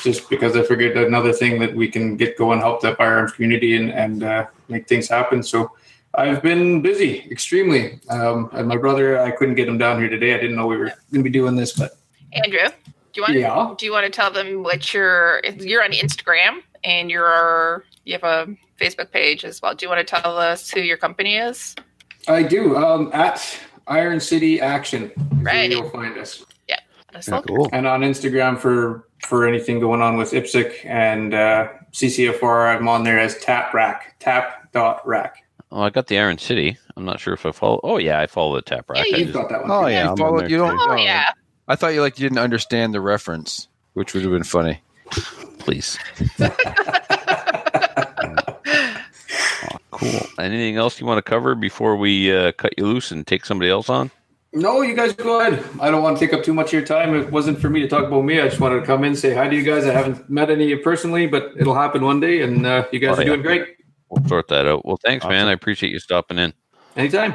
[0.06, 3.76] just because I figured another thing that we can get going, help the firearms community,
[3.76, 5.42] and, and uh, make things happen.
[5.42, 5.72] So
[6.14, 7.98] I've been busy, extremely.
[8.08, 10.32] Um, and my brother, I couldn't get him down here today.
[10.34, 11.98] I didn't know we were going to be doing this, but
[12.32, 13.74] Andrew, do you want Yeah.
[13.76, 18.22] do you want to tell them what your you're on Instagram and you're you have
[18.24, 18.46] a
[18.80, 19.74] Facebook page as well.
[19.74, 21.74] Do you want to tell us who your company is?
[22.28, 22.76] I do.
[22.76, 23.42] Um, at
[23.88, 25.12] Iron City Action, is
[25.42, 25.70] Right.
[25.70, 26.44] you'll find us.
[27.12, 27.42] That's Yeah, all.
[27.44, 27.70] cool.
[27.72, 33.04] And on Instagram for for anything going on with IPSC and uh, CCFR, I'm on
[33.04, 35.42] there as Tap Rack, Tap dot Rack.
[35.72, 36.76] Oh, I got the Iron City.
[36.96, 37.80] I'm not sure if I follow.
[37.82, 39.04] Oh yeah, I follow the tap rack.
[39.08, 39.70] Yeah, You've just- got that one.
[39.70, 41.30] Oh You yeah, I'm on follow- you don't- Oh Oh, yeah.
[41.68, 44.80] I thought you like you didn't understand the reference, which would have been funny.
[45.58, 45.98] please.
[49.90, 50.20] cool.
[50.38, 53.70] Anything else you want to cover before we uh, cut you loose and take somebody
[53.70, 54.10] else on?
[54.56, 55.62] No, you guys go ahead.
[55.80, 57.14] I don't want to take up too much of your time.
[57.14, 58.40] It wasn't for me to talk about me.
[58.40, 59.84] I just wanted to come in, and say hi to you guys.
[59.86, 62.98] I haven't met any of you personally, but it'll happen one day, and uh, you
[62.98, 63.26] guys Oh, are yeah.
[63.28, 63.76] doing great.
[64.08, 64.86] We'll sort that out.
[64.86, 65.46] Well, thanks, man.
[65.48, 66.54] I appreciate you stopping in.
[66.96, 67.32] Anytime.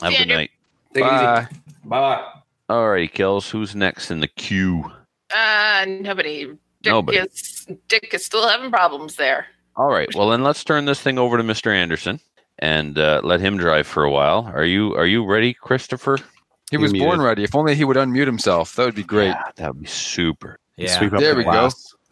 [0.00, 0.50] Have a good night.
[0.94, 1.46] Take it Bye.
[1.50, 1.60] easy.
[1.84, 2.24] Bye.
[2.70, 3.50] All right, Kells.
[3.50, 4.90] Who's next in the queue?
[5.34, 6.46] Uh, nobody.
[6.82, 7.18] Dick Nobody.
[7.18, 9.46] is Dick is still having problems there.
[9.76, 10.08] All right.
[10.14, 11.72] Well, then let's turn this thing over to Mr.
[11.72, 12.18] Anderson
[12.58, 14.50] and uh, let him drive for a while.
[14.54, 16.18] Are you Are you ready, Christopher?
[16.72, 17.44] He was You're born ready.
[17.44, 18.74] If only he would unmute himself.
[18.74, 19.28] That would be great.
[19.28, 20.58] Yeah, that would be super.
[20.76, 20.98] Yeah.
[20.98, 21.68] Sweep There the we go.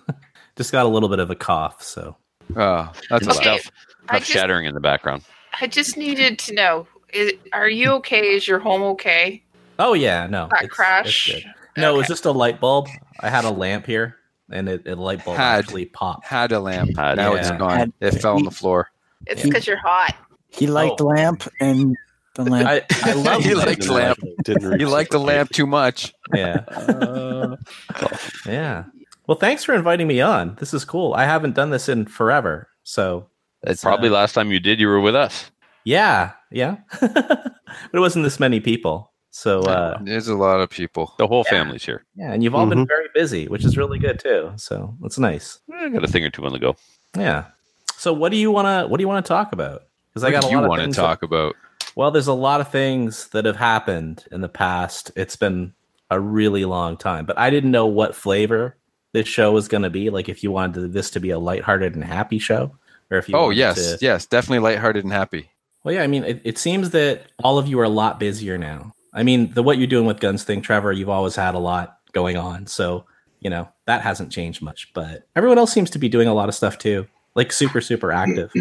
[0.56, 2.16] Just got a little bit of a cough, so
[2.56, 3.40] Oh, that's a Okay.
[3.40, 3.72] stuff,
[4.08, 5.22] I stuff just- shattering in the background.
[5.60, 8.34] I just needed to know: is, Are you okay?
[8.34, 9.42] Is your home okay?
[9.78, 11.30] oh yeah, no, That it's- crash?
[11.30, 11.54] it's good.
[11.76, 12.88] No, it was just a light bulb.
[13.20, 14.16] I had a lamp here,
[14.50, 15.60] and it, a light bulb Had.
[15.60, 16.26] actually popped.
[16.26, 16.96] Had a lamp.
[16.98, 17.40] Had, now yeah.
[17.40, 17.78] it's gone.
[17.78, 18.90] Had- it fell on the floor.
[19.26, 19.48] It's Yeah.
[19.48, 20.14] because you're hot.
[20.48, 21.06] He liked Oh.
[21.06, 21.96] lamp and
[22.34, 22.68] the lamp.
[22.68, 23.98] I, I love He light liked bulb.
[24.00, 24.18] lamp.
[24.44, 26.12] Didn't You like the lamp too much.
[26.34, 27.56] Yeah, Uh,
[28.46, 28.84] yeah.
[29.26, 30.56] Well, thanks for inviting me on.
[30.58, 31.14] This is cool.
[31.14, 33.28] I haven't done this in forever, so
[33.62, 35.50] It's probably uh, last time you did, you were with us.
[35.84, 36.78] yeah, yeah.
[37.00, 37.52] but
[37.92, 39.12] it wasn't this many people.
[39.32, 41.14] So uh, There's a lot of people.
[41.18, 42.04] The whole family's here.
[42.16, 42.80] yeah, and you've all Mm-hmm.
[42.80, 44.52] been very busy, which is really good too.
[44.56, 45.60] So that's nice.
[45.72, 46.74] I got a thing or two on the go.
[47.16, 47.44] Yeah.
[47.96, 49.82] So what do you want to what do you want to talk about?
[50.08, 51.54] Because I got do a you lot of want to things talk that- about?
[51.96, 55.10] Well, there's a lot of things that have happened in the past.
[55.16, 55.74] It's been
[56.10, 58.76] a really long time, but I didn't know what flavor
[59.12, 60.10] this show was going to be.
[60.10, 62.76] Like if you wanted this to be a lighthearted and happy show,
[63.10, 65.50] or if you Oh yes, to- yes, definitely lighthearted and happy.
[65.82, 68.58] Well, yeah, I mean, it, it seems that all of you are a lot busier
[68.58, 68.92] now.
[69.14, 71.98] I mean, the what you're doing with guns thing, Trevor, you've always had a lot
[72.12, 73.06] going on, so
[73.40, 74.92] you know that hasn't changed much.
[74.94, 78.12] But everyone else seems to be doing a lot of stuff too, like super, super
[78.12, 78.52] active.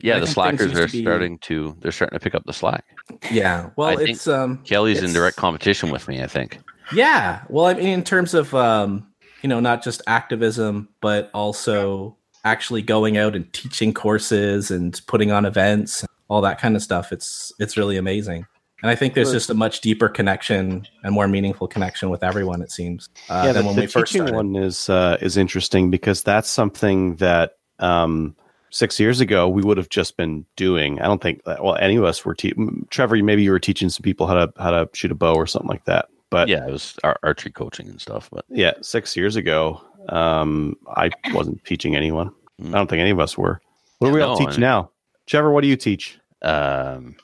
[0.00, 2.52] Yeah, I the slackers are to be- starting to they're starting to pick up the
[2.52, 2.84] slack.
[3.30, 6.58] Yeah, well, I it's um, Kelly's in direct competition with me, I think.
[6.92, 7.42] Yeah.
[7.48, 9.06] Well, I mean, in terms of, um,
[9.42, 15.30] you know, not just activism, but also actually going out and teaching courses and putting
[15.30, 17.12] on events, all that kind of stuff.
[17.12, 18.46] It's, it's really amazing.
[18.82, 22.60] And I think there's just a much deeper connection and more meaningful connection with everyone,
[22.60, 24.34] it seems, uh, yeah, than the, when the we teaching started.
[24.34, 28.34] one is uh, is interesting because that's something that um,
[28.70, 31.00] six years ago, we would have just been doing.
[31.00, 32.34] I don't think that, well, any of us were.
[32.34, 32.54] Te-
[32.90, 35.46] Trevor, maybe you were teaching some people how to how to shoot a bow or
[35.46, 36.08] something like that.
[36.30, 38.28] But yeah, it was ar- archery coaching and stuff.
[38.32, 42.32] But yeah, six years ago, um, I wasn't teaching anyone.
[42.60, 43.60] I don't think any of us were.
[43.98, 44.90] What do we all teach I- now?
[45.26, 46.18] Trevor, what do you teach?
[46.42, 47.16] um,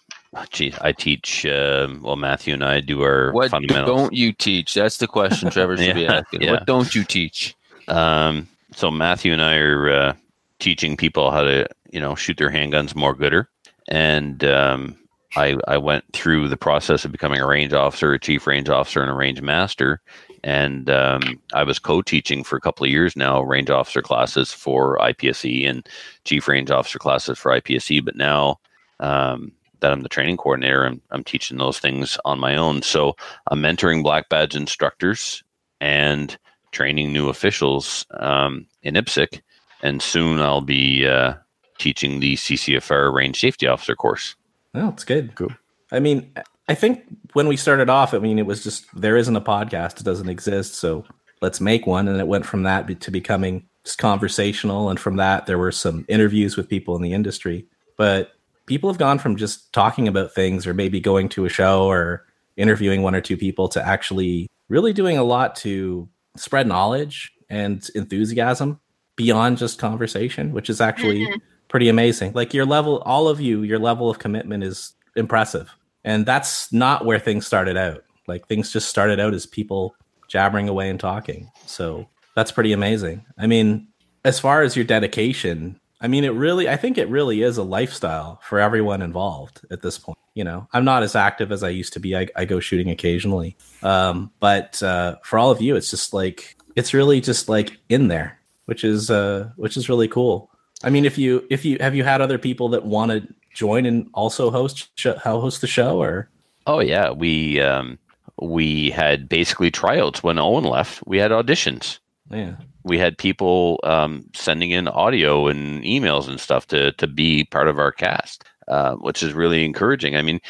[0.50, 1.44] gee, I teach.
[1.44, 3.88] Um, well, Matthew and I do our What fundamentals.
[4.00, 4.72] don't you teach?
[4.74, 6.42] That's the question Trevor should be asking.
[6.42, 6.52] yeah.
[6.52, 7.54] What don't you teach?
[7.88, 10.12] Um, so Matthew and I are uh,
[10.60, 13.48] teaching people how to, you know, shoot their handguns more gooder.
[13.88, 14.96] And um,
[15.36, 19.00] I I went through the process of becoming a range officer, a chief range officer,
[19.00, 20.00] and a range master.
[20.42, 24.96] And um, I was co-teaching for a couple of years now, range officer classes for
[24.98, 25.86] IPSC and
[26.24, 28.04] chief range officer classes for IPSC.
[28.04, 28.58] But now
[29.00, 32.82] um, that I'm the training coordinator, I'm, I'm teaching those things on my own.
[32.82, 33.16] So
[33.48, 35.42] I'm mentoring black badge instructors
[35.80, 36.38] and
[36.72, 39.42] training new officials um, in IPSC,
[39.82, 41.34] and soon I'll be uh,
[41.78, 44.36] teaching the CCFR range safety officer course.
[44.74, 45.34] Oh, it's good.
[45.34, 45.52] Cool.
[45.90, 46.32] I mean,
[46.68, 50.00] I think when we started off, I mean, it was just there isn't a podcast;
[50.00, 51.04] it doesn't exist, so
[51.40, 52.06] let's make one.
[52.06, 56.04] And it went from that to becoming just conversational, and from that, there were some
[56.08, 57.66] interviews with people in the industry.
[57.96, 58.32] But
[58.66, 62.26] people have gone from just talking about things, or maybe going to a show, or
[62.56, 67.88] interviewing one or two people, to actually really doing a lot to spread knowledge and
[67.96, 68.78] enthusiasm
[69.20, 71.40] beyond just conversation, which is actually Mhm.
[71.68, 72.32] pretty amazing.
[72.32, 75.68] Like your level, all of you, your level of commitment is impressive.
[76.04, 78.02] And that's not where things started out.
[78.26, 79.94] Like things just started out as people
[80.26, 81.50] jabbering away and talking.
[81.66, 83.26] So that's pretty amazing.
[83.36, 83.88] I mean,
[84.24, 87.62] as far as your dedication, I mean, it really, I think it really is a
[87.62, 90.16] lifestyle for everyone involved at this point.
[90.34, 92.16] You know, I'm not as active as I used to be.
[92.16, 93.56] I, I go shooting occasionally.
[93.82, 98.08] Um, but uh, for all of you, it's just like, it's really just like in
[98.08, 98.38] there,
[98.70, 100.48] which is, uh, which is really cool.
[100.84, 103.84] I mean, if you, if you, have you had other people that want to join
[103.84, 106.30] and also host, sh- host the show or?
[106.66, 107.98] Oh yeah, we um,
[108.40, 111.02] we had basically tryouts when Owen left.
[111.04, 111.98] We had auditions.
[112.30, 112.54] Yeah.
[112.84, 117.66] We had people um, sending in audio and emails and stuff to to be part
[117.66, 120.14] of our cast, uh, which is really encouraging.
[120.14, 120.40] I mean,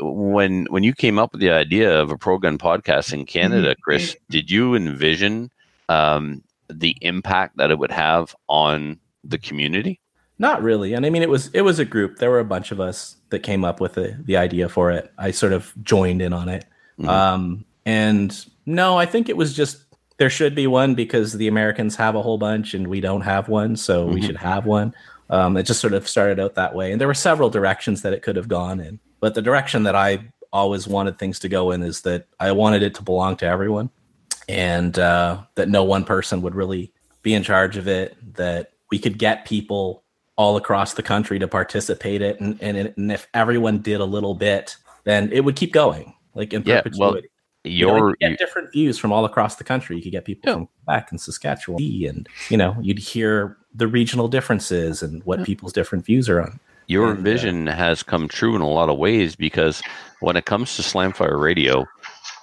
[0.00, 3.74] when when you came up with the idea of a pro gun podcast in Canada,
[3.82, 5.50] Chris, did you envision
[5.88, 10.00] um, the impact that it would have on the community?
[10.38, 10.92] Not really.
[10.92, 12.18] And I mean, it was it was a group.
[12.18, 15.10] There were a bunch of us that came up with the the idea for it.
[15.18, 16.64] I sort of joined in on it.
[17.00, 17.08] Mhm.
[17.08, 19.78] Um, and no, I think it was just
[20.18, 23.48] there should be one because the Americans have a whole bunch and we don't have
[23.48, 24.26] one, so we Mhm.
[24.26, 24.94] should have one.
[25.28, 28.12] Um, it just sort of started out that way, and there were several directions that
[28.12, 28.98] it could have gone in.
[29.20, 30.20] But the direction that I
[30.52, 33.90] always wanted things to go in is that I wanted it to belong to everyone,
[34.48, 36.92] and uh, that no one person would really
[37.22, 38.16] be in charge of it.
[38.34, 40.04] That we could get people
[40.36, 44.34] all across the country to participate it, and and, and if everyone did a little
[44.34, 47.28] bit, then it would keep going, like in Yeah, well, perpetuity.
[47.64, 49.96] You know, your you get different views from all across the country.
[49.96, 54.28] You could get people from Quebec and Saskatchewan, and you know, you'd hear the regional
[54.28, 56.60] differences and what people's different views are on.
[56.86, 59.82] Your And, uh, vision has come true in a lot of ways because
[60.20, 61.84] when it comes to Slamfire Radio,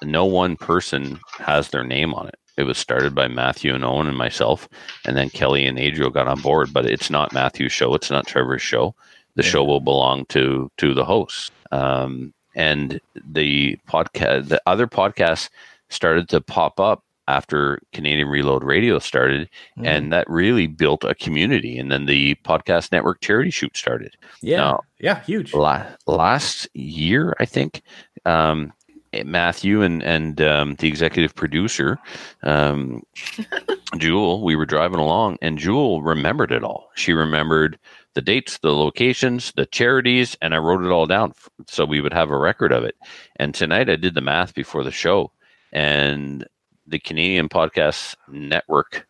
[0.05, 2.35] no one person has their name on it.
[2.57, 4.69] It was started by Matthew and Owen and myself,
[5.05, 6.71] and then Kelly and Adriel got on board.
[6.71, 8.93] But it's not Matthew's show; it's not Trevor's show.
[9.35, 11.49] The show will belong to to the hosts.
[11.71, 15.49] Um, and the podcast, the other podcasts
[15.89, 19.49] started to pop up after Canadian Reload Radio started,
[19.79, 19.87] Mhm.
[19.87, 21.79] and that really built a community.
[21.79, 24.15] And then the podcast network charity shoot started.
[24.41, 25.53] Yeah, Now, yeah, huge.
[25.53, 27.81] La- last year, I think,
[28.25, 28.73] um,
[29.25, 31.99] Matthew and and um, the executive producer,
[32.41, 33.03] um,
[33.97, 36.89] Jewel, we were driving along, and Jewel remembered it all.
[36.95, 37.77] She remembered
[38.15, 41.33] the dates, the locations, the charities, and I wrote it all down
[41.67, 42.95] so we would have a record of it.
[43.35, 45.31] And tonight, I did the math before the show,
[45.71, 46.45] and
[46.87, 49.07] the Canadian Podcast Network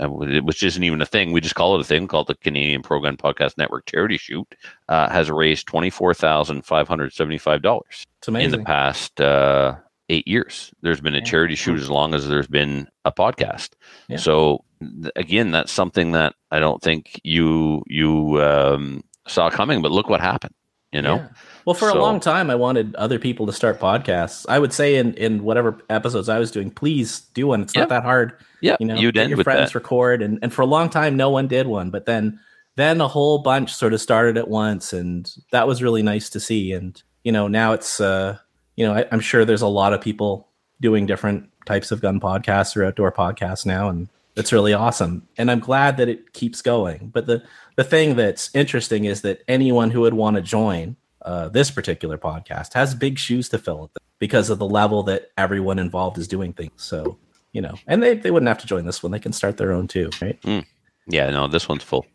[0.00, 1.32] which isn't even a thing.
[1.32, 4.54] We just call it a thing called the Canadian Pro Gun Podcast Network Charity Shoot,
[4.88, 9.20] uh, has raised twenty four thousand five hundred seventy five dollars It's in the past
[9.20, 9.76] uh,
[10.08, 10.72] eight years.
[10.82, 13.70] There's been a charity shoot as long as there's been a podcast.
[14.08, 14.18] Yeah.
[14.18, 19.82] So th- again, that's something that I don't think you you um, saw coming.
[19.82, 20.54] But look what happened.
[20.92, 21.16] You know.
[21.16, 21.28] Yeah.
[21.64, 24.44] Well, for a long time, I wanted other people to start podcasts.
[24.48, 27.62] I would say in in whatever episodes I was doing, please do one.
[27.62, 28.34] It's not that hard.
[28.60, 29.78] Yeah, you know, you'd get end your friends that.
[29.78, 31.90] record, and and for a long time, no one did one.
[31.90, 32.40] But then
[32.76, 36.40] then a whole bunch sort of started at once, and that was really nice to
[36.40, 36.72] see.
[36.72, 38.38] And you know, now it's uh,
[38.76, 40.48] you know, I, I'm sure there's a lot of people
[40.80, 45.50] doing different types of gun podcasts or outdoor podcasts now, and That's really awesome, and
[45.50, 47.10] I'm glad that it keeps going.
[47.12, 47.42] But the
[47.76, 52.18] the thing that's interesting is that anyone who would want to join uh, this particular
[52.18, 56.52] podcast has big shoes to fill because of the level that everyone involved is doing
[56.52, 56.72] things.
[56.76, 57.18] So
[57.52, 59.72] you know, and they they wouldn't have to join this one; they can start their
[59.72, 60.40] own too, right?
[60.42, 60.64] Mm.
[61.06, 62.06] Yeah, no, this one's full.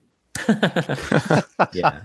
[1.74, 2.02] yeah.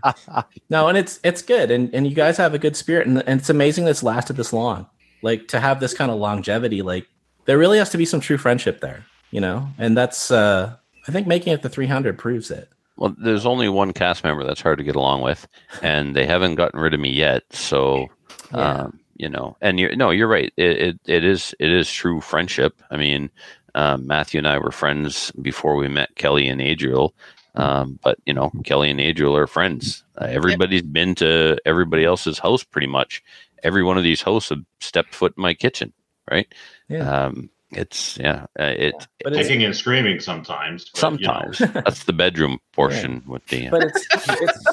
[0.71, 3.41] No, and it's it's good, and and you guys have a good spirit, and, and
[3.41, 4.87] it's amazing that's lasted this long.
[5.23, 7.07] Like to have this kind of longevity, like
[7.45, 10.77] there really has to be some true friendship there, you know, and that's uh
[11.09, 12.69] I think making it the 300 proves it.
[13.03, 15.49] Well, there's only one cast member that's hard to get along with,
[15.83, 17.43] and they haven't gotten rid of me yet.
[17.51, 18.07] So,
[18.55, 18.83] Yeah.
[18.85, 20.53] um, you know, and you're no, you're right.
[20.57, 22.81] It, it it is it is true friendship.
[22.93, 23.29] I mean,
[23.75, 27.13] um, Matthew and I were friends before we met Kelly and Adriel.
[27.57, 30.05] Um, but you know, Kelly and Adriel are friends.
[30.17, 33.21] Uh, everybody's been to everybody else's house pretty much.
[33.65, 35.93] Every one of these hosts have stepped foot in my kitchen,
[36.31, 36.47] right?
[36.89, 37.25] Yeah.
[37.25, 38.95] Um, it's yeah, uh, it
[39.25, 40.91] But it's- Kicking and screaming sometimes.
[40.91, 41.51] but, you know.
[41.53, 43.69] sometimes that's the bedroom portion with the.
[43.71, 44.07] But it's
[44.41, 44.65] it's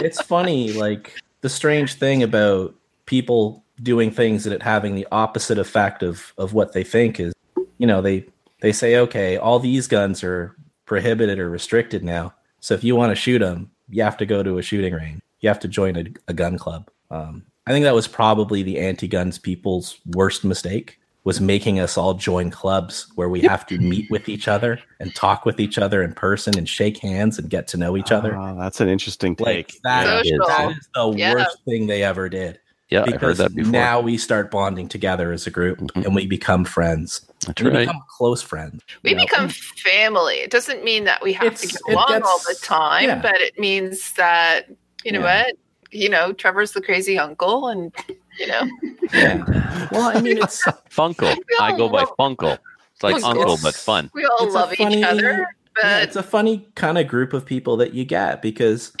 [0.00, 2.74] it's funny, like the strange thing about
[3.06, 7.32] people doing things and it having the opposite effect of of what they think is,
[7.78, 8.26] you know, they
[8.60, 10.54] they say, okay, all these guns are
[10.84, 12.34] prohibited or restricted now.
[12.60, 15.20] So if you want to shoot them, you have to go to a shooting range.
[15.40, 16.90] You have to join a, a gun club.
[17.10, 22.14] Um, I think that was probably the anti-guns people's worst mistake was making us all
[22.14, 26.02] join clubs where we have to meet with each other and talk with each other
[26.02, 28.34] in person and shake hands and get to know each other.
[28.34, 29.82] Ah, that's an interesting Like take.
[29.82, 30.46] that, Social.
[30.46, 31.34] that is the Yeah.
[31.34, 32.58] worst thing they ever did.
[32.88, 33.64] yeah, I heard Because that before.
[33.64, 33.72] Mm-hmm.
[33.72, 37.20] now we start bonding together as a group and we become friends.
[37.46, 37.78] That's we right.
[37.86, 38.82] become close friends.
[39.02, 39.22] We you know?
[39.24, 40.36] become family.
[40.36, 43.20] It doesn't mean that we have to It's- get along gets- all the time, yeah.
[43.22, 44.68] but it means that
[45.04, 45.44] you know Yeah.
[45.44, 45.54] what?
[45.92, 47.92] You know, Trevor's the crazy uncle, and
[48.40, 48.68] you know,
[49.12, 49.88] Yeah.
[49.92, 51.36] Well, I mean, it's Funkle.
[51.60, 52.58] I go by Funkle.
[52.94, 54.10] It's like It's- Uncle it's- but fun.
[54.14, 55.46] we all It's love funny- each other.
[55.74, 58.92] But yeah, it's a funny kind of group of people that you get because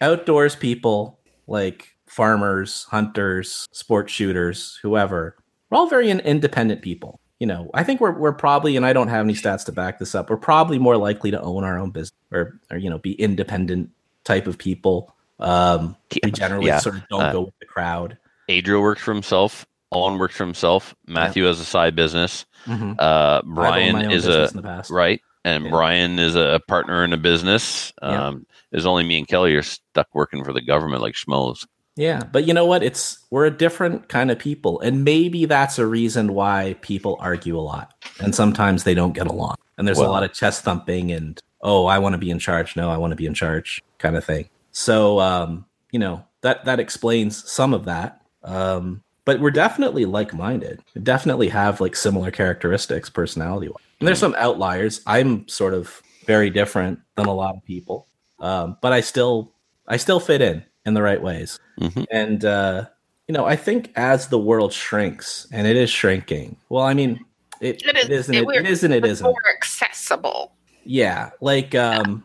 [0.00, 5.36] outdoors people like farmers, hunters, sports shooters, whoever,
[5.70, 7.18] we're all very independent people.
[7.40, 9.98] You know, I think we're we're probably, and I don't have any stats to back
[9.98, 10.30] this up.
[10.30, 13.90] We're probably more likely to own our own business or or you know be independent
[14.24, 15.12] type of people.
[15.40, 16.78] Um, we generally Yeah.
[16.78, 18.16] sort of don't Uh, go with the crowd.
[18.52, 19.66] Adriel works for himself.
[19.90, 20.94] Owen works for himself.
[21.06, 22.46] Matthew has a side business.
[22.66, 22.96] Mhm.
[22.98, 24.90] Uh, Brian is a business in the past.
[24.90, 25.70] right, and Yeah.
[25.70, 27.92] Brian is a partner in a business.
[28.02, 28.28] Yeah.
[28.28, 31.66] Um, There's only me and Kelly are stuck working for the government like schmoes.
[31.94, 32.82] Yeah, but you know what?
[32.82, 37.58] It's we're a different kind of people, and maybe that's a reason why people argue
[37.58, 39.56] a lot, and sometimes they don't get along.
[39.76, 42.38] And there's Well- a lot of chest thumping and oh, I want to be in
[42.38, 42.76] charge.
[42.76, 44.48] No, I want to be in charge, kind of thing.
[44.72, 48.21] So, um, you know that that explains some of that.
[48.44, 50.80] Um, but we're definitely like minded.
[51.02, 53.76] Definitely have like similar characteristics, personality wise.
[54.00, 55.00] And there's some outliers.
[55.06, 58.08] I'm sort of very different than a lot of people,
[58.40, 59.52] um, but I still
[59.86, 61.60] I still fit in in the right ways.
[61.80, 62.06] Mhm.
[62.10, 62.86] And uh,
[63.28, 66.56] you know, I think as the world shrinks, and it is shrinking.
[66.68, 67.24] Well, I mean,
[67.60, 68.34] it, It is- it isn't.
[68.34, 68.90] it- It, we're- it isn't.
[68.92, 69.24] It it's isn't.
[69.24, 70.52] more accessible.
[70.84, 72.24] Yeah, like um,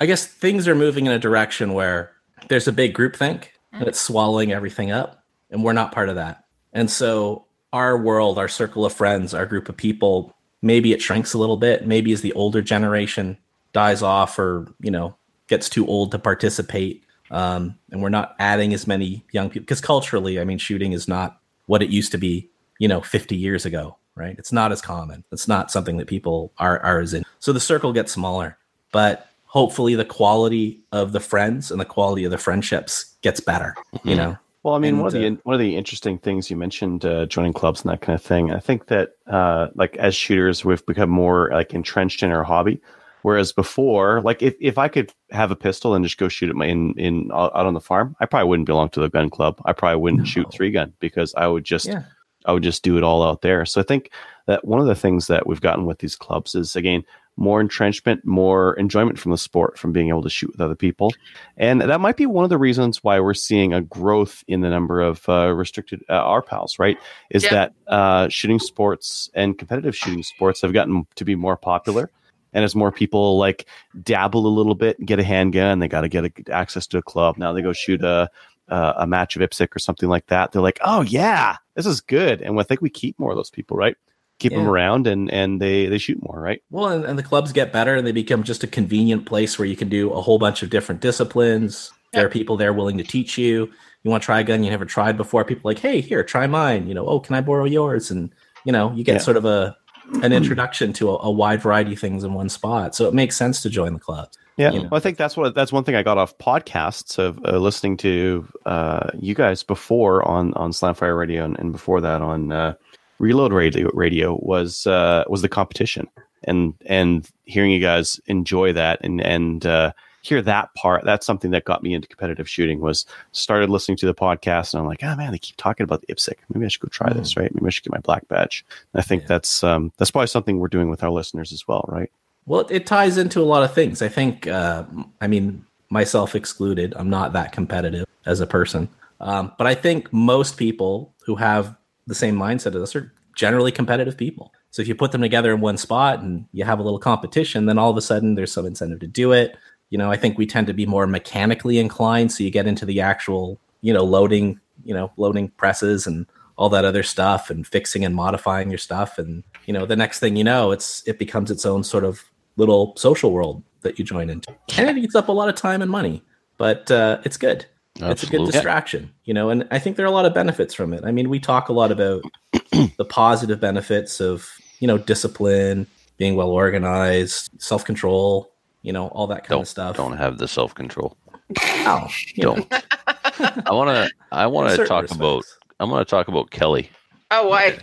[0.00, 2.12] I guess things are moving in a direction where
[2.48, 5.23] there's a big group think and it's swallowing everything up,
[5.54, 6.44] and we're not part of that.
[6.74, 11.32] And so our world, our circle of friends, our group of people, maybe it shrinks
[11.32, 11.86] a little bit.
[11.86, 13.38] Maybe as the older generation
[13.72, 15.16] dies off, or you know,
[15.46, 19.80] gets too old to participate, um, and we're not adding as many young people because
[19.80, 23.64] culturally, I mean, shooting is not what it used to be, you know, 50 years
[23.64, 24.36] ago, right?
[24.38, 25.24] It's not as common.
[25.32, 27.24] It's not something that people are are as in.
[27.38, 28.58] So the circle gets smaller,
[28.90, 33.74] but hopefully the quality of the friends and the quality of the friendships gets better.
[34.02, 36.56] You know, Well, I mean, one of And, the one of the interesting things you
[36.56, 38.50] mentioned, uh, joining clubs and that kind of thing.
[38.50, 42.80] I think that, uh, like as shooters, we've become more like entrenched in our hobby.
[43.22, 46.56] Whereas before, like if, if I could have a pistol and just go shoot it
[46.56, 49.60] my, in in out on the farm, I probably wouldn't belong to the gun club.
[49.66, 52.02] I probably wouldn't shoot three gun because I would just Yeah.
[52.46, 53.64] I would just do it all out there.
[53.64, 54.10] So I think
[54.46, 57.02] that one of the things that we've gotten with these clubs is again
[57.36, 61.12] more entrenchment, more enjoyment from the sport, from being able to shoot with other people,
[61.56, 64.70] and that might be one of the reasons why we're seeing a growth in the
[64.70, 66.78] number of uh, restricted uh, R pals.
[66.78, 66.98] Right,
[67.30, 67.50] is Yeah.
[67.50, 72.10] that uh, shooting sports and competitive shooting sports have gotten to be more popular.
[72.52, 73.66] And as more people like
[74.00, 76.98] dabble a little bit and get a handgun, they got to get a, access to
[76.98, 77.36] a club.
[77.36, 78.30] Now they go shoot a
[78.68, 80.52] uh, a match of IPSC or something like that.
[80.52, 82.40] They're like, oh yeah, this is good.
[82.40, 83.96] And I think we keep more of those people, right?
[84.40, 86.60] Keep them around and and they they shoot more, right?
[86.70, 89.66] Well, and, and the clubs get better and they become just a convenient place where
[89.66, 91.92] you can do a whole bunch of different disciplines.
[92.12, 93.70] There are people there willing to teach you.
[94.02, 95.44] You want to try a gun you never tried before.
[95.44, 96.86] People are like, hey, here, try mine.
[96.86, 98.10] You know, oh, can I borrow yours?
[98.10, 98.32] And
[98.64, 99.18] you know, you get Yeah.
[99.20, 99.76] sort of a
[100.22, 102.94] an introduction to a, a wide variety of things in one spot.
[102.94, 104.28] So it makes sense to join the club.
[104.56, 104.88] Yeah, You know.
[104.90, 107.96] well, I think that's what that's one thing I got off podcasts of uh, listening
[107.98, 112.74] to uh, you guys before on on Slamfire Radio and, and before that on uh,
[113.18, 116.08] Reload Radio Radio was uh, was the competition
[116.44, 119.92] and and hearing you guys enjoy that and and uh,
[120.22, 121.04] hear that part.
[121.04, 122.80] That's something that got me into competitive shooting.
[122.80, 126.02] Was started listening to the podcast and I'm like, oh man, they keep talking about
[126.02, 126.34] the IPSC.
[126.52, 127.36] Maybe I should go try this.
[127.36, 127.54] Right?
[127.54, 128.64] Maybe I should get my black badge.
[128.92, 131.84] And I think that's um, that's probably something we're doing with our listeners as well.
[131.88, 132.10] Right?
[132.46, 134.02] Well, it, it ties into a lot of things.
[134.02, 134.84] I think, uh,
[135.20, 138.88] I mean, myself excluded, I'm not that competitive as a person.
[139.20, 143.72] Um, but I think most people who have the same mindset as us are generally
[143.72, 144.52] competitive people.
[144.70, 147.66] So if you put them together in one spot and you have a little competition,
[147.66, 149.56] then all of a sudden there's some incentive to do it.
[149.90, 152.32] You know, I think we tend to be more mechanically inclined.
[152.32, 156.26] So you get into the actual, you know, loading, you know, loading presses and
[156.56, 159.18] all that other stuff and fixing and modifying your stuff.
[159.18, 162.24] And, you know, the next thing you know, it's, it becomes its own sort of
[162.56, 164.54] little social world that you join into.
[164.76, 166.22] And it eats up a lot of time and money,
[166.56, 167.66] but uh, it's good.
[167.96, 170.74] It's a good distraction, you know, and I think there are a lot of benefits
[170.74, 171.04] from it.
[171.04, 172.24] I mean, we talk a lot about
[172.72, 174.50] the positive benefits of,
[174.80, 178.52] you know, discipline, being well organized, self control,
[178.82, 179.96] you know, all that kind of stuff.
[179.96, 181.16] Don't have the self control.
[181.60, 182.08] Oh.
[182.36, 182.66] Don't.
[182.72, 184.10] I want to.
[184.32, 185.44] I want to certain talk about.
[185.78, 186.90] I want to talk about Kelly
[187.30, 187.78] Oh, why?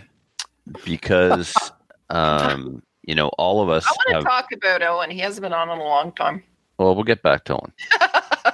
[0.84, 1.54] because,
[2.10, 5.10] um, you know, all of us I want to talk about Owen.
[5.10, 6.42] He hasn't been on in a long time.
[6.78, 7.72] Well, we'll get back to Owen.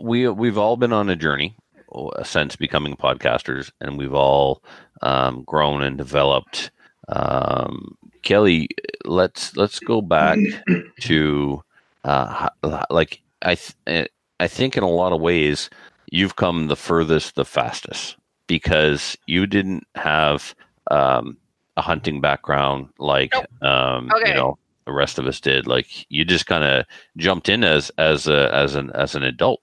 [0.00, 1.56] we we've all been on a journey
[1.94, 4.62] uh, since becoming podcasters, and we've all
[5.02, 6.70] um, grown and developed.
[7.08, 8.68] Um, Kelly,
[9.04, 10.38] let's let's go back
[11.00, 11.62] to
[12.04, 12.48] uh,
[12.90, 14.08] like I th-
[14.40, 15.70] I think in a lot of ways
[16.10, 18.16] you've come the furthest, the fastest
[18.46, 20.54] because you didn't have
[20.90, 21.36] um,
[21.76, 23.32] a hunting background like
[23.62, 24.28] um, Okay.
[24.30, 25.66] you know the rest of us did.
[25.66, 26.84] Like you just kind of
[27.16, 29.60] jumped in as as a as an as an adult.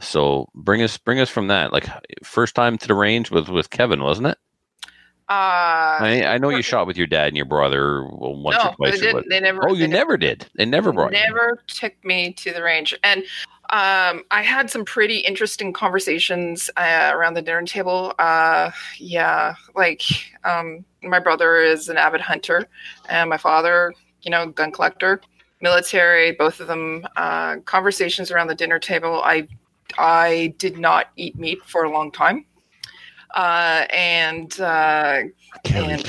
[0.00, 1.72] So bring us bring us from that.
[1.72, 1.86] Like
[2.24, 4.38] first time to the range was with Kevin, wasn't it?
[5.28, 8.74] Uh, I, I know you shot with your dad and your brother once No, or
[8.74, 8.98] twice.
[8.98, 9.28] they didn't.
[9.28, 10.46] They never- Oh, they you never- never did.
[10.56, 11.18] They never brought you.
[11.20, 13.22] never took me to the range and
[13.72, 20.02] um, i had some pretty interesting conversations uh, around the dinner table uh, yeah like
[20.42, 22.66] um, my brother is an avid hunter
[23.08, 25.20] and my father you know gun collector
[25.60, 29.46] military both of them uh, conversations around the dinner table i
[30.00, 32.46] i did not eat meat for a long time.
[33.34, 35.22] Uh, and uh,
[35.66, 36.08] and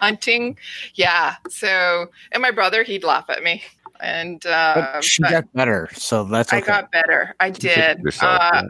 [0.00, 0.56] hunting
[0.94, 1.36] yeah.
[1.48, 3.62] So and my brother he'd laugh at me.
[4.00, 7.34] And uh, But she but got better, so that's i got better.
[7.38, 8.00] I did.
[8.00, 8.62] yourself, uh,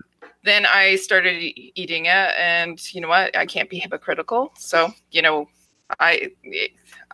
[0.43, 3.35] then i started e- eating it and you know what?
[3.37, 4.53] I can't be hypocritical.
[4.59, 5.49] So you know
[6.01, 6.31] i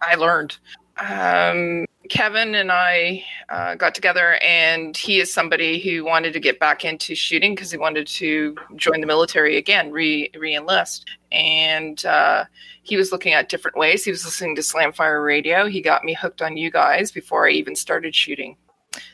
[0.02, 0.57] i learned
[1.01, 6.59] um, Kevin and I uh, got together, and he is somebody who wanted to get
[6.59, 11.09] back into shooting because he wanted to join the military again, re enlist.
[11.31, 12.45] And uh,
[12.83, 14.05] he was looking at different ways.
[14.05, 15.67] He was listening to Slamfire Radio.
[15.67, 18.57] He got me hooked on you guys before I even started shooting.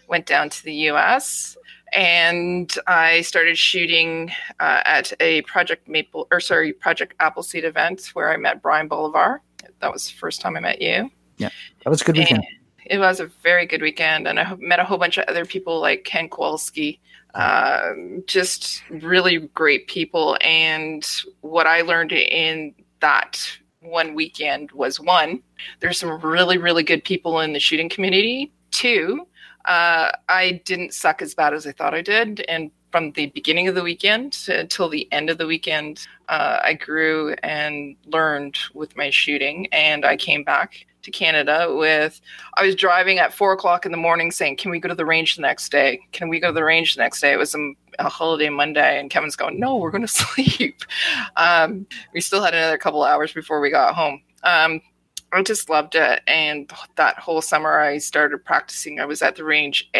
[0.09, 1.57] Went down to the U.S.
[1.93, 8.33] and I started shooting uh, at a Project Maple or sorry Project Appleseed event where
[8.33, 9.43] I met Brian Bolivar.
[9.81, 11.11] That was the first time I met you.
[11.39, 11.51] Yeah,
[11.85, 12.39] that was a good weekend.
[12.39, 12.47] And
[12.87, 15.81] it was a very good weekend, and I met a whole bunch of other people
[15.81, 17.01] like Ken Kowalski.
[17.35, 20.39] Um, just really great people.
[20.41, 21.07] And
[21.43, 23.39] what I learned in that
[23.81, 25.43] one weekend was one,
[25.81, 28.53] there's some really, really good people in the shooting community.
[28.71, 29.27] Two,
[29.67, 32.41] uh, I didn't suck as bad as I thought I did.
[32.49, 36.73] And from the beginning of the weekend until the end of the weekend, uh, I
[36.73, 39.67] grew and learned with my shooting.
[39.73, 42.21] And I came back to Canada with,
[42.55, 45.07] I was driving at four o'clock in the morning saying, Can we go to the
[45.07, 46.01] range the next day?
[46.13, 47.33] Can we go to the range the next day?
[47.33, 49.01] It was a, a holiday Monday.
[49.01, 50.83] And Kevin's going, No, we're going to sleep.
[51.37, 54.23] Um, we still had another couple hours before we got home.
[54.43, 54.83] Um,
[55.33, 56.23] I just loved it.
[56.27, 59.01] And that whole summer, I started practicing.
[59.01, 59.91] I was at the range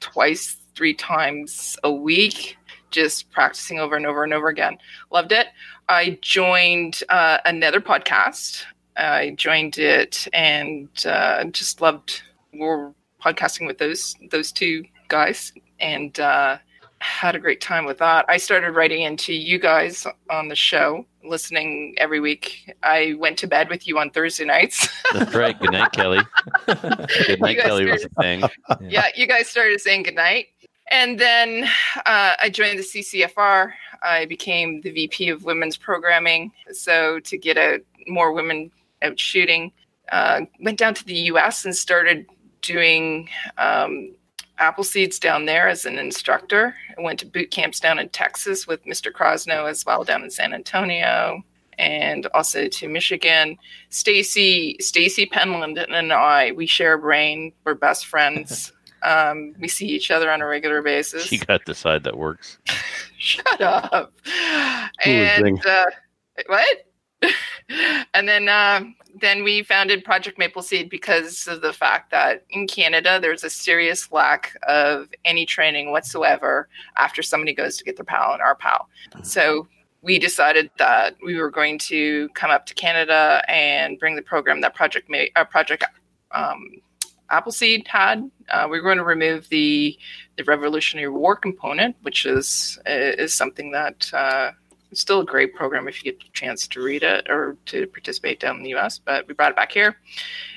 [0.00, 2.56] twice, three times a week,
[2.90, 4.78] just practicing over and over and over again.
[5.10, 5.48] Loved it.
[5.88, 8.64] I joined uh, another podcast.
[8.96, 12.22] I joined it and uh, just loved
[12.54, 12.92] we're
[13.22, 16.58] podcasting with those those two guys and uh,
[17.02, 18.24] had a great time with that.
[18.28, 22.72] I started writing into you guys on the show, listening every week.
[22.82, 24.88] I went to bed with you on Thursday nights.
[25.12, 25.58] That's right.
[25.58, 26.20] Good night, Kelly.
[26.66, 28.44] Good night, Kelly was a thing.
[28.80, 30.46] yeah, you guys started saying good night.
[30.90, 31.64] And then
[32.06, 33.72] uh, I joined the CCFR.
[34.02, 36.52] I became the VP of Women's Programming.
[36.72, 38.70] So to get a more women
[39.02, 39.72] out shooting.
[40.10, 41.64] Uh, went down to the U.S.
[41.64, 42.26] and started
[42.60, 44.14] doing um,
[44.58, 46.74] apple seeds down there as an instructor.
[46.96, 49.12] I went to boot camps down in Texas with Mr.
[49.12, 51.42] Crosno as well down in San Antonio
[51.78, 53.56] and also to Michigan.
[53.88, 57.52] Stacy Stacy Penland and I, we share a brain.
[57.64, 58.72] We're best friends.
[59.04, 61.24] Um, we see each other on a regular basis.
[61.24, 62.58] She got the side that works.
[63.18, 64.12] Shut up.
[64.28, 65.10] Ooh.
[65.10, 65.86] And uh,
[66.46, 66.86] what?
[68.14, 68.82] and then uh,
[69.20, 73.50] then we founded Project Maple Seed because of the fact that in Canada there's a
[73.50, 78.54] serious lack of any training whatsoever after somebody goes to get their PAL and our
[78.54, 78.88] PAL.
[79.22, 79.68] So
[80.02, 84.60] we decided that we were going to come up to Canada and bring the program
[84.62, 85.84] that Project Ma- uh, Project
[86.32, 86.70] um,
[87.30, 88.30] Appleseed had.
[88.50, 89.98] Uh, we were going to remove the
[90.36, 94.10] the Revolutionary War component, which is is something that
[94.92, 97.86] is still a great program if you get the chance to read it or to
[97.88, 98.98] participate down in the U.S.
[98.98, 99.96] But we brought it back here,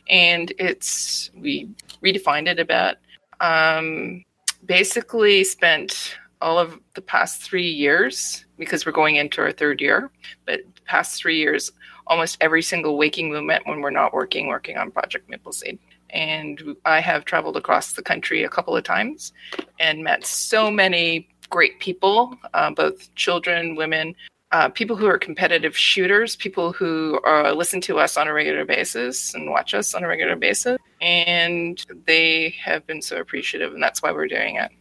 [0.09, 1.69] and it's we
[2.03, 2.97] redefined it a bit.
[3.39, 4.23] Um,
[4.65, 10.11] basically, spent all of the past three years because we're going into our third year,
[10.45, 11.71] but the past three years,
[12.07, 15.79] almost every single waking moment when we're not working, working on Project Maple Seed.
[16.11, 19.33] And I have traveled across the country a couple of times
[19.79, 24.15] and met so many great people, uh, both children, women,
[24.51, 28.63] uh, people who are competitive shooters, people who uh, listen to us on a regular
[28.63, 30.77] basis and watch us on a regular basis.
[31.01, 34.71] And they have been so appreciative, and that's why we're doing it.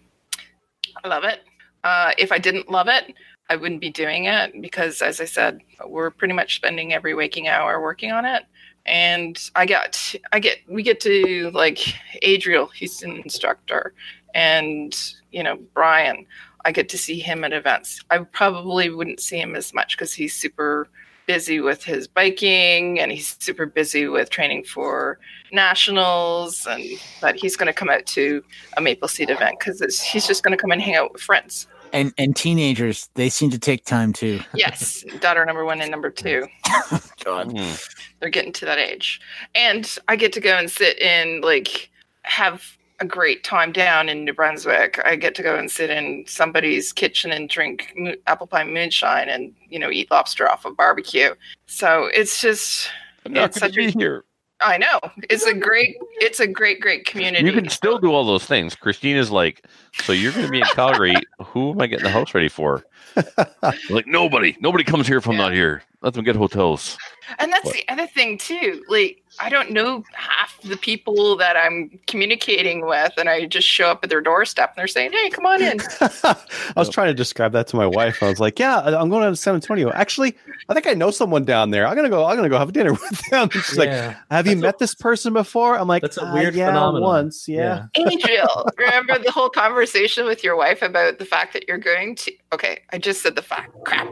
[1.02, 1.40] I love it.
[1.82, 3.14] Uh, if I didn't love it,
[3.50, 7.48] I wouldn't be doing it because, as I said, we're pretty much spending every waking
[7.48, 8.44] hour working on it.
[8.86, 11.80] And I get, I get, we get to like
[12.22, 13.94] Adriel, he's an instructor,
[14.34, 14.94] and
[15.32, 16.26] you know Brian.
[16.64, 18.00] I get to see him at events.
[18.10, 20.88] I probably wouldn't see him as much because he's super
[21.26, 25.18] busy with his biking and he's super busy with training for
[25.52, 26.84] nationals and
[27.20, 28.42] but he's going to come out to
[28.76, 31.66] a maple seed event because he's just going to come and hang out with friends
[31.94, 34.40] And and teenagers, they seem to take time too.
[34.54, 36.46] yes daughter number one and number two
[37.24, 37.52] God.
[37.56, 37.72] Hmm.
[38.20, 39.18] they're getting to that age
[39.54, 41.90] and i get to go and sit in like
[42.22, 46.24] have a great time down in new brunswick i get to go and sit in
[46.26, 50.76] somebody's kitchen and drink mo- apple pie moonshine and you know eat lobster off of
[50.76, 51.34] barbecue
[51.66, 52.88] so it's just
[53.26, 54.24] not it's gonna such a here.
[54.60, 54.98] i know
[55.28, 58.74] it's a great it's a great great community You can still do all those things.
[58.74, 59.66] Christina's like,
[60.02, 61.14] so you're going to be in Calgary.
[61.44, 62.84] Who am I getting the house ready for?
[63.90, 64.56] like nobody.
[64.60, 65.82] Nobody comes here if I'm not here.
[66.02, 66.96] Let them get hotels.
[67.38, 68.84] And that's the other thing too.
[68.88, 73.88] Like I don't know half the people that I'm communicating with, and I just show
[73.88, 76.36] up at their doorstep and they're saying, "Hey, come on in." I
[76.76, 78.22] was trying to describe that to my wife.
[78.22, 79.90] I was like, "Yeah, I'm going to San Antonio.
[79.92, 80.36] Actually,
[80.68, 81.86] I think I know someone down there.
[81.86, 82.24] I'm gonna go.
[82.24, 84.06] I'm gonna go have dinner with them." And she's Yeah.
[84.08, 87.02] like, "Have you met this person before?" I'm like, That's a "Uh, weird yeah, phenomenon.
[87.02, 91.78] once, yeah." Angel, remember the whole conversation with your wife about the fact that you're
[91.78, 92.32] going to?
[92.52, 93.72] Okay, I just said the fact.
[93.84, 94.08] Crap.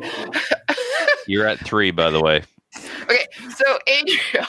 [1.27, 2.43] You're at three, by the way.
[3.03, 4.47] Okay, so Adriel,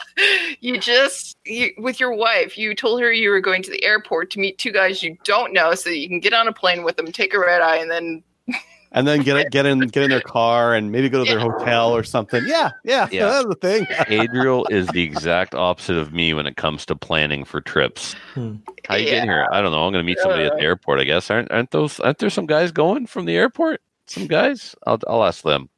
[0.60, 4.30] you just you, with your wife, you told her you were going to the airport
[4.32, 6.82] to meet two guys you don't know, so that you can get on a plane
[6.84, 8.22] with them, take a red eye, and then
[8.94, 11.96] And then get get in get in their car and maybe go to their hotel
[11.96, 12.42] or something.
[12.46, 13.26] Yeah, yeah, Yeah.
[13.30, 13.86] that's the thing.
[14.08, 18.14] Adriel is the exact opposite of me when it comes to planning for trips.
[18.34, 18.56] Hmm.
[18.86, 19.46] How you getting here?
[19.50, 19.86] I don't know.
[19.86, 21.00] I'm going to meet somebody at the airport.
[21.00, 23.80] I guess aren't aren't those aren't there some guys going from the airport?
[24.08, 24.74] Some guys.
[24.86, 25.70] I'll I'll ask them.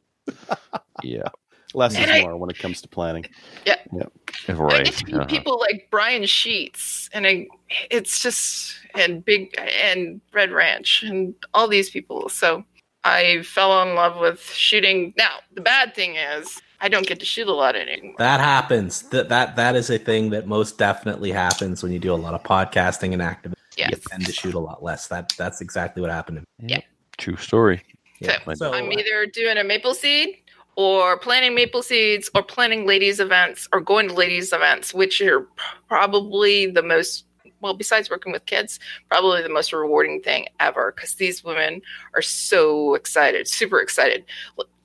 [1.04, 1.28] Yeah.
[1.74, 3.24] Less And is I- more when it comes to planning.
[3.66, 3.76] Yeah.
[3.92, 4.12] Yep.
[4.48, 5.24] I get to meet Uh-huh.
[5.26, 7.46] people like Brian Sheets, and I,
[7.90, 12.28] it's just and big and Red Ranch and all these people.
[12.28, 12.64] So
[13.04, 15.14] I fell in love with shooting.
[15.16, 18.14] Now the bad thing is I don't get to shoot a lot anymore.
[18.18, 19.02] That happens.
[19.10, 22.34] That that that is a thing that most definitely happens when you do a lot
[22.34, 23.58] of podcasting and activism.
[23.76, 23.90] Yes.
[23.92, 25.08] You tend to shoot a lot less.
[25.08, 26.72] That that's exactly what happened to me.
[26.74, 26.80] Yeah.
[27.18, 27.82] True story.
[28.20, 28.38] Yeah.
[28.46, 30.36] My- So I'm either doing a maple seed
[30.76, 35.46] or planning maple seeds or planning ladies events or going to ladies events, which are
[35.88, 37.24] probably the most
[37.60, 38.78] well, besides working with kids,
[39.08, 41.80] probably the most rewarding thing ever because these women
[42.14, 44.22] are so excited, super excited.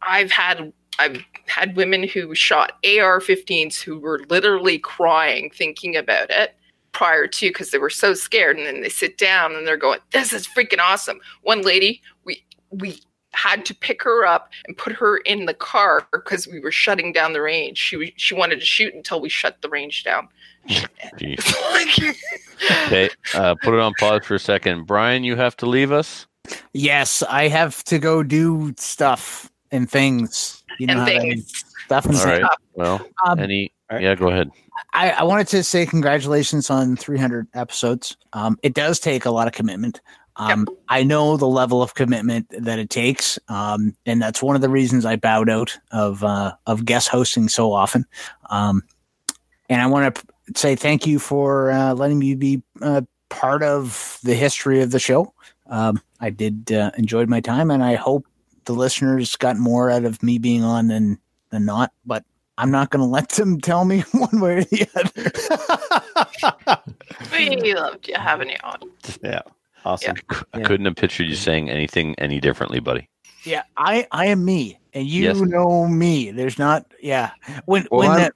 [0.02, 6.56] I've had I've had women who shot AR-15s who were literally crying thinking about it
[6.92, 10.00] prior to because they were so scared, and then they sit down and they're going,
[10.12, 14.94] "This is freaking awesome." One lady, we we had to pick her up and put
[14.94, 17.78] her in the car because we were shutting down the range.
[17.78, 20.28] She she wanted to shoot until we shut the range down.
[22.88, 23.10] Okay.
[23.34, 24.86] Uh, put it on pause for a second.
[24.86, 26.28] Brian, you have to leave us.
[26.74, 30.64] Yes, I have to go do stuff and things.
[30.78, 31.46] You know And how that things.
[31.46, 31.64] is.
[31.86, 32.38] stuff and All right.
[32.40, 32.58] stuff.
[32.74, 34.52] Well, Um, any Yeah, go ahead.
[34.94, 38.18] I, I wanted to say congratulations on 300 episodes.
[38.34, 40.02] Um, it does take a lot of commitment.
[40.40, 44.62] Um, I know the level of commitment that it takes, um, and that's one of
[44.62, 48.06] the reasons I bowed out of uh, of guest hosting so often.
[48.50, 48.84] Um,
[49.70, 50.24] and I want to
[50.56, 55.00] say thank you for uh, letting me be uh, part of the history of the
[55.00, 55.34] show.
[55.68, 58.26] Um, I did uh, enjoyed my time, and I hope
[58.64, 61.92] the listeners got more out of me being on than than not.
[62.06, 62.24] But
[62.58, 66.84] I'm not going to let them tell me one way or the other.
[67.32, 68.80] We loved you having you on.
[69.22, 69.42] Yeah.
[69.86, 70.16] Awesome.
[70.54, 73.10] I couldn't have pictured you saying anything any differently, buddy.
[73.44, 75.38] Yeah, I I am me, and you Yes.
[75.40, 76.32] know me.
[76.32, 76.86] There's not.
[77.02, 77.32] Yeah,
[77.66, 78.34] when Well, when I'm- that.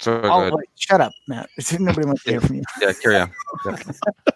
[0.00, 0.54] Sorry, go Oh, ahead.
[0.54, 1.50] wait, shut up, Matt.
[1.78, 2.62] Nobody wants to hear from you.
[2.80, 3.30] Yeah, carry on.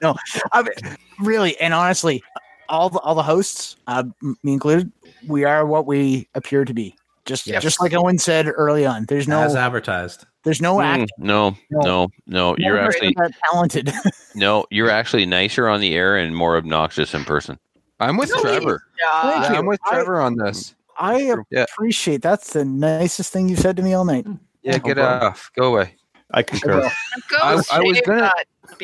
[0.02, 0.14] no,
[0.52, 2.22] I mean, really, and honestly,
[2.68, 4.04] all the all the hosts, uh,
[4.42, 4.92] me included,
[5.26, 6.94] we are what we appear to be.
[7.24, 7.62] Just Yes.
[7.62, 9.06] just like Owen said early on.
[9.06, 10.26] There's no As advertised.
[10.46, 11.12] There's no Mm, act.
[11.18, 12.54] no, no, no.
[12.56, 13.14] You're None of us actually
[13.50, 13.92] talented.
[14.36, 14.64] no.
[14.70, 17.58] You're actually nicer on the air and more obnoxious in person.
[18.00, 18.82] I'm with Trevor.
[19.22, 19.58] Thank Yeah, you.
[19.58, 20.74] I'm with I- Trevor on this.
[20.98, 24.24] I appreciate that's the nicest thing you said to me all night.
[24.62, 25.50] Yeah, get off.
[25.54, 25.94] Go away.
[26.32, 26.80] I concur.
[26.80, 28.32] Go I, I was gonna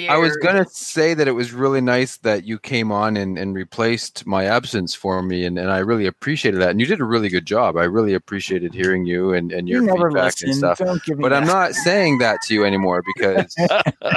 [0.08, 3.54] I was gonna say that it was really nice that you came on and, and
[3.54, 6.70] replaced my absence for me and, and I really appreciated that.
[6.70, 7.76] And you did a really good job.
[7.76, 10.48] I really appreciated hearing you and, and your never feedback listen.
[10.50, 10.78] and stuff.
[10.78, 13.68] Don't give me But I'm not saying that to you anymore because you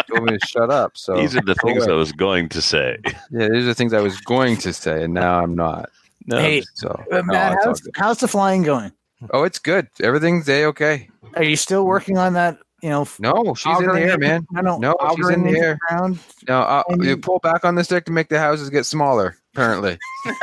[0.07, 0.97] told me to shut up.
[0.97, 2.97] So These are the go things I was going to say.
[3.31, 5.89] Yeah, these are the things I was going to say, and now I'm not.
[6.27, 8.91] No, Hey, so Uh, no, Matt, how's, how's the flying going?
[9.31, 9.87] Oh, it's good.
[10.01, 11.09] Everything's a okay.
[11.35, 12.57] Are you still working on that?
[12.81, 14.45] You know, No, she's in the air, it- man.
[14.51, 15.77] No, no, No, she's in the air.
[15.89, 16.19] ground.
[16.47, 19.37] No, uh, you you- pull back on the stick to make the houses get smaller.
[19.53, 19.97] Apparently,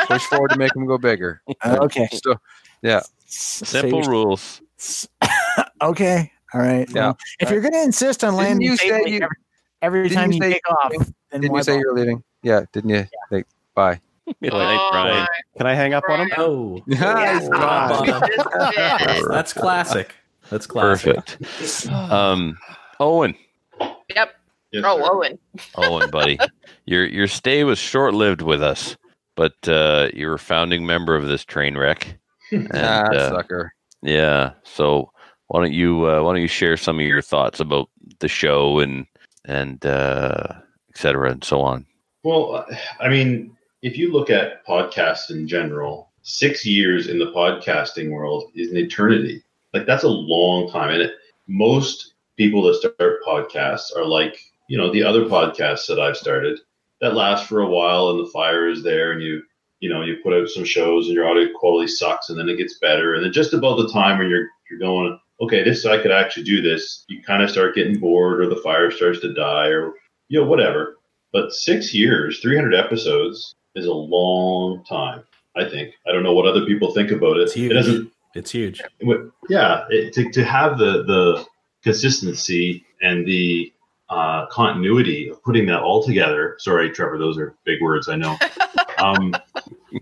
[0.06, 1.42] push forward to make them go bigger.
[1.64, 2.08] Okay.
[2.24, 2.34] So,
[2.82, 3.02] yeah.
[3.26, 4.60] Simple rules.
[5.80, 6.30] Okay.
[6.54, 6.88] All right.
[6.90, 7.06] Yeah.
[7.06, 9.36] Well, if you're going to insist on Didn't landing you say safely you- every,
[10.04, 11.92] every time you you, say take you- off, then Didn't you say you bother?
[11.92, 12.24] were leaving?
[12.42, 13.06] Yeah, didn't you?
[13.30, 14.00] Like, bye.
[14.40, 15.26] Good night, Brian.
[15.58, 16.30] Can I hang up on him?
[16.38, 20.14] Oh, Nice That's- that's classic.
[20.50, 21.16] That's classic.
[21.16, 21.88] Perfect.
[21.90, 22.58] Um,
[23.00, 23.34] Owen,
[24.14, 24.34] Yep.
[24.72, 25.08] Yes, oh, sir.
[25.12, 25.38] Owen.
[25.76, 26.38] Owen, buddy,
[26.86, 28.96] your your stay was short lived with us,
[29.36, 32.18] but uh, you're a founding member of this train wreck.
[32.52, 33.72] And, Ah, uh, sucker.
[34.02, 34.52] Yeah.
[34.64, 35.10] So
[35.46, 37.88] why don't you uh, why don't you share some of your thoughts about
[38.18, 39.06] the show and
[39.46, 40.48] and uh,
[40.90, 41.86] et cetera and so on?
[42.24, 47.32] Well, uh, I mean, if you look at podcasts in general, six years in the
[47.32, 49.42] podcasting world is an eternity.
[49.72, 51.12] Like that's a long time, and it,
[51.48, 54.38] most people that start podcasts are like,
[54.68, 56.58] you know, the other podcasts that I've started
[57.00, 59.42] that last for a while, and the fire is there, and you,
[59.80, 62.58] you know, you put out some shows, and your audio quality sucks, and then it
[62.58, 66.00] gets better, and then just about the time when you're you're going, okay, this I
[66.00, 69.34] could actually do this, you kind of start getting bored, or the fire starts to
[69.34, 69.94] die, or
[70.28, 70.96] you know, whatever.
[71.32, 75.24] But six years, 300 episodes is a long time,
[75.56, 75.94] I think.
[76.06, 77.48] I don't know what other people think about it.
[77.70, 78.82] It doesn't, It's huge.
[79.48, 81.46] yeah, it, to, to have the, the
[81.82, 83.72] consistency and the
[84.08, 86.56] uh, continuity of putting that all together.
[86.58, 88.36] Sorry, Trevor, those are big words, I know.
[88.98, 89.34] um,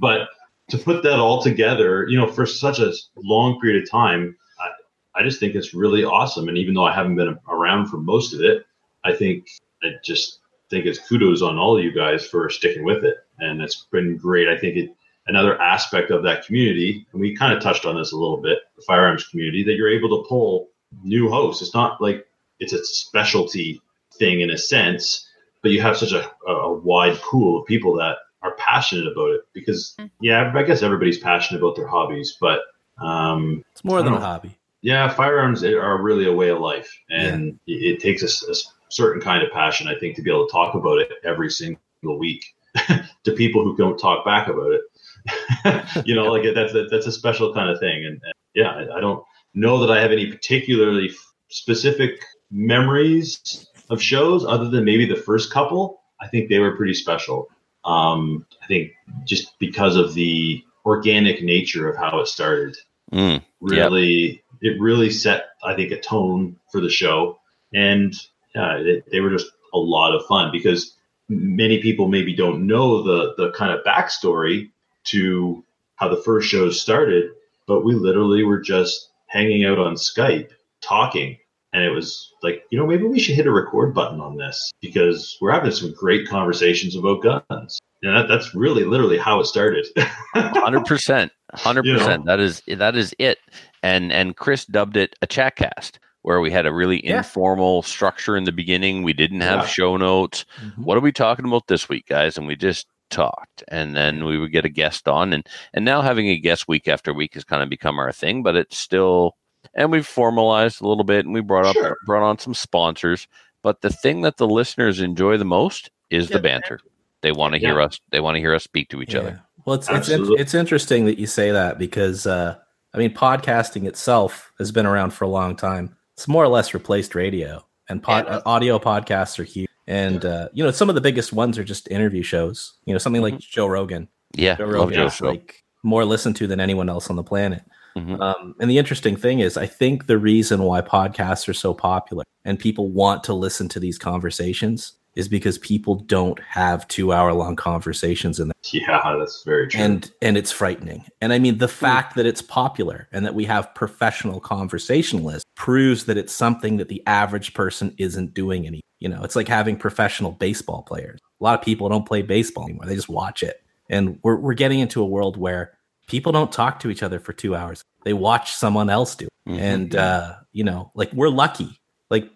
[0.00, 0.28] but
[0.70, 5.20] to put that all together, you know, for such a long period of time, I,
[5.20, 6.48] I just think it's really awesome.
[6.48, 8.64] And even though I haven't been around for most of it,
[9.04, 9.48] I think
[9.82, 10.40] I just
[10.70, 13.16] think it's kudos on all of you guys for sticking with it.
[13.38, 14.48] And it's been great.
[14.48, 14.90] I think it,
[15.26, 18.58] another aspect of that community, and we kind of touched on this a little bit,
[18.76, 20.68] the firearms community, that you're able to pull
[21.04, 21.62] new hosts.
[21.62, 22.26] It's not like
[22.58, 23.80] it's a specialty
[24.18, 25.28] thing in a sense,
[25.62, 29.42] but you have such a, a wide pool of people that are passionate about it
[29.52, 32.60] because, yeah, I guess everybody's passionate about their hobbies, but
[32.98, 34.58] um, It's more than I a don't- hobby.
[34.80, 38.54] yeah, firearms are really a way of life, and it, it takes a
[38.88, 42.18] certain kind of passion, I think, to be able to talk about it every single
[42.18, 42.44] week
[43.24, 44.80] to people who don't talk back about it.
[46.04, 48.98] you know, like that's a, that's a special kind of thing, and, and yeah, I,
[48.98, 49.22] I don't
[49.54, 51.10] know that I have any particularly
[51.48, 56.00] specific memories of shows other than maybe the first couple.
[56.20, 57.48] I think they were pretty special.
[57.84, 58.92] Um, I think
[59.24, 62.76] just because of the organic nature of how it started
[63.12, 67.40] Mm, really it really set i think a tone for the show
[67.74, 68.14] and
[68.54, 70.96] yeah it, they were just a lot of fun because
[71.28, 74.70] many people maybe don't know the the kind of backstory
[75.10, 75.64] to
[75.96, 77.30] how the first shows started
[77.66, 80.50] but we literally were just hanging out on skype
[80.82, 81.36] talking
[81.72, 84.70] and it was like you know maybe we should hit a record button on this
[84.80, 89.44] because we're having some great conversations about guns and that, that's really literally how it
[89.46, 89.86] started
[90.34, 91.98] Hundred percent, hundred You know?
[91.98, 92.24] percent.
[92.26, 93.38] That is that is it.
[93.82, 97.18] And and Chris dubbed it a chat cast, where we had a really Yeah.
[97.18, 99.02] informal structure in the beginning.
[99.02, 99.66] We didn't have Yeah.
[99.66, 100.44] show notes.
[100.62, 100.84] Mhm.
[100.84, 102.38] What are we talking about this week, guys?
[102.38, 106.00] And we just talked, and then we would get a guest on, and and now
[106.02, 108.42] having a guest week after week has kind of become our thing.
[108.42, 109.36] But it's still,
[109.74, 111.96] and we've formalized a little bit, and we brought up Sure.
[112.06, 113.26] brought on some sponsors.
[113.62, 116.80] But the thing that the listeners enjoy the most is the banter.
[117.22, 118.00] They want to hear us.
[118.10, 119.20] They want to hear us speak to each Yeah.
[119.20, 119.42] other.
[119.66, 120.40] Well, it's it's, in- Absolutely.
[120.40, 122.56] it's interesting that you say that because uh,
[122.94, 125.94] I mean, podcasting itself has been around for a long time.
[126.14, 128.40] It's more or less replaced radio, and pod, Yeah.
[128.46, 129.68] audio podcasts are huge.
[129.90, 132.74] And uh, you know, some of the biggest ones are just interview shows.
[132.84, 134.06] You know, something like Joe Rogan.
[134.34, 135.26] Yeah, Joe love Rogan Joe's is show.
[135.28, 137.64] like more listened to than anyone else on the planet.
[137.96, 138.20] Mhm.
[138.20, 142.22] Um, and the interesting thing is, I think the reason why podcasts are so popular
[142.44, 147.32] and people want to listen to these conversations is because people don't have two hour
[147.32, 149.80] long conversations in Yeah, that's very true.
[149.80, 151.04] and and it's frightening.
[151.20, 156.04] And i mean the fact that it's popular and that we have professional conversationalists proves
[156.06, 159.76] that it's something that the average person isn't doing any you know it's like having
[159.76, 161.18] professional baseball players.
[161.40, 162.84] A lot of people don't play baseball anymore.
[162.86, 163.62] They just watch it.
[163.88, 165.72] And we're, we're getting into a world where
[166.06, 167.82] people don't talk to each other for two hours.
[168.04, 169.30] They watch someone else do it.
[169.50, 169.58] Mhm.
[169.58, 171.80] and uh you know like we're lucky.
[172.10, 172.30] Like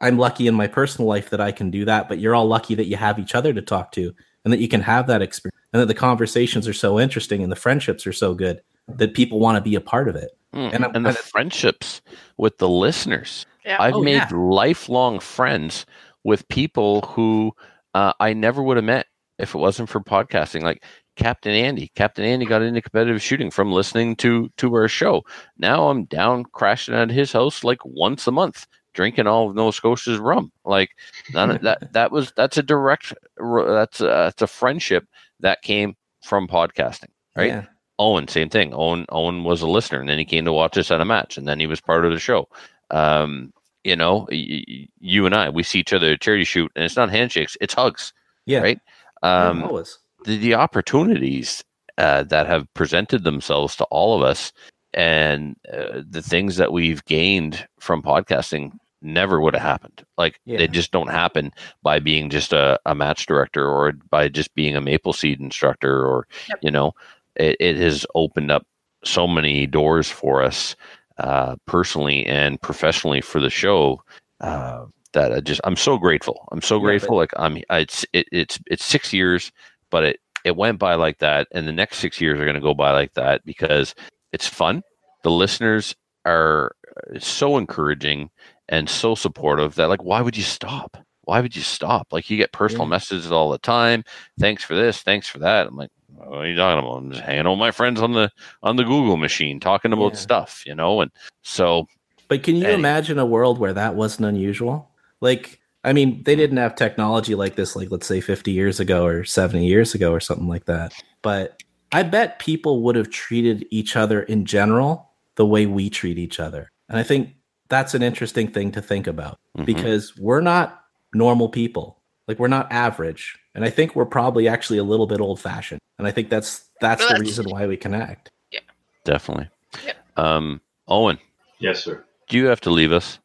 [0.00, 2.74] i'm lucky in my personal life that i can do that but you're all lucky
[2.74, 5.56] that you have each other to talk to and that you can have that experience
[5.72, 9.38] and that the conversations are so interesting and the friendships are so good that people
[9.38, 12.02] want to be a part of it Mm, And And, I'm- the and it- friendships
[12.36, 13.46] with the listeners.
[13.64, 13.76] Yeah.
[13.78, 14.28] I've Oh, made yeah.
[14.32, 15.86] lifelong friends
[16.24, 17.52] with people who
[17.94, 19.06] uh, I never would have met
[19.38, 20.62] if it wasn't for podcasting.
[20.62, 20.82] Like
[21.14, 21.92] Captain Andy.
[21.94, 25.22] Captain Andy got into competitive shooting from listening to to our show.
[25.56, 29.72] Now I'm down crashing at his house like once a month, drinking all of Nova
[29.72, 30.52] Scotia's rum.
[30.64, 30.90] Like
[31.32, 31.88] none that.
[31.92, 33.14] That was that's a direct.
[33.38, 35.06] That's a, that's a friendship
[35.40, 37.48] that came from podcasting, right?
[37.48, 37.64] Yeah.
[37.98, 38.72] Owen, same thing.
[38.74, 41.36] Owen Owen was a listener, and then he came to watch us at a match,
[41.36, 42.48] and then he was part of the show.
[42.90, 43.52] Um,
[43.84, 46.70] you know, y- y- you and I, we see each other at a charity shoot,
[46.74, 48.12] and it's not handshakes; it's hugs.
[48.46, 48.60] Yeah.
[48.60, 48.80] Right.
[49.22, 49.98] Um, always.
[50.24, 51.62] the, the opportunities
[51.98, 54.52] uh, that have presented themselves to all of us,
[54.94, 58.72] and uh, the things that we've gained from podcasting
[59.02, 60.04] never would have happened.
[60.18, 60.58] Like Yeah.
[60.58, 61.52] they just don't happen
[61.82, 66.04] by being just a, a match director or by just being a maple seed instructor
[66.06, 66.58] or Yep.
[66.62, 66.92] you know
[67.36, 68.66] it, it has opened up
[69.04, 70.76] so many doors for us
[71.18, 74.02] uh, personally and professionally for the show
[74.40, 76.46] uh, that I just I'm so grateful.
[76.52, 77.16] I'm so Yeah, grateful.
[77.16, 79.50] Like I'm it's it, it's it's six years,
[79.90, 82.60] but it it went by like that, and the next six years are going to
[82.60, 83.94] go by like that because
[84.32, 84.82] it's fun.
[85.22, 85.94] The listeners
[86.24, 86.72] are
[87.14, 88.30] uh, so encouraging
[88.68, 90.96] and so supportive that like why would you stop?
[91.22, 92.08] Why would you stop?
[92.10, 92.90] Like you get personal Yeah.
[92.90, 94.04] messages all the time.
[94.38, 95.02] Thanks for this.
[95.02, 95.66] Thanks for that.
[95.66, 96.96] I'm like, what are you talking about?
[96.98, 98.30] I'm just hanging out with my friends on the
[98.62, 100.18] on the Google machine talking about Yeah.
[100.18, 101.00] stuff, you know.
[101.00, 101.10] And
[101.42, 101.86] so
[102.28, 104.90] But can you imagine a world where that wasn't unusual?
[105.20, 109.04] Like, I mean, they didn't have technology like this, like let's say 50 years ago
[109.04, 110.92] or 70 years ago or something like that.
[111.22, 111.62] But
[111.92, 116.38] I bet people would have treated each other in general the way we treat each
[116.38, 116.70] other.
[116.88, 117.34] And I think
[117.68, 119.64] that's an interesting thing to think about mhm.
[119.64, 120.84] because we're not
[121.14, 121.98] normal people.
[122.28, 123.36] Like we're not average.
[123.54, 125.80] And I think we're probably actually a little bit old fashioned.
[125.98, 128.30] And I think that's that's Well, the that's- reason why we connect.
[128.52, 128.60] Yeah.
[129.04, 129.48] Definitely.
[129.84, 129.92] Yeah.
[130.16, 131.18] Um, Owen,
[131.58, 132.04] yes, sir.
[132.28, 133.18] do you have to leave us?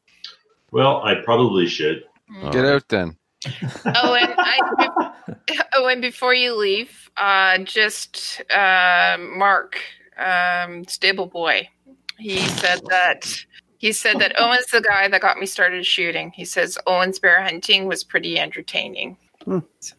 [0.71, 2.03] Well, I probably should.
[2.51, 3.17] Get out then.
[3.85, 4.89] Oh, and I,
[5.75, 9.77] oh, and before you leave, uh, just uh, Mark,
[10.17, 11.67] um, Stable Boy,
[12.17, 13.25] he said that
[13.77, 16.31] he said that Owen's the guy that got me started shooting.
[16.31, 19.17] He says Owen's bear hunting was pretty entertaining.
[19.43, 19.59] Hmm.
[19.79, 19.95] So,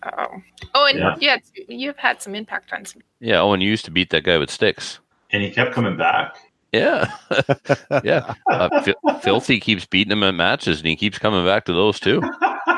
[0.75, 1.15] Owen, Yeah.
[1.21, 1.37] yeah,
[1.69, 3.03] you've had some impact on some.
[3.21, 4.99] Yeah, Owen you used to beat that guy with sticks.
[5.31, 6.37] And he kept coming back.
[6.73, 7.11] Yeah,
[8.05, 8.35] yeah.
[8.51, 12.01] Uh, Fil- Filthy keeps beating him at matches, and he keeps coming back to those
[12.01, 12.21] too.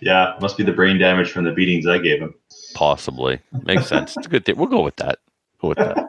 [0.00, 2.34] yeah, must be the brain damage from the beatings I gave him.
[2.74, 4.16] Possibly makes sense.
[4.16, 4.56] It's a good thing.
[4.56, 5.18] We'll go with that.
[5.60, 6.08] Go with that.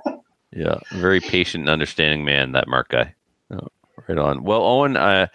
[0.55, 3.13] Yeah, very patient and understanding man, that Mark guy.
[3.51, 3.67] Oh,
[4.07, 4.43] right on.
[4.43, 5.27] Well, Owen, uh,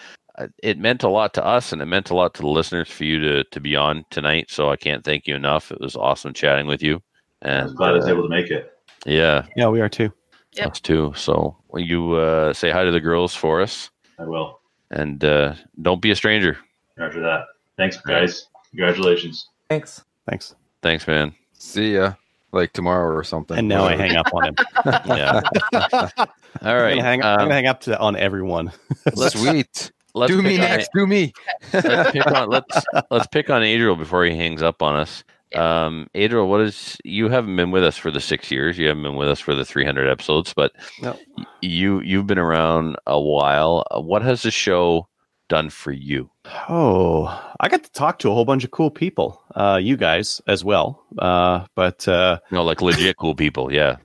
[0.63, 3.05] it meant a lot to us, and it meant a lot to the listeners for
[3.05, 4.51] you to to be on tonight.
[4.51, 5.73] So I can't thank you enough.
[5.73, 7.03] It was awesome chatting with you.
[7.43, 8.73] And I And was glad I was uh, able to make it.
[9.07, 10.13] yeah, Yeah, we are too.
[10.55, 10.71] Yep.
[10.71, 11.13] us too.
[11.17, 14.61] So will you uh, say hi to the girls for us, I will.
[14.91, 16.59] and uh, don't be a stranger.
[16.99, 17.43] After that.
[17.79, 18.49] Thanks, guys.
[18.71, 19.49] Congratulations.
[19.71, 20.05] Thanks.
[20.29, 20.55] Thanks.
[20.83, 21.35] Thanks, man.
[21.55, 22.15] See ya.
[22.53, 23.57] Like tomorrow or something.
[23.59, 24.57] And now I hang up on him.
[25.07, 25.41] Yeah.
[25.73, 26.27] All
[26.63, 28.73] I'm gonna hang, I'm um, gonna hang up to, on everyone.
[29.15, 29.93] Sweet.
[30.15, 30.91] let's Do me on- next.
[30.95, 31.33] Do me.
[31.73, 35.25] let's pick on let's let's pick on Adriel before he hangs up on us.
[35.55, 38.77] Um, Adriel, what is you haven't been with us for the six years.
[38.79, 41.19] You haven't been with us for the 300 episodes, but No.
[41.61, 43.87] you you've been around a while.
[43.91, 45.07] Uh, What has the show
[45.49, 46.31] done for you?
[46.69, 47.27] Oh,
[47.61, 49.43] I got to talk to a whole bunch of cool people.
[49.55, 51.03] Uh, you guys as well.
[51.19, 53.73] Uh, but uh, No, like legit cool people.
[53.73, 53.97] Yeah,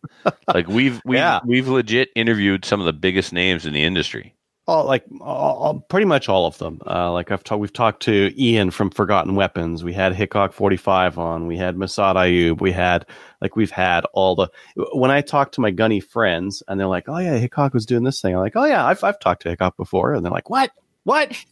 [0.54, 1.40] like we've we've Yeah.
[1.46, 4.36] we've legit interviewed some of the biggest names in the industry.
[4.68, 6.80] all like all, all- pretty much all of them.
[6.88, 9.84] Uh, like I've talked, we've talked to Ian from Forgotten Weapons.
[9.84, 11.48] We had Hickok forty five on.
[11.48, 12.62] We had Massad Ayoob.
[12.62, 13.06] We had
[13.42, 14.48] like we've had all the.
[14.94, 18.04] When I talk to my gunny friends and they're like, "Oh yeah, Hickok was doing
[18.04, 20.50] this thing," I'm like, "Oh yeah, I've I've talked to Hickok before," and they're like,
[20.50, 20.72] "What?
[21.04, 21.32] What?"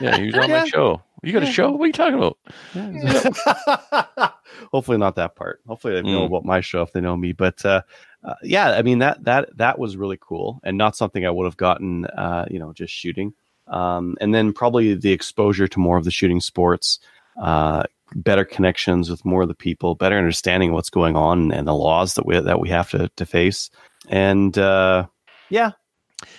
[0.00, 1.02] Yeah, he was on my show.
[1.24, 1.72] You got a show?
[1.72, 2.38] What are you talking about?
[4.72, 5.60] Hopefully not that part.
[5.66, 6.26] Hopefully they know Mm.
[6.26, 7.32] about my show if they know me.
[7.32, 7.82] But uh,
[8.24, 11.44] uh, yeah, I mean that that that was really cool and not something I would
[11.44, 13.34] have gotten, uh, you know, just shooting.
[13.66, 16.98] Um, and then probably the exposure to more of the shooting sports,
[17.42, 17.82] uh,
[18.14, 22.14] better connections with more of the people, better understanding what's going on and the laws
[22.14, 23.70] that we that we have to to face.
[24.08, 25.06] And uh,
[25.50, 25.72] yeah,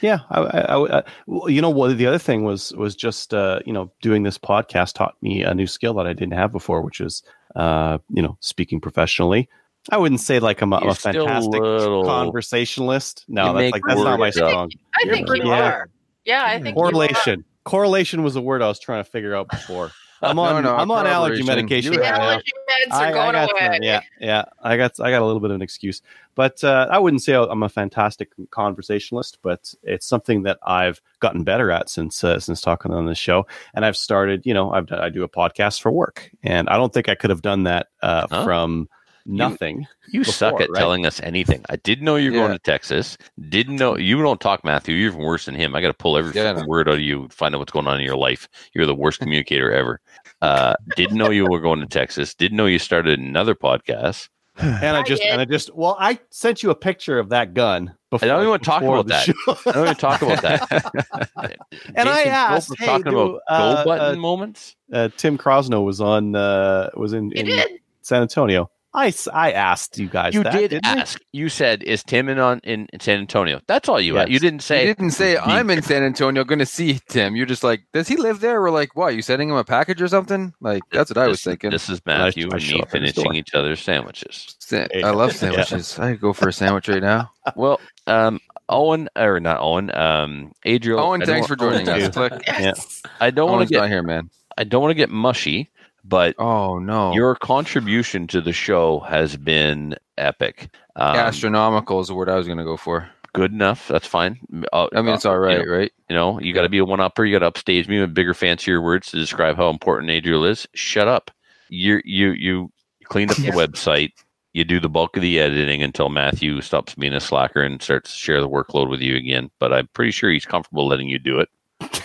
[0.01, 1.97] yeah, I, I, I, I- well, you know what?
[1.97, 5.53] The other thing was was just uh, you know doing this podcast taught me a
[5.53, 7.23] new skill that I didn't have before, which is
[7.55, 9.47] uh, you know speaking professionally.
[9.91, 13.25] I wouldn't say like I'm a, I'm a a fantastic little- conversationalist.
[13.27, 14.49] You No, that's like that's not my words up.
[14.49, 14.71] strong.
[14.95, 15.63] I think you Yeah.
[15.63, 15.89] are.
[16.25, 16.91] Yeah, I think you are.
[16.91, 17.45] Correlation.
[17.63, 19.91] Correlation was the word I was trying to figure out before.
[20.21, 23.31] I'm on no, I'm on allergy medication right The allergy meds are I- I going
[23.33, 23.69] got away.
[23.73, 24.45] some- yeah, yeah.
[24.61, 26.01] I got I got a little bit of an excuse,
[26.35, 29.39] but uh, I wouldn't say I'm a fantastic conversationalist.
[29.41, 33.47] But it's something that I've gotten better at since uh, since talking on this show.
[33.73, 36.77] And I've started, you know, I've done, I do a podcast for work, and I
[36.77, 38.43] don't think I could have done that uh, Huh?
[38.43, 38.89] from
[39.29, 39.87] nothing.
[40.11, 40.79] You suck before, at right?
[40.79, 41.63] telling us anything.
[41.69, 43.17] I didn't know you're going to Texas.
[43.49, 44.95] Didn't know you don't talk Matthew.
[44.95, 45.75] You're even worse than him.
[45.75, 46.67] I got to pull every Yeah, I fucking know.
[46.67, 48.47] word out of you, find out what's going on in your life.
[48.73, 50.01] You're the worst communicator ever.
[50.41, 52.33] Uh, didn't know you were going to Texas.
[52.33, 54.29] Didn't know you started another podcast.
[54.61, 55.31] And I I just did.
[55.31, 57.95] and I just well, I sent you a picture of that gun.
[58.09, 58.25] before.
[58.27, 59.23] I don't even want to talk about that.
[59.23, 59.33] show.
[59.65, 60.91] I don't even talk about that.
[61.95, 64.75] And I Jason Pope asked, was hey, talking do, about uh, go button uh, moments.
[64.91, 67.79] uh, Tim Crosno was on uh, was in, in.
[68.01, 68.69] San Antonio.
[68.93, 70.33] I, s- I asked you guys.
[70.33, 71.01] You that, did didn't I?
[71.01, 71.21] ask.
[71.31, 74.15] You said, "Is Tim in on in San Antonio?" That's all you.
[74.15, 74.29] Yes.
[74.29, 74.81] You didn't say.
[74.87, 77.35] you didn't say I'm in San Antonio going to see Tim.
[77.35, 78.59] You're just like, does he live there?
[78.61, 79.13] We're like, what?
[79.15, 80.53] You sending him a package or something?
[80.59, 81.69] Like that's what I was thinking.
[81.69, 84.55] This is Matthew I and me up in the finishing each other's sandwiches.
[84.59, 85.37] Sa- I love Yeah.
[85.37, 85.99] sandwiches.
[85.99, 87.31] I go for a sandwich right now.
[87.55, 88.39] Well, um,
[88.69, 90.99] Owen or not Owen, um, Adriel.
[90.99, 92.07] Owen, thanks for joining Owen, us.
[92.07, 92.11] too.
[92.11, 92.43] Click.
[92.47, 93.01] Yes.
[93.19, 93.87] I don't want to get.
[93.87, 94.29] here, man.
[94.57, 95.69] I don't want to get mushy,
[96.09, 100.69] but Oh no, your contribution to the show has been epic.
[100.95, 103.09] Um, astronomical is the word I was going to go for.
[103.33, 103.87] good enough.
[103.87, 104.39] That's fine.
[104.73, 105.91] Uh, I mean, it's uh, all right, You know, right?
[106.09, 107.23] you know, you got to be a one upper.
[107.23, 110.67] You got to upstage me with bigger, fancier words to describe how important Adriel is.
[110.73, 111.31] Shut up.
[111.69, 112.71] You you you
[113.05, 114.11] cleaned up the website.
[114.53, 118.11] You do the bulk of the editing until Matthew stops being a slacker and starts
[118.11, 119.51] to share the workload with you again.
[119.59, 121.99] But I'm pretty sure he's comfortable letting you do it.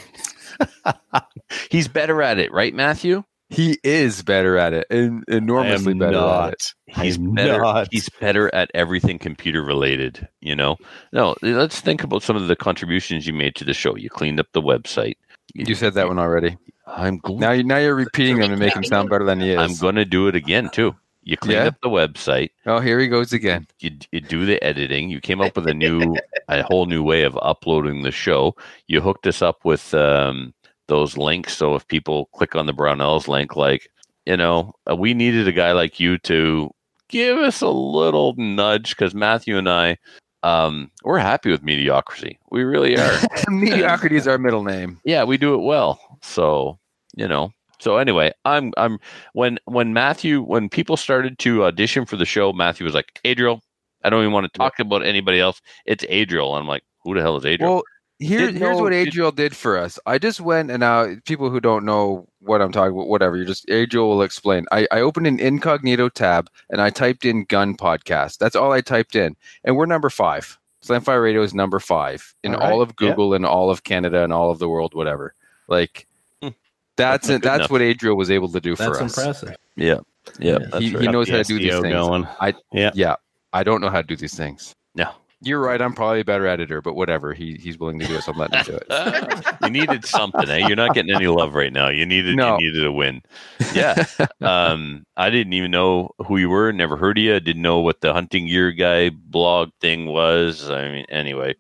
[1.71, 3.25] he's better at it, right, Matthew?
[3.55, 6.49] He is better at it, and enormously am better not.
[6.49, 6.75] at it.
[6.87, 7.59] He's I'm better.
[7.63, 7.89] not.
[7.91, 10.27] He's better at everything computer related.
[10.41, 10.77] You know.
[11.13, 13.97] No, let's think about some of the contributions you made to the show.
[13.97, 15.15] You cleaned up the website.
[15.55, 16.57] You said that one already.
[16.87, 19.53] I'm gl- Now, you now you're repeating them to make him sound better than he
[19.53, 19.59] is.
[19.59, 20.95] I'm going to do it again too.
[21.23, 21.69] You cleaned Yeah?
[21.69, 22.51] up the website.
[22.67, 23.67] oh, here he goes again.
[23.81, 25.09] You, you do the editing.
[25.09, 26.17] You came up with a new,
[26.49, 28.55] a whole new way of uploading the show.
[28.89, 30.53] You hooked us up with um,
[30.89, 31.57] those links.
[31.57, 33.89] So if people click on the Brownells link, like
[34.27, 36.71] you know, uh, we needed a guy like you to
[37.09, 39.99] give us a little nudge because Matthew and I,
[40.43, 42.39] um, we're happy with mediocrity.
[42.51, 43.19] We really are.
[43.49, 45.01] Mediocrity is our middle name.
[45.05, 46.01] yeah, we do it well.
[46.23, 46.79] So
[47.17, 47.51] you know.
[47.81, 48.99] So anyway, I'm I'm
[49.33, 53.63] when when Matthew when people started to audition for the show, Matthew was like, Adriel,
[54.05, 55.61] I don't even want to talk about anybody else.
[55.85, 56.55] It's Adriel.
[56.55, 57.75] I'm like, who the hell is Adriel?
[57.75, 57.83] Well,
[58.19, 59.99] here, here's know- what Adriel did for us.
[60.07, 63.45] I just went and now people who don't know what I'm talking about, whatever, you
[63.45, 64.67] just Adriel will explain.
[64.73, 68.39] I, I opened an incognito tab and I typed in gun podcast.
[68.39, 69.37] That's all I typed in.
[69.65, 70.59] And we're number five.
[70.85, 72.89] Slamfire Radio is number five in All all, right.
[72.89, 75.35] of Google and all of Canada and all of the world, whatever.
[75.67, 76.07] Like
[76.43, 76.49] Hmm.
[76.97, 77.43] that's That's not it.
[77.43, 79.17] That's what Adriel was able to do That's for us.
[79.19, 79.57] impressive.
[79.77, 80.01] yeah,
[80.39, 80.79] yeah, Yeah.
[80.79, 81.03] He, right.
[81.03, 81.93] he knows how to do these things.
[81.95, 82.27] going.
[82.41, 82.91] I Yeah.
[82.95, 83.17] yeah.
[83.55, 84.75] I don't know how to do these things.
[84.95, 85.11] No.
[85.45, 85.81] You're right.
[85.81, 87.35] I'm probably a better editor, but whatever.
[87.35, 89.45] He he's willing to do it, so I'm letting him do it.
[89.63, 90.67] you needed something, eh?
[90.67, 91.89] You're not getting any love right now.
[91.89, 92.59] You needed No.
[92.59, 93.23] you needed a win.
[93.75, 94.05] Yeah.
[94.41, 96.73] um, I didn't even know who you were.
[96.73, 97.39] Never heard of you.
[97.41, 100.71] Didn't know what the hunting gear guy blog thing was.
[100.71, 101.55] I mean, anyway,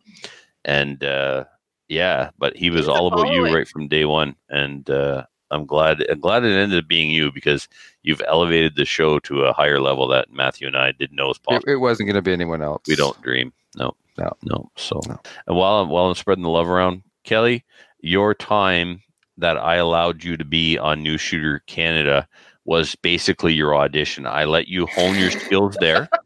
[0.64, 1.44] and uh,
[1.88, 5.66] yeah, but he was He's all about you right from day one, and uh, I'm
[5.66, 6.04] glad.
[6.08, 7.68] I'm glad it ended up being you because
[8.04, 11.38] you've elevated the show to a higher level that Matthew and I didn't know was
[11.38, 11.68] possible.
[11.72, 12.82] it wasn't going to be anyone else.
[12.86, 13.52] we don't dream.
[13.76, 14.32] No, No.
[14.44, 14.70] no.
[14.76, 15.18] So, No.
[15.48, 17.64] and while I'm while I'm spreading the love around, Kelly,
[18.00, 19.02] your time
[19.38, 22.28] that I allowed you to be on New Shooter Canada
[22.66, 24.26] was basically your audition.
[24.26, 26.08] I let you hone your skills there.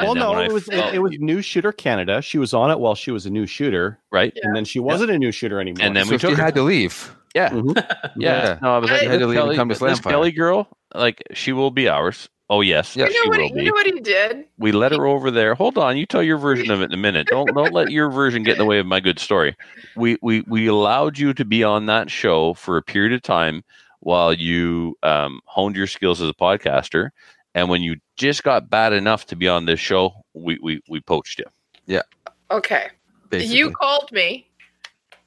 [0.00, 2.22] Well, no, when I it was felt- it, it was New Shooter Canada.
[2.22, 5.10] She was on it while she was a new shooter, right, and then she wasn't
[5.10, 5.84] a new shooter anymore.
[5.84, 6.36] and then So we she her.
[6.36, 7.16] had to leave.
[7.34, 7.74] Yeah, Mhm.
[7.76, 8.14] yeah.
[8.16, 8.58] Yeah.
[8.62, 10.10] No, I was like, I- Had to this leave and Kelly, come to this Slamfire.
[10.10, 12.28] Kelly girl, like she will be ours.
[12.50, 13.38] Oh yes, Yeah, you know she what?
[13.38, 13.60] will He, be.
[13.60, 14.46] you know what he did?
[14.56, 15.54] we let her over there.
[15.54, 17.26] Hold on, you tell your version of it in a minute.
[17.30, 19.54] Don't don't let your version get in the way of my good story.
[19.96, 23.62] We we we allowed you to be on that show for a period of time
[24.00, 27.10] while you um, honed your skills as a podcaster,
[27.54, 31.00] and when you just got bad enough to be on this show, we we we
[31.00, 31.46] poached you.
[31.86, 32.02] Yeah.
[32.50, 32.88] Okay.
[33.28, 33.56] Basically.
[33.58, 34.48] You called me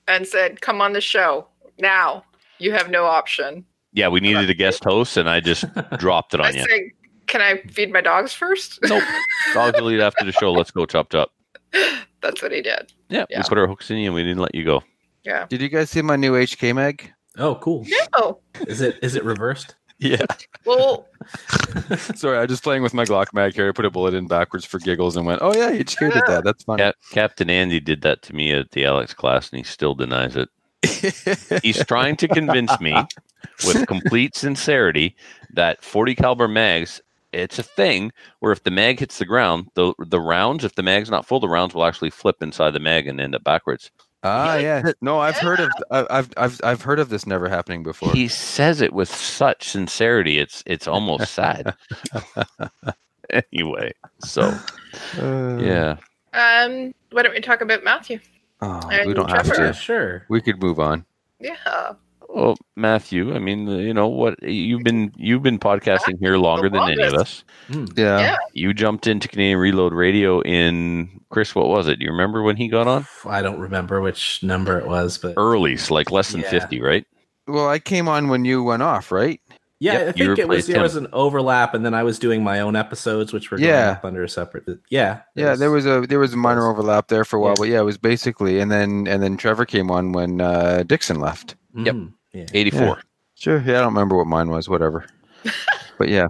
[0.08, 1.48] and said, "Come on the show
[1.78, 2.24] now."
[2.58, 3.66] You have no option.
[3.94, 5.66] Yeah, we needed a guest host, and I just
[5.98, 6.62] dropped it I on you.
[6.62, 6.80] said,
[7.28, 8.80] "Can I feed my dogs first?
[8.84, 9.04] Nope,
[9.54, 10.52] dogs will eat after the show.
[10.54, 11.32] Let's go chop chop.
[12.22, 12.94] That's what he did.
[13.10, 13.40] Yeah, Yeah.
[13.40, 14.84] we put our hooks in you, and we didn't let you go.
[15.24, 15.46] Yeah.
[15.50, 17.12] Did you guys see my new HK mag?
[17.38, 17.86] Oh, cool.
[18.20, 18.40] No.
[18.68, 19.76] Is it is it reversed?
[20.00, 20.26] Yeah.
[20.66, 21.08] Well,
[22.16, 23.68] Sorry, I was just playing with my Glock mag here.
[23.68, 26.44] I put a bullet in backwards for giggles and went, "Oh yeah, HK did that.
[26.44, 29.64] That's funny." Cap- Captain Andy did that to me at the Alex class, and he
[29.64, 30.50] still denies it.
[31.62, 33.06] He's trying to convince me
[33.66, 35.16] with complete sincerity
[35.54, 37.02] that 40 caliber mags
[37.34, 40.84] it's a thing where if the mag hits the ground the the rounds if the
[40.84, 43.92] mag's not full the rounds will actually flip inside the mag and end up backwards
[44.24, 44.92] Ah, yeah.
[45.02, 48.14] No, I've heard of I- I've I've I've heard of this never happening before.
[48.14, 51.74] he says it with such sincerity it's it's almost sad
[53.30, 54.42] anyway so
[55.20, 55.96] Uh, yeah
[56.34, 58.20] um, why don't we talk about Matthew?
[58.62, 59.68] Oh, And we don't have Trevor.
[59.68, 59.74] to.
[59.74, 60.26] Sure.
[60.30, 61.06] We could move on.
[61.40, 61.94] Yeah.
[62.30, 66.70] well matthew i mean uh, you know what you've been you've been podcasting here longer
[66.70, 68.20] than any of us Yeah.
[68.20, 68.38] Yeah.
[68.54, 72.56] you jumped into canadian reload radio in chris what was it do you remember when
[72.56, 76.32] he got on I don't remember which number it was, but early, so like less
[76.32, 76.52] than Yeah.
[76.52, 77.06] 50, right?
[77.48, 79.42] Well, I came on when you went off, right?
[79.82, 80.82] Yeah, Yep, I think it was there him.
[80.84, 83.92] was an overlap, and then I was doing my own episodes, which were going Yeah.
[83.94, 84.64] up under a separate.
[84.90, 87.56] Yeah, it Yeah, there was a there was a minor overlap there for a while,
[87.58, 91.20] but yeah, it was basically and then and then Trevor came on when uh, Dixon
[91.20, 91.56] left.
[91.76, 91.96] Yep.
[91.96, 92.46] Mhm, Yeah.
[92.54, 92.82] 84.
[92.82, 92.96] Yeah.
[93.36, 95.06] Sure, yeah, I don't remember what mine was, whatever.
[95.98, 96.28] but yeah.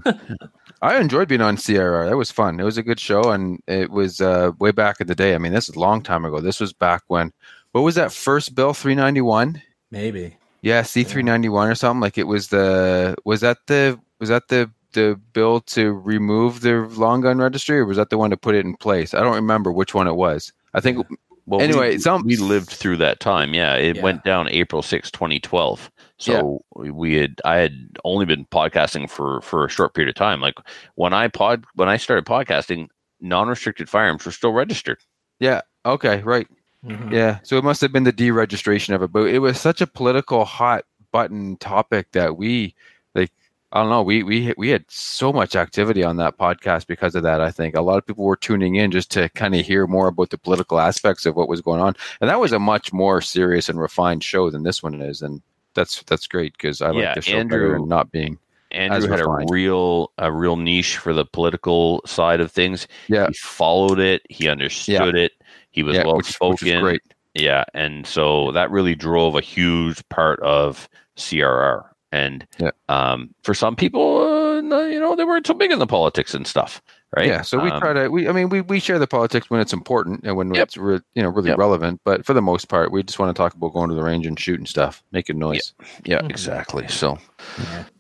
[0.81, 2.09] I enjoyed being on CRR.
[2.09, 2.59] That was fun.
[2.59, 5.35] It was a good show, and it was uh, way back in the day.
[5.35, 6.39] I mean, this is a long time ago.
[6.39, 7.31] This was back when,
[7.73, 8.73] what was that first bill?
[8.73, 9.61] Three ninety one.
[9.91, 10.37] Maybe.
[10.61, 12.01] Yeah, C three ninety one or something.
[12.01, 16.81] Like it was the was that the was that the the bill to remove the
[16.97, 19.13] long gun registry, or was that the one to put it in place?
[19.13, 20.51] I don't remember which one it was.
[20.73, 21.05] I think.
[21.47, 23.53] Well, anyway, we, some we lived through that time.
[23.55, 24.03] Yeah, it Yeah.
[24.03, 25.91] went down April 6, 2012.
[26.19, 27.73] So we had I had
[28.05, 30.39] only been podcasting for for a short period of time.
[30.39, 30.55] Like
[30.95, 32.87] when I pod when I started podcasting,
[33.21, 34.99] non-restricted firearms were still registered.
[35.39, 35.61] Yeah.
[35.85, 36.21] Okay.
[36.21, 36.47] Right.
[36.85, 37.11] Mhm.
[37.11, 37.39] Yeah.
[37.43, 40.45] So it must have been the deregistration of it, but it was such a political
[40.45, 42.73] hot button topic that we
[43.13, 43.31] like.
[43.71, 44.01] I don't know.
[44.01, 47.39] We we we had so much activity on that podcast because of that.
[47.39, 50.07] I think a lot of people were tuning in just to kind of hear more
[50.07, 53.21] about the political aspects of what was going on, and that was a much more
[53.21, 55.41] serious and refined show than this one is, and
[55.73, 58.39] that's that's great because I like the show Andrew- better and not being.
[58.71, 59.49] Andrew had refined.
[59.49, 62.87] a real a real niche for the political side of things.
[63.07, 63.27] Yeah.
[63.27, 64.21] He followed it.
[64.29, 65.33] He understood it.
[65.71, 66.81] He was Yeah, well which- which is spoken.
[66.81, 67.01] great.
[67.33, 71.85] Yeah, and so that really drove a huge part of CRR.
[72.11, 72.71] And Yeah.
[72.89, 76.45] um, for some people, uh, you know, they weren't so big in the politics and
[76.45, 76.81] stuff,
[77.15, 77.25] right?
[77.27, 78.09] Yeah, so we Um, try to.
[78.09, 80.63] We, I mean, we, we share the politics when it's important and when Yep.
[80.63, 81.57] it's re, you know really Yep.
[81.57, 82.01] relevant.
[82.03, 84.27] But for the most part, we just want to talk about going to the range
[84.27, 85.73] and shooting stuff, making noise.
[86.03, 86.85] Yeah, exactly.
[86.89, 87.17] So,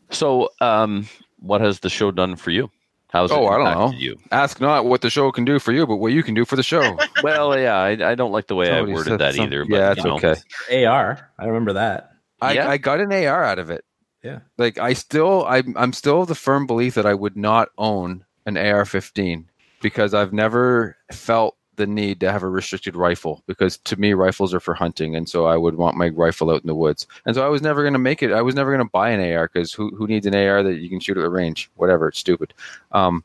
[0.09, 1.07] so um,
[1.39, 2.69] what has the show done for you?
[3.11, 3.97] How's it Oh, I don't know.
[3.97, 4.17] you?
[4.31, 6.55] Ask not what the show can do for you, but what you can do for
[6.55, 6.97] the show.
[7.23, 9.63] Well, yeah, I, I don't like the way I worded that some- either.
[9.65, 10.85] But, yeah, it's you know, okay.
[10.85, 11.29] AR.
[11.37, 12.11] I remember that.
[12.41, 12.69] I, Yeah.
[12.69, 13.83] I got an AR out of it.
[14.23, 14.39] Yeah.
[14.57, 18.23] Like I still, I'm I'm still of the firm belief that I would not own
[18.45, 19.45] an AR-15
[19.81, 24.53] because I've never felt the need to have a restricted rifle because to me rifles
[24.53, 25.15] are for hunting.
[25.15, 27.07] And so I would want my rifle out in the woods.
[27.25, 29.09] And so I was never going to make it I was never going to buy
[29.09, 31.71] an AR because who, who needs an AR that you can shoot at the range?
[31.75, 32.53] Whatever it's stupid.
[32.91, 33.23] Um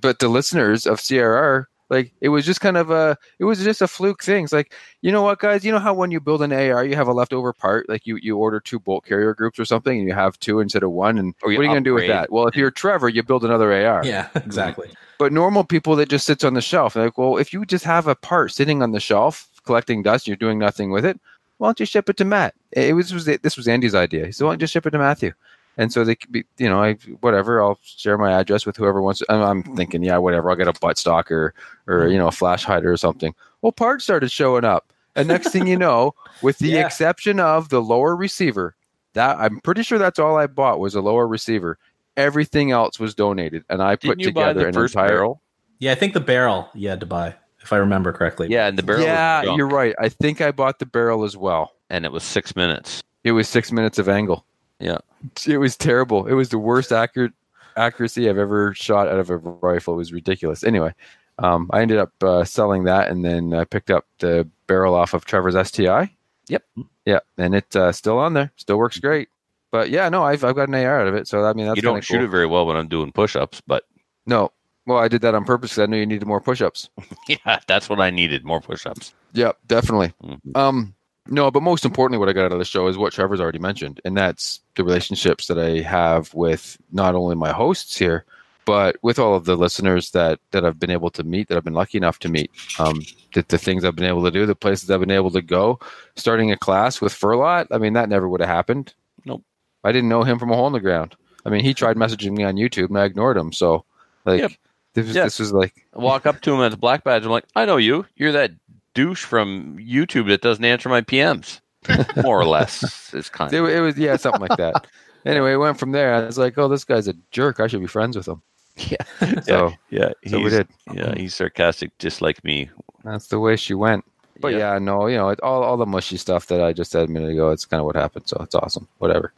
[0.00, 3.82] but the listeners of CRR like it was just kind of a it was just
[3.82, 4.44] a fluke thing.
[4.44, 4.72] It's like
[5.02, 5.64] you know what guys?
[5.64, 8.18] You know how when you build an AR you have a leftover part like you
[8.22, 11.18] you order two bolt carrier groups or something and you have two instead of one?
[11.18, 12.30] And what are you going to do with that?
[12.30, 14.90] Well if you're Trevor you build another AR Yeah, exactly.
[15.18, 18.06] But normal people that just sits on the shelf, like, well, if you just have
[18.06, 21.18] a part sitting on the shelf collecting dust, you're doing nothing with it.
[21.58, 22.54] Why don't you ship it to Matt?
[22.72, 24.26] It was, was this was Andy's idea.
[24.26, 25.32] He said, why don't you just ship it to Matthew?
[25.78, 27.62] And so they could be, you know, I whatever.
[27.62, 29.22] I'll share my address with whoever wants.
[29.28, 30.48] I'm, I'm thinking, yeah, whatever.
[30.50, 31.52] I'll get a butt stock or,
[31.86, 33.34] or you know, a flash hider or something.
[33.60, 36.86] Well, parts started showing up, and next thing you know, with the Yeah.
[36.86, 38.74] exception of the lower receiver,
[39.12, 41.78] that I'm pretty sure that's all I bought was a lower receiver.
[42.16, 45.08] Everything else was donated, and I put Didn't you buy together the an first entire.
[45.08, 45.42] barrel?
[45.78, 48.48] Yeah, I think the barrel you had to buy, if I remember correctly.
[48.50, 49.02] Yeah, and the barrel.
[49.02, 49.94] Yeah, junk, you're right.
[49.98, 51.72] I think I bought the barrel as well.
[51.90, 53.02] and it was six minutes.
[53.24, 54.44] It was six minutes of angle.
[54.80, 54.98] Yeah.
[55.46, 56.26] It was terrible.
[56.26, 57.32] It was the worst accurate
[57.76, 59.94] accuracy I've ever shot out of a rifle.
[59.94, 60.64] It was ridiculous.
[60.64, 60.94] Anyway,
[61.38, 65.12] um, I ended up uh, selling that, and then I picked up the barrel off
[65.14, 66.10] of Trevor's STI.
[66.48, 66.62] Yep.
[67.04, 68.52] Yeah, and it's uh, still on there.
[68.56, 69.28] Still works great.
[69.76, 71.28] But yeah, no, I've I've got an AR out of it.
[71.28, 72.24] So I mean, that's you don't shoot cool.
[72.24, 73.84] it very well when I'm doing push-ups, but
[74.24, 74.50] No,
[74.86, 76.88] well, I did that on purpose because I knew you needed more push-ups.
[77.28, 78.42] yeah, that's what I needed.
[78.42, 79.12] More push-ups.
[79.34, 80.14] Yeah, definitely.
[80.24, 80.56] Mhm.
[80.56, 80.94] Um,
[81.28, 83.58] no, but most importantly, what I got out of the show is what Trevor's already
[83.58, 88.24] mentioned, and that's the relationships that I have with not only my hosts here,
[88.64, 91.64] but with all of the listeners that that I've been able to meet, that I've
[91.64, 92.50] been lucky enough to meet.
[92.78, 93.02] Um,
[93.34, 95.80] the, the things I've been able to do, the places I've been able to go,
[96.14, 97.66] starting a class with Furlot.
[97.70, 98.94] I mean, that never would have happened.
[99.24, 99.42] Nope.
[99.86, 101.14] I didn't know him from a hole in the ground.
[101.44, 103.52] I mean, he tried messaging me on YouTube, and I ignored him.
[103.52, 103.84] So,
[104.24, 104.52] like, Yep.
[104.94, 105.24] this, was, Yeah.
[105.24, 107.24] this was like, walk up to him at the black badge.
[107.24, 108.04] I'm like, I know you.
[108.16, 108.50] You're that
[108.94, 111.60] douche from YouTube that doesn't answer my PMs.
[112.24, 113.68] More or less, is kind It, of.
[113.68, 114.86] it was yeah, something like that.
[115.26, 116.14] Anyway, it went from there.
[116.14, 117.58] I was like, oh, this guy's a jerk.
[117.58, 118.42] I should be friends with him.
[118.76, 120.10] Yeah, So yeah.
[120.28, 120.68] so we did.
[120.94, 122.70] Yeah, he's sarcastic, just like me.
[123.02, 124.04] that's the way she went.
[124.38, 124.74] But Yeah.
[124.74, 127.10] yeah, no, you know, it, all all the mushy stuff that I just said a
[127.10, 127.50] minute ago.
[127.50, 128.28] It's kind of what happened.
[128.28, 128.86] So it's awesome.
[128.98, 129.32] Whatever.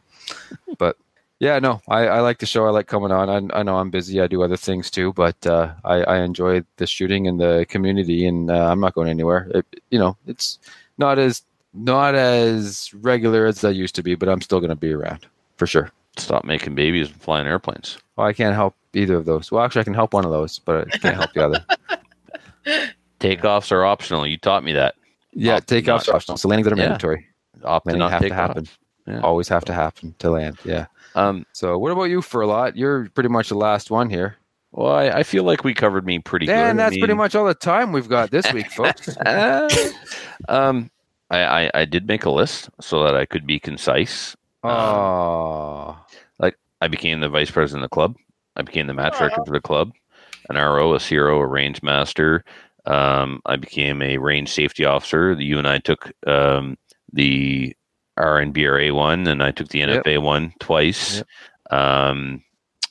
[0.77, 0.97] But
[1.39, 2.65] yeah, no, I, I like the show.
[2.65, 3.29] I like coming on.
[3.51, 4.19] I, I know I'm busy.
[4.19, 8.25] I do other things too, but uh, I, I enjoy the shooting and the community,
[8.25, 9.49] and uh, I'm not going anywhere.
[9.55, 10.59] It, you know, it's
[10.97, 11.41] not as
[11.73, 15.25] not as regular as I used to be, but I'm still going to be around
[15.57, 15.91] for sure.
[16.17, 17.97] Stop making babies and flying airplanes.
[18.17, 19.51] Well, I can't help either of those.
[19.51, 21.65] Well, actually, I can help one of those, but I can't help the other.
[23.19, 24.25] Takeoffs are optional.
[24.27, 24.95] You taught me that.
[25.31, 26.37] Yeah, Opt takeoffs not- are optional.
[26.37, 26.89] So landings that are Yeah.
[26.89, 27.27] mandatory.
[27.63, 28.63] Opt Landing not have to happen.
[28.63, 28.79] off.
[29.09, 29.21] Yeah.
[29.21, 30.57] Always have to happen to land.
[30.63, 30.85] Yeah.
[31.15, 32.73] Um, So what about you Furlot?
[32.75, 34.35] You're pretty much the last one here.
[34.71, 36.55] well, I, I feel like we covered me pretty good.
[36.55, 39.17] And I that's pretty much all the time we've got this week, folks.
[40.47, 40.89] Um,
[41.31, 44.35] I, I I did make a list so that I could be concise.
[44.63, 45.97] Oh,
[46.39, 48.15] like I became the vice president of the club.
[48.55, 49.91] I became the match director for the club,
[50.49, 52.43] an RO, a CRO, a range master.
[52.85, 55.35] Um, I became a range safety officer.
[55.35, 56.77] The you and I took um,
[57.13, 57.75] the
[58.19, 60.03] RNBRA one, and I took the Yep.
[60.05, 61.23] NFA one twice.
[61.71, 62.43] Um,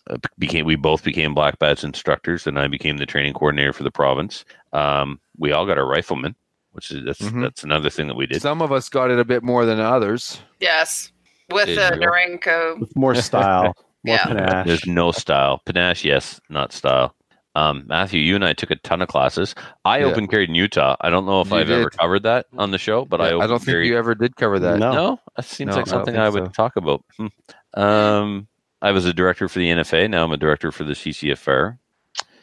[0.09, 3.83] uh, became we both became black badge instructors, and I became the training coordinator for
[3.83, 4.45] the province.
[4.73, 6.35] Um, we all got our rifleman,
[6.73, 7.43] which is that's Mhm.
[7.43, 8.41] that's another thing that we did.
[8.41, 10.41] some of us got it a bit more than others.
[10.61, 11.13] Yes,
[11.51, 12.07] with Did the you?
[12.07, 12.81] Norinco.
[12.81, 13.75] with more style,
[14.05, 14.25] more Yeah.
[14.27, 14.67] panache.
[14.67, 15.61] There's no style.
[15.67, 17.15] Panache, yes, not style.
[17.59, 19.55] Um, Matthew, you and I took a ton of classes.
[19.85, 20.05] I Yeah.
[20.07, 20.97] open carried in Utah.
[21.01, 23.35] I don't know if You I've ever covered that on the show, but I Yeah,
[23.35, 24.79] open I don't think you ever did cover that.
[24.79, 24.93] No.
[24.93, 26.51] No, that seems No, like I don't something think I, would so.
[26.51, 27.05] talk about.
[27.17, 27.81] Hmm.
[27.81, 28.49] Um,
[28.81, 30.09] I was a director for the NFA.
[30.09, 31.79] Now I'm a director for the CCFR.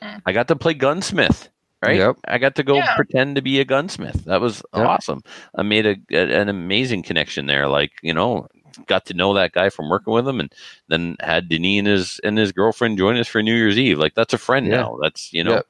[0.01, 0.17] Hmm.
[0.25, 1.49] I got to play gunsmith.
[1.83, 2.15] Right, Yep.
[2.27, 2.95] I got to go Yeah.
[2.95, 4.25] pretend to be a gunsmith.
[4.25, 4.85] That was Yep.
[4.87, 5.21] awesome.
[5.55, 7.67] I made a, a- an amazing connection there.
[7.67, 8.47] Like you know,
[8.87, 10.53] got to know that guy from working with him, and
[10.87, 13.97] then had Denis and his and his girlfriend join us for New Year's Eve.
[13.99, 14.77] Like that's a friend Yeah.
[14.77, 14.97] now.
[15.01, 15.51] That's you know.
[15.55, 15.65] Yep.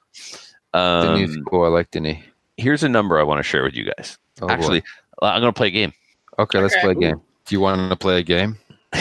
[0.73, 1.63] Um, Denis, cool.
[1.63, 2.17] I like Denis.
[2.57, 4.17] here's a number I want to share with you guys.
[4.41, 4.53] Oh, boy.
[4.53, 4.83] Actually,
[5.21, 5.93] I'm going to play a game.
[6.37, 6.81] okay, let's Okay.
[6.81, 7.21] play a game.
[7.45, 8.57] Do you want to play a game?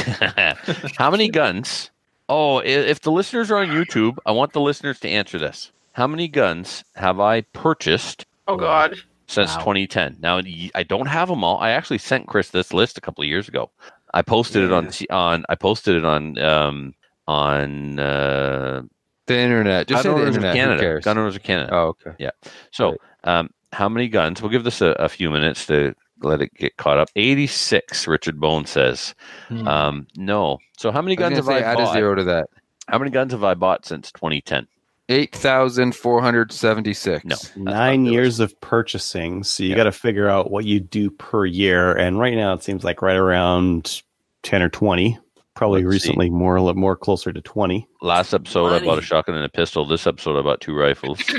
[0.96, 1.90] How many guns?
[2.28, 5.72] Oh, if the listeners are on YouTube, I want the listeners to answer this.
[5.92, 8.96] How many guns have I purchased Oh God.
[9.34, 9.58] Since Wow.
[9.60, 10.16] 2010?
[10.20, 10.40] Now,
[10.74, 11.58] I don't have them all.
[11.58, 13.70] I actually sent Chris this list a couple of years ago.
[14.12, 15.44] I posted it on on.
[15.48, 16.94] I posted it on um
[17.26, 18.82] on uh,
[19.26, 19.88] The internet.
[19.88, 20.54] Just say Gun the internet.
[20.54, 21.00] Canada.
[21.00, 21.70] Gun Owners of Canada.
[21.74, 22.12] Oh, okay.
[22.18, 22.30] Yeah.
[22.70, 24.40] So, um, how many guns?
[24.40, 27.08] We'll give this a, a few minutes to let it get caught up.
[27.16, 29.14] 86, Richard Bone says.
[29.48, 29.66] Hmm.
[29.66, 30.58] Um, no.
[30.78, 32.48] So, how many guns have say I add a zero to that.
[32.88, 34.68] How many guns have I bought since 2010?
[35.10, 37.24] Eight thousand four hundred seventy-six.
[37.26, 37.36] No.
[37.72, 39.76] Nine years of purchasing, so you Yeah.
[39.76, 41.92] got to figure out what you do per year.
[41.94, 44.00] And right now, it seems like right around
[44.42, 45.18] ten or twenty.
[45.54, 46.08] Probably Let's see.
[46.08, 47.86] recently, more a little more closer to twenty.
[48.00, 49.84] Last episode, I bought a shotgun and a pistol.
[49.86, 51.18] This episode, I bought two rifles.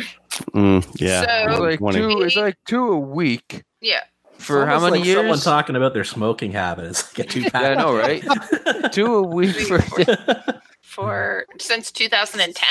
[0.54, 1.98] Mm, yeah, So- It's like 20.
[1.98, 2.22] two.
[2.24, 4.02] It's like two a week Yeah.
[4.38, 5.20] for how many like years?
[5.20, 6.88] Someone talking about their smoking habit.
[6.88, 7.62] It's like a two pack.
[7.62, 8.92] Yeah, I know, right?
[8.92, 9.80] two a week for.
[10.82, 12.68] For since 2010.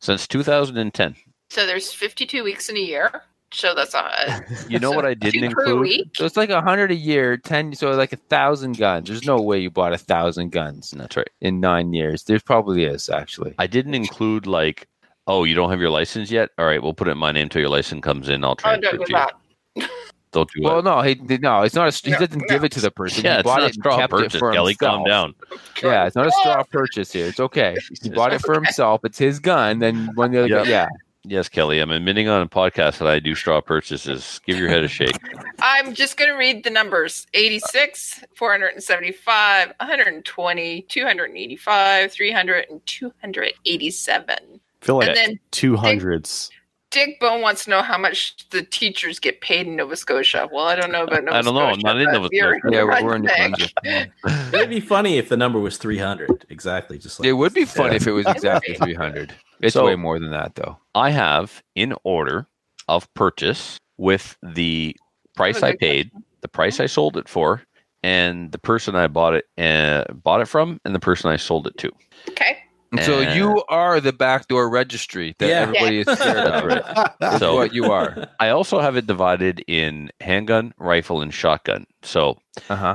[0.00, 1.16] Since 2010.
[1.50, 3.22] So there's 52 weeks in a year.
[3.50, 5.80] So that's a You know what I didn't two include?
[5.80, 6.08] week.
[6.14, 7.74] So it's like a hundred a year, ten.
[7.74, 9.08] So like a thousand guns.
[9.08, 10.90] There's no way you bought a thousand guns.
[10.90, 11.30] That's right.
[11.40, 13.54] In nine years, there probably is actually.
[13.58, 14.86] I didn't include like,
[15.26, 16.50] oh, you don't have your license yet.
[16.58, 18.44] All right, we'll put it in my name till your license comes in.
[18.44, 19.28] I'll Oh, transfer don't it do to
[19.76, 19.86] you.
[20.30, 20.38] that.
[20.38, 20.84] Don't do Well, it.
[20.84, 21.62] no, he did no.
[21.62, 22.00] It's not a.
[22.06, 23.24] He No, doesn't give it to the person.
[23.24, 24.74] Yeah, he it's bought not a it and straw kept purchase, it for Kelly.
[24.74, 25.34] Calm down.
[25.82, 27.26] Yeah, it's not a straw purchase here.
[27.26, 27.76] It's okay.
[28.02, 29.04] He bought it for himself.
[29.04, 29.78] It's his gun.
[29.78, 30.64] Then when the other, Yep.
[30.64, 30.88] guy, yeah,
[31.24, 31.80] Yes, Kelly.
[31.80, 34.40] I'm admitting on a podcast that I do straw purchases.
[34.46, 35.16] Give your head a shake.
[35.60, 44.60] I'm just going to read the numbers 86, 475, 120, 285, 300, and 287.
[44.80, 46.50] feel like And then two hundreds.
[46.90, 50.48] Dick Bone wants to know how much the teachers get paid in Nova Scotia.
[50.50, 51.38] Well, I don't know about Nova Scotia.
[51.38, 51.60] I don't know.
[51.66, 52.74] I'm Scotia, not in Nova you're Scotia.
[52.76, 53.72] yeah, we're, we're in New Brunswick.
[54.22, 54.54] Brunswick.
[54.54, 56.46] It'd be funny if the number was 300.
[56.48, 56.98] Exactly.
[56.98, 57.96] Just like It would be funny Yeah.
[57.96, 59.34] if it was exactly three hundred.
[59.60, 60.78] It's So- way more than that, though.
[60.94, 62.46] I have in order
[62.88, 64.96] of purchase with the
[65.36, 66.10] price I paid,
[66.40, 67.62] the price I sold it for,
[68.02, 71.66] and the person I bought it uh, bought it from, and the person I sold
[71.66, 71.92] it to.
[72.30, 72.56] Okay.
[72.90, 75.60] And so you are the backdoor registry that Yeah.
[75.60, 76.64] everybody is scared of.
[76.64, 77.10] Right.
[77.38, 78.28] So- what you are.
[78.40, 81.86] I also have it divided in handgun, rifle, and shotgun.
[82.02, 82.38] So
[82.70, 82.94] Uh huh.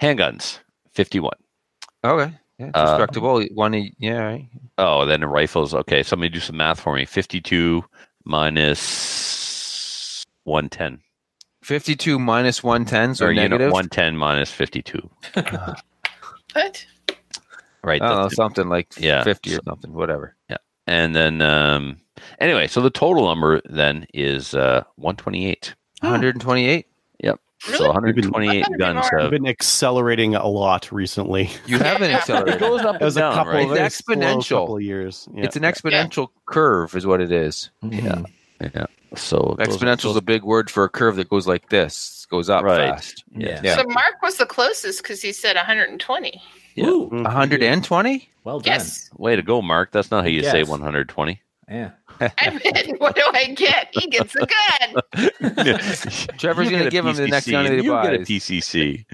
[0.00, 0.60] handguns,
[0.92, 1.36] fifty-one.
[2.02, 2.32] Okay.
[2.58, 3.06] Yeah, it's Uh.
[3.54, 4.48] One, e- yeah, right.
[4.78, 5.74] Oh, then the rifles.
[5.74, 7.04] Okay, somebody do some math for me.
[7.04, 7.84] Fifty-two
[8.24, 11.00] minus one ten.
[11.62, 15.08] Fifty-two minus one ten, so or you know, one ten minus fifty-two.
[16.54, 16.86] What?
[17.84, 18.00] Right.
[18.02, 19.22] I don't know, something like Yeah.
[19.24, 20.34] fifty or something, whatever.
[20.50, 20.56] Yeah,
[20.86, 22.00] and then um
[22.40, 25.74] anyway, so the total number then is uh 128.
[26.00, 26.86] One hundred and twenty-eight.
[27.22, 27.40] Yep.
[27.66, 27.78] Really?
[27.78, 29.20] So 128 I thought it'd be guns more.
[29.20, 31.50] I've been accelerating a lot recently.
[31.66, 32.60] You haven't it accelerated.
[32.60, 33.80] goes up It was and a down, couple right?
[33.80, 34.60] It's exponential.
[34.62, 35.28] couple of years.
[35.34, 35.44] Yeah.
[35.44, 37.70] It's an exponential curve, is what it is.
[37.82, 38.22] Yeah.
[38.60, 38.86] Yeah.
[39.16, 42.64] So Exponential is a big word for a curve that goes like this, goes up
[42.64, 42.90] Right.
[42.90, 43.24] fast.
[43.34, 43.60] Yeah.
[43.62, 43.76] Yeah.
[43.76, 46.42] So Mark was the closest because he said 120.
[46.74, 46.86] Yeah.
[46.86, 47.22] Ooh, Mhm.
[47.22, 48.28] One hundred and twenty.
[48.44, 48.72] well done.
[48.74, 49.08] Yes.
[49.16, 49.92] Way to go, Mark.
[49.92, 51.40] That's not how you say 120.
[51.68, 51.90] Yeah.
[52.20, 53.88] I mean, what do I get?
[53.92, 55.02] He gets a gun.
[56.38, 58.18] Trevor's gonna get a give him the next gun that he and you get a.
[58.18, 59.04] PCC.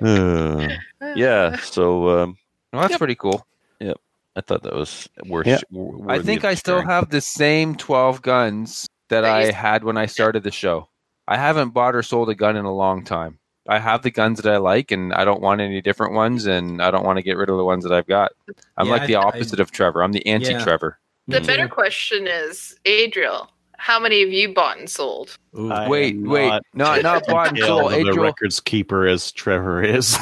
[0.00, 0.68] Uh,
[1.16, 1.56] yeah.
[1.56, 2.36] So um,
[2.72, 2.98] Well, that's Yep.
[2.98, 3.46] pretty cool.
[3.80, 3.96] Yep.
[4.36, 5.46] I thought that was worth.
[5.46, 5.58] Yeah.
[5.72, 9.52] w- I worthy think I still have the same 12 guns that That you- I
[9.52, 10.88] had when I started the show.
[11.26, 13.38] I haven't bought or sold a gun in a long time.
[13.68, 16.80] I have the guns that I like, and I don't want any different ones, and
[16.82, 18.32] I don't want to get rid of the ones that I've got.
[18.76, 20.02] I'm Yeah, like the I- I- opposite of Trevor.
[20.02, 20.98] I'm the anti Trevor.
[21.26, 25.36] The better question is, Adriel, how many have you bought and sold?
[25.58, 25.68] Ooh.
[25.88, 27.84] Wait, am wait, not not not bought and sold.
[27.84, 30.16] of the Adriel, records keeper as Trevor is.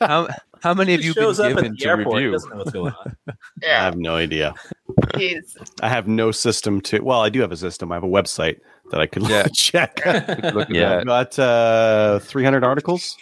[0.00, 0.28] How,
[0.62, 2.32] how many have you been shows up at given to airport, review?
[2.32, 3.16] doesn't know what's going on.
[3.62, 4.54] Yeah, have no idea.
[5.16, 7.00] he's I have no system to.
[7.00, 7.92] Well, I do have a system.
[7.92, 8.60] I have a website
[8.90, 9.46] that I could Yeah.
[9.54, 10.00] check.
[10.06, 10.98] Look at Yeah.
[10.98, 13.16] I've got uh, 300 articles.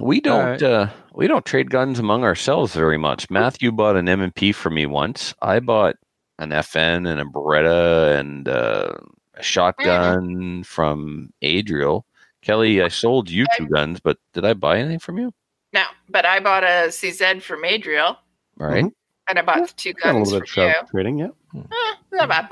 [0.00, 0.62] We don't Alright.
[0.62, 3.30] uh, we don't trade guns among ourselves very much.
[3.30, 5.34] Matthew bought an M and P for me once.
[5.42, 5.96] I bought
[6.38, 8.94] an FN and a Beretta and uh,
[9.34, 12.04] a shotgun from Adriel.
[12.40, 15.32] Kelly, I sold you two guns, but did I buy anything from you?
[15.72, 18.18] no, but I bought a CZ from Adriel,
[18.60, 18.84] All right.
[19.28, 20.62] and I bought the two Got a guns little bit you.
[20.64, 21.18] of trout trading.
[21.20, 21.28] Yeah.
[21.54, 22.48] Eh, not bad.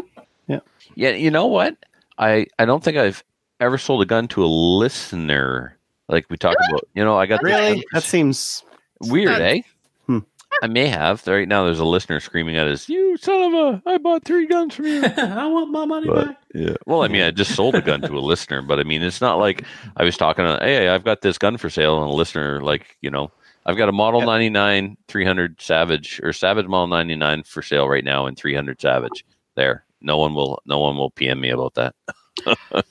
[0.47, 0.61] Yeah.
[0.95, 1.77] Yeah, you know what?
[2.21, 3.25] I I don't think I've
[3.59, 5.77] ever sold a gun to a listener.
[6.09, 7.75] Like we talked about, you know, I got Really?
[7.77, 8.63] gun- That seems
[9.01, 9.63] weird, That's- eh?
[10.07, 10.19] Hmm.
[10.63, 11.25] I may have.
[11.27, 13.83] Right now, there's a listener screaming at us, "You son of a!
[13.87, 16.37] I bought three guns from you." I want my money But back.
[16.55, 19.03] yeah, well, I mean, I just sold a gun to a listener, but I mean,
[19.03, 19.63] it's not like
[19.97, 22.97] I was talking to, hey, I've got this gun for sale, and a listener, like,
[23.01, 23.31] you know,
[23.65, 24.27] I've got a Model Yeah.
[24.27, 29.25] 99 300 Savage or Savage Model 99 for sale right now in 300 Savage.
[29.55, 31.95] There, no one will, no one will PM me about that.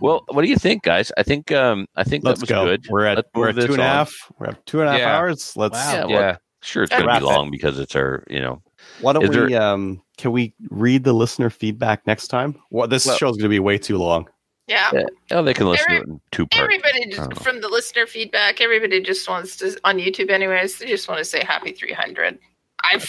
[0.00, 1.12] well, what do you think, guys?
[1.16, 2.64] I think, um, I think Let's that was go.
[2.64, 2.86] good.
[2.88, 3.88] We're at Let's we're at two this and a on.
[3.88, 4.32] half.
[4.38, 5.16] We're at two and a half Yeah.
[5.16, 5.56] hours.
[5.56, 5.74] Let's.
[5.74, 5.92] Wow.
[5.92, 6.36] Yeah, well, Yeah.
[6.62, 7.28] sure, it's going to Wrap be it.
[7.28, 8.62] long because it's our, you know,
[9.00, 9.28] Why don't we?
[9.28, 12.56] there- Um, can we read the listener feedback next time?
[12.70, 14.28] Well, this Well- show's going to be way too long.
[14.68, 14.90] Yeah.
[14.92, 15.02] Yeah.
[15.32, 16.62] oh, they can listen Every- to it in two parts.
[16.62, 20.78] Everybody just, from the listener feedback, everybody just wants to on YouTube, anyways.
[20.78, 22.38] They just want to say happy 300.
[22.84, 23.04] I've,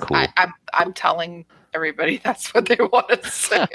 [0.00, 0.16] Cool.
[0.16, 1.44] I, I'm, I'm telling
[1.74, 3.66] everybody that's what they want to say.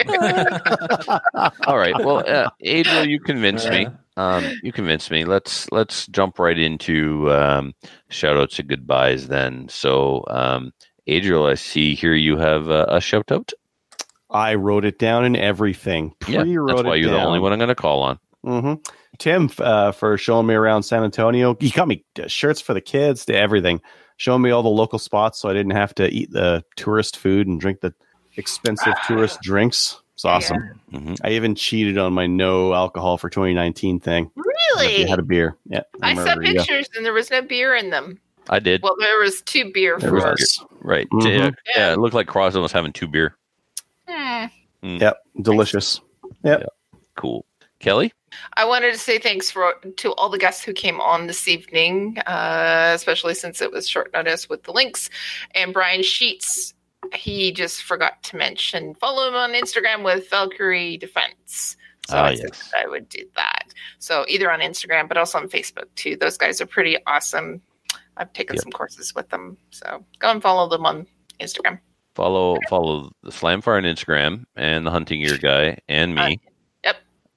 [1.67, 1.95] All right.
[1.97, 3.87] Well, uh, Adriel, you convinced me.
[4.17, 5.25] Um, you convinced me.
[5.25, 7.73] Let's let's jump right into um,
[8.09, 9.67] shout outs and goodbyes then.
[9.69, 10.73] So, um,
[11.07, 13.51] Adriel, I see here you have uh, a shout out.
[14.29, 16.13] I wrote it down and everything.
[16.27, 18.19] Yeah, Pre-wrote that's why you're the only one I'm going to call on.
[18.43, 18.73] hmm
[19.17, 21.55] Tim, uh, for showing me around San Antonio.
[21.59, 23.81] He got me uh, shirts for the kids, to everything,
[24.19, 27.47] showing me all the local spots so I didn't have to eat the tourist food
[27.47, 27.93] and drink the
[28.35, 30.01] expensive tourist drinks.
[30.13, 30.79] It's awesome.
[30.91, 31.17] Mhm.
[31.23, 34.29] I even cheated on my no alcohol for 2019 thing.
[34.35, 35.05] Really?
[35.05, 35.55] I had a beer.
[35.65, 35.83] Yeah.
[36.03, 38.19] I saw pictures and there was no beer in them.
[38.49, 38.81] I did.
[38.83, 40.15] Well, there was two beer There for.
[40.31, 40.63] was.
[40.81, 41.07] right.
[41.11, 41.37] Mhm.
[41.37, 43.37] Yeah, yeah, it looked like Crosland was having two beer.
[44.07, 44.45] Hmm.
[44.83, 44.99] Mm.
[44.99, 45.17] Yep.
[45.41, 46.01] Delicious.
[46.43, 46.67] Yep.
[47.15, 47.45] Cool.
[47.79, 48.11] Kelly?
[48.53, 52.17] I wanted to say thanks for to all the guests who came on this evening,
[52.25, 55.09] uh, especially since it was short notice with the links.
[55.55, 56.73] And Brian Sheets,
[57.13, 61.77] he just forgot to mention follow him on Instagram with Valkyrie Defense.
[62.09, 62.71] So Ah, I yes.
[62.77, 63.65] I would do that.
[63.99, 66.15] So either on Instagram, but also on Facebook too.
[66.15, 67.61] Those guys are pretty awesome.
[68.17, 68.63] I've taken Yep.
[68.63, 71.07] some courses with them, so go and follow them on
[71.39, 71.79] Instagram.
[72.15, 76.21] Follow follow the Slamfire on Instagram and the Hunting Gear guy and me.
[76.21, 76.48] Uh.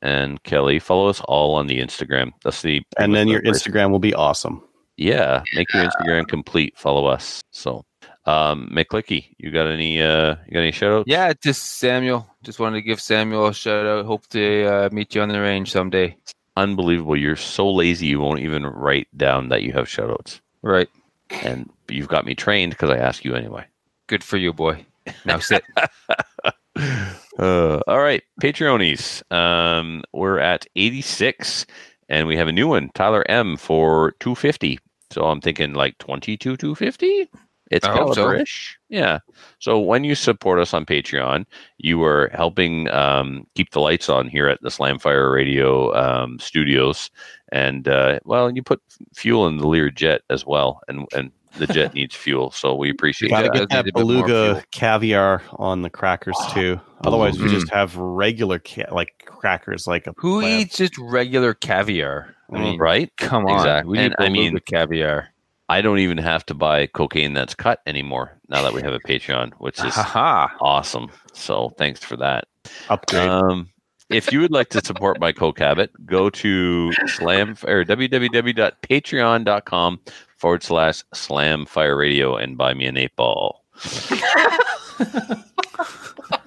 [0.03, 0.79] And Kelly.
[0.81, 2.33] Follow us all on the Instagram.
[2.45, 4.63] That's the And then your place- Instagram will be awesome.
[4.99, 6.77] Yeah, make your Instagram complete.
[6.77, 7.41] Follow us.
[7.51, 7.85] So,
[8.27, 10.03] um, McClicky, you got any?
[10.03, 11.05] Uh, you got any shout outs?
[11.09, 12.29] Yeah, just Samuel.
[12.43, 14.05] Just wanted to give Samuel a shout out.
[14.05, 16.17] Hope to uh, meet you on the range someday.
[16.57, 17.17] Unbelievable.
[17.17, 18.07] You're so lazy.
[18.07, 20.41] You won't even write down that you have shout outs.
[20.61, 20.89] Right.
[21.31, 23.65] And you've got me trained because I ask you anyway.
[24.09, 24.85] Good for you, boy.
[25.25, 25.65] Now sit.
[27.39, 29.23] Uh, all right, Patreonies.
[29.33, 31.65] Um, we're at 86,
[32.11, 34.79] and we have a new one, Tyler M for 250.
[35.11, 37.31] So I'm thinking like 22 250.
[37.71, 38.45] It's hope so.
[38.91, 39.21] Yeah.
[39.59, 41.47] So when you support us on Patreon,
[41.79, 47.11] you are helping um, keep the lights on here at the Slamfire Radio um, studios,
[47.51, 48.83] and uh, well, you put
[49.15, 52.91] fuel in the Lear jet as well, and and the jet needs fuel, so we
[52.91, 53.69] appreciate Gotta that.
[53.69, 56.79] get that beluga caviar on the crackers too.
[57.05, 57.53] Otherwise, we Mm.
[57.53, 60.61] just have regular ca- like crackers, like a Who lamb.
[60.61, 62.35] eats just regular caviar?
[62.53, 63.11] I mean, right?
[63.19, 63.91] Come on, Exactly.
[63.93, 65.29] we need And I mean, beluga caviar.
[65.69, 68.99] I don't even have to buy cocaine that's cut anymore now that we have a
[69.01, 71.09] Patreon, which is awesome.
[71.33, 72.45] So thanks for that.
[72.91, 73.27] Upgrade.
[73.29, 73.71] Um,
[74.11, 80.01] if you would like to support my coke habit, go to slam or www.patreon.com
[80.43, 83.65] forward slash slam fire radio and buy me an eight ball.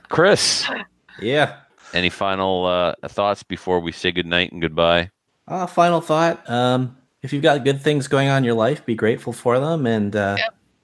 [0.10, 0.70] Chris,
[1.22, 1.56] Yeah.
[1.94, 5.12] any final uh, thoughts before we say goodnight and goodbye?
[5.48, 6.48] Uh, final thought.
[6.50, 9.88] Um, if you've got good things going on in your life, be grateful for them
[9.88, 10.36] and uh,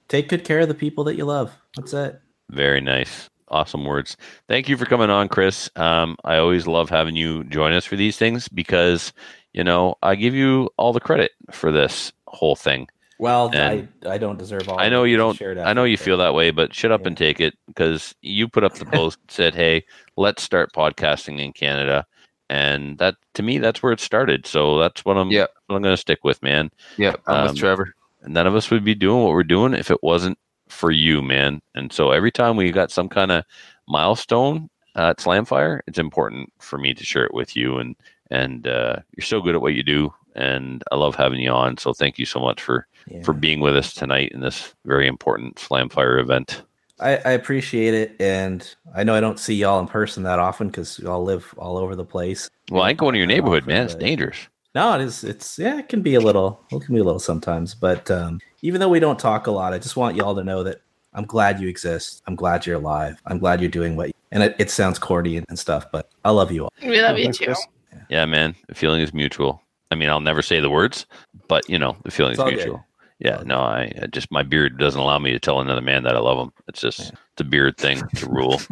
[0.08, 1.52] take good care of the people that you love.
[1.76, 2.18] That's it.
[2.48, 3.28] Very nice.
[3.48, 4.16] Awesome words.
[4.48, 5.68] Thank you for coming on, Chris.
[5.76, 9.12] Um, I always love having you join us for these things because,
[9.52, 12.88] you know, I give you all the credit for this whole thing.
[13.18, 14.80] Well, And I, I don't deserve all.
[14.80, 15.36] I know you don't.
[15.36, 18.48] shared I know you feel that way, but shut up and take it because you
[18.48, 19.84] put up the post said, "Hey,
[20.16, 22.04] let's start podcasting in Canada,"
[22.50, 24.46] and that to me, that's where it started.
[24.46, 25.30] So that's what I'm.
[25.30, 25.50] Yep.
[25.66, 26.70] what I'm going to stick with, man.
[26.96, 27.94] Yeah, I'm Um, with Trevor.
[28.26, 31.60] none of us would be doing what we're doing if it wasn't for you, man.
[31.74, 33.44] And so every time we got some kind of
[33.88, 37.78] milestone uh, at Slamfire, it's important for me to share it with you.
[37.78, 37.94] And
[38.30, 41.78] and uh, you're so good at what you do, and I love having you on.
[41.78, 43.22] So thank you so much for Yeah.
[43.22, 46.62] for being with us tonight in this very important Slamfire event.
[47.00, 50.68] I, I appreciate it, and I know I don't see y'all in person that often
[50.68, 52.48] because y'all live all over the place.
[52.70, 53.84] Well, I ain't going to your neighborhood, often, man.
[53.86, 54.36] It's dangerous.
[54.74, 55.24] No, it is.
[55.24, 56.64] It's yeah, it can be a little.
[56.70, 59.74] It can be a little sometimes, but um, even though we don't talk a lot,
[59.74, 60.80] I just want y'all to know that
[61.12, 62.22] I'm glad you exist.
[62.26, 63.20] I'm glad you're alive.
[63.26, 64.08] I'm glad you're doing what.
[64.08, 66.72] You, and it, it sounds corny and, and stuff, but I love you all.
[66.80, 67.46] We love you too.
[67.46, 67.66] Chris.
[68.08, 68.54] Yeah, man.
[68.68, 69.60] The feeling is mutual.
[69.92, 71.06] I mean, I'll never say the words,
[71.48, 72.56] but you know, the feeling is It's all good.
[72.56, 72.84] mutual.
[73.18, 76.16] Yeah, no, I I just my beard doesn't allow me to tell another man that
[76.16, 76.52] I love him.
[76.66, 77.10] It's just Yeah.
[77.32, 78.60] it's a beard thing, it's a rule.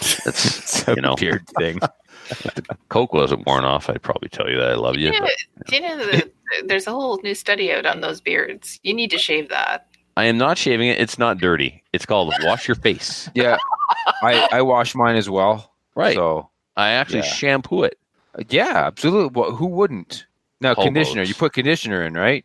[0.00, 1.78] It's It's a you know, weird thing.
[2.30, 5.12] if the coke wasn't worn off, I'd probably tell you that I love you.
[5.12, 6.30] Yeah, but do you know that
[6.66, 8.78] there's a whole new study out on those beards?
[8.82, 9.86] You need to shave that.
[10.18, 10.98] I am not shaving it.
[11.00, 11.82] It's not dirty.
[11.92, 13.30] It's called wash your face.
[13.34, 13.56] Yeah,
[14.22, 15.72] I I wash mine as well.
[15.94, 16.14] Right.
[16.16, 17.32] So I actually Yeah.
[17.32, 17.98] shampoo it.
[18.38, 19.30] Uh, yeah, absolutely.
[19.40, 20.26] Well, who wouldn't?
[20.60, 20.84] Now Hobos.
[20.84, 21.22] conditioner.
[21.22, 22.44] You put conditioner in, right?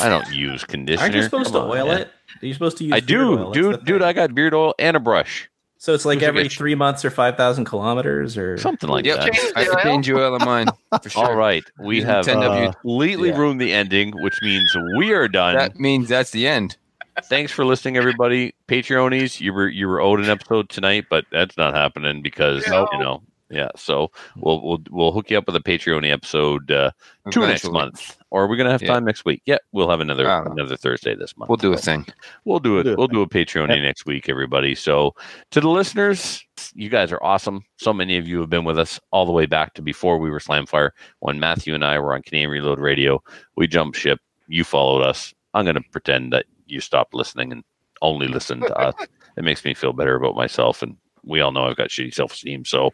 [0.00, 1.02] I don't use conditioner.
[1.04, 2.00] Aren't you supposed Come to on, oil man.
[2.02, 2.10] it?
[2.42, 2.92] Are you supposed to use?
[2.92, 3.50] I beard do, oil?
[3.52, 3.84] Dude.
[3.84, 4.02] Dude.
[4.02, 5.48] I got beard oil and a brush.
[5.78, 9.16] So it's like Don't every three months or five thousand kilometers or Something like Yep.
[9.20, 9.32] that.
[9.32, 9.82] Change I the oil?
[9.82, 10.66] change oil of mine
[11.02, 11.24] for sure.
[11.24, 11.62] All right.
[11.78, 12.68] We Using have 10W.
[12.68, 13.38] uh, completely Yeah.
[13.38, 15.54] ruined the ending, which means we are done.
[15.56, 16.76] That means that's the end.
[17.24, 18.54] Thanks for listening, everybody.
[18.68, 22.90] Patreonies, you were you were owed an episode tonight, but that's not happening because Nope.
[22.92, 23.68] you know, yeah.
[23.76, 26.90] So we'll we'll we'll hook you up with a Patreon episode uh,
[27.30, 28.94] two next month, or are we gonna have Yeah.
[28.94, 29.42] time next week?
[29.46, 30.52] Yeah, we'll have another I know.
[30.52, 31.48] another Thursday this month.
[31.48, 32.06] We'll do a thing.
[32.44, 32.84] We'll do it.
[32.84, 32.98] do it.
[32.98, 34.74] We'll do a Patreon next week, everybody.
[34.74, 35.14] So,
[35.50, 36.44] to the listeners,
[36.74, 37.62] you guys are awesome.
[37.78, 40.30] So many of you have been with us all the way back to before we
[40.30, 40.90] were Slamfire.
[41.20, 43.22] When Matthew and I were on Canadian Reload Radio,
[43.56, 44.20] we jumped ship.
[44.48, 45.34] You followed us.
[45.54, 47.64] I'm going to pretend that you stopped listening and
[48.02, 48.94] only listened to us.
[49.38, 50.96] It makes me feel better about myself and
[51.26, 52.64] we all know I've got shitty self esteem.
[52.64, 52.90] So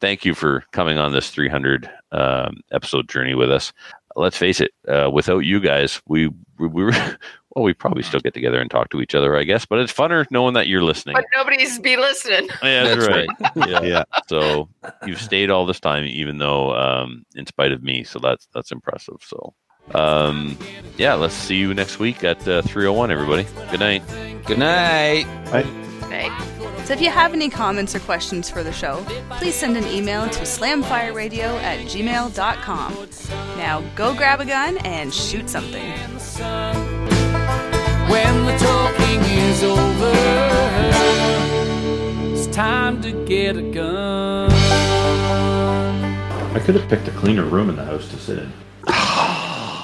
[0.00, 3.72] thank you for coming on this 300 um, episode journey with us.
[4.14, 6.28] Let's face it, uh, without you guys, we
[6.58, 6.92] we, we were.
[7.54, 9.90] Well, we probably still get together and talk to each other, I guess, but it's
[9.90, 11.14] funner knowing that you're listening.
[11.14, 12.50] But nobody's be listening.
[12.62, 13.66] Yeah, that's, That's right.
[13.70, 13.82] yeah.
[13.82, 14.04] Yeah.
[14.28, 14.68] So
[15.06, 18.04] you've stayed all this time, even though, um, in spite of me.
[18.04, 19.16] So that's that's impressive.
[19.22, 19.54] So,
[19.94, 20.58] um,
[20.98, 23.10] yeah, let's see you next week at uh, 301.
[23.10, 24.02] Everybody, good night.
[24.44, 25.24] Good night.
[25.50, 25.66] Right.
[26.86, 29.04] So if you have any comments or questions for the show,
[29.38, 33.08] please send an email to slamfireradio at gmail.com.
[33.58, 35.82] Now go grab a gun and shoot something.
[38.08, 40.12] When the talking is over,
[42.32, 44.52] it's time to get a gun.
[46.54, 48.52] I could have picked a cleaner room in the house to sit in.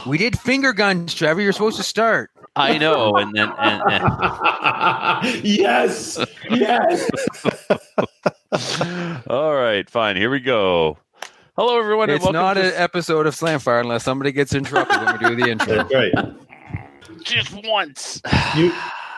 [0.09, 1.41] We did finger guns, Trevor.
[1.41, 2.32] You're supposed to start.
[2.55, 3.17] I know.
[3.17, 5.45] And then, and, and.
[5.45, 6.19] yes,
[6.51, 7.11] yes.
[9.27, 10.17] All right, fine.
[10.17, 10.99] Here we go.
[11.57, 12.11] Hello, everyone.
[12.11, 15.77] It's not an episode of Slamfire unless somebody gets interrupted when we do the intro.
[15.77, 16.13] That's right.
[17.23, 18.21] Just once.
[18.57, 18.73] You.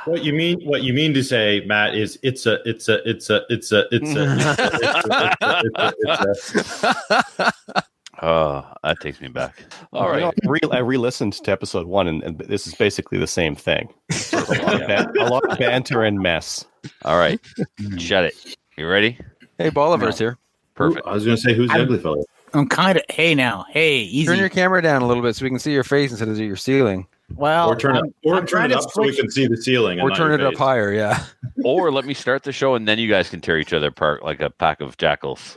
[0.04, 0.60] What you mean?
[0.64, 3.86] What you mean to say, Matt, is it's a, it's a, it's a, it's a,
[3.90, 4.14] it's
[7.42, 7.84] a
[8.22, 9.64] Oh, that takes me back.
[9.92, 10.16] All right.
[10.16, 13.26] You know, I re- I re-listened to episode one, and, and this is basically the
[13.26, 13.92] same thing.
[14.10, 16.64] Sort of a, lot of ban- a lot of banter and mess.
[17.04, 17.40] All right.
[17.80, 17.96] Hmm.
[17.96, 18.56] Shut it.
[18.76, 19.18] You ready?
[19.58, 20.38] Hey, Bolivar's here.
[20.74, 21.06] Perfect.
[21.06, 22.24] I was going to say, who's the I'm- ugly fellow?
[22.52, 23.02] I'm kind of.
[23.08, 24.26] Hey now, hey, easy.
[24.26, 26.38] Turn your camera down a little bit so we can see your face instead of
[26.38, 27.08] your ceiling.
[27.34, 29.46] Well, Or turn it, I'm- or I'm turn it to up so we can see
[29.46, 29.98] the ceiling.
[29.98, 31.24] and Or not turn your it up higher, yeah.
[31.64, 34.22] Or let me start the show and then you guys can tear each other apart
[34.22, 35.56] like a pack of jackals.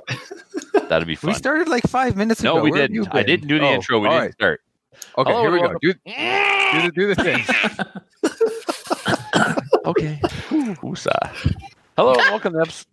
[0.89, 1.29] That'd be fun.
[1.31, 2.55] We started like five minutes ago.
[2.55, 3.13] no, we Where didn't.
[3.13, 3.99] I didn't do the Oh, intro.
[3.99, 4.33] We all didn't right.
[4.33, 4.61] start.
[5.17, 5.73] Okay, Hello, here we go.
[5.81, 7.43] Do, do, the, do the thing.
[9.85, 10.19] Okay.
[10.81, 11.55] Woosah.
[11.95, 12.87] Hello, and welcome to episode.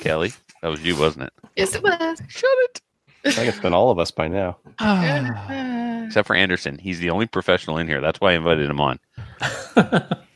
[0.00, 1.32] Kelly, that was you, wasn't it?
[1.56, 2.20] Yes, it was.
[2.28, 2.80] Shut it.
[3.24, 4.56] I think it's been all of us by now.
[4.80, 6.04] Ah.
[6.06, 6.78] Except for Anderson.
[6.78, 8.00] He's the only professional in here.
[8.00, 8.98] That's why I invited him on.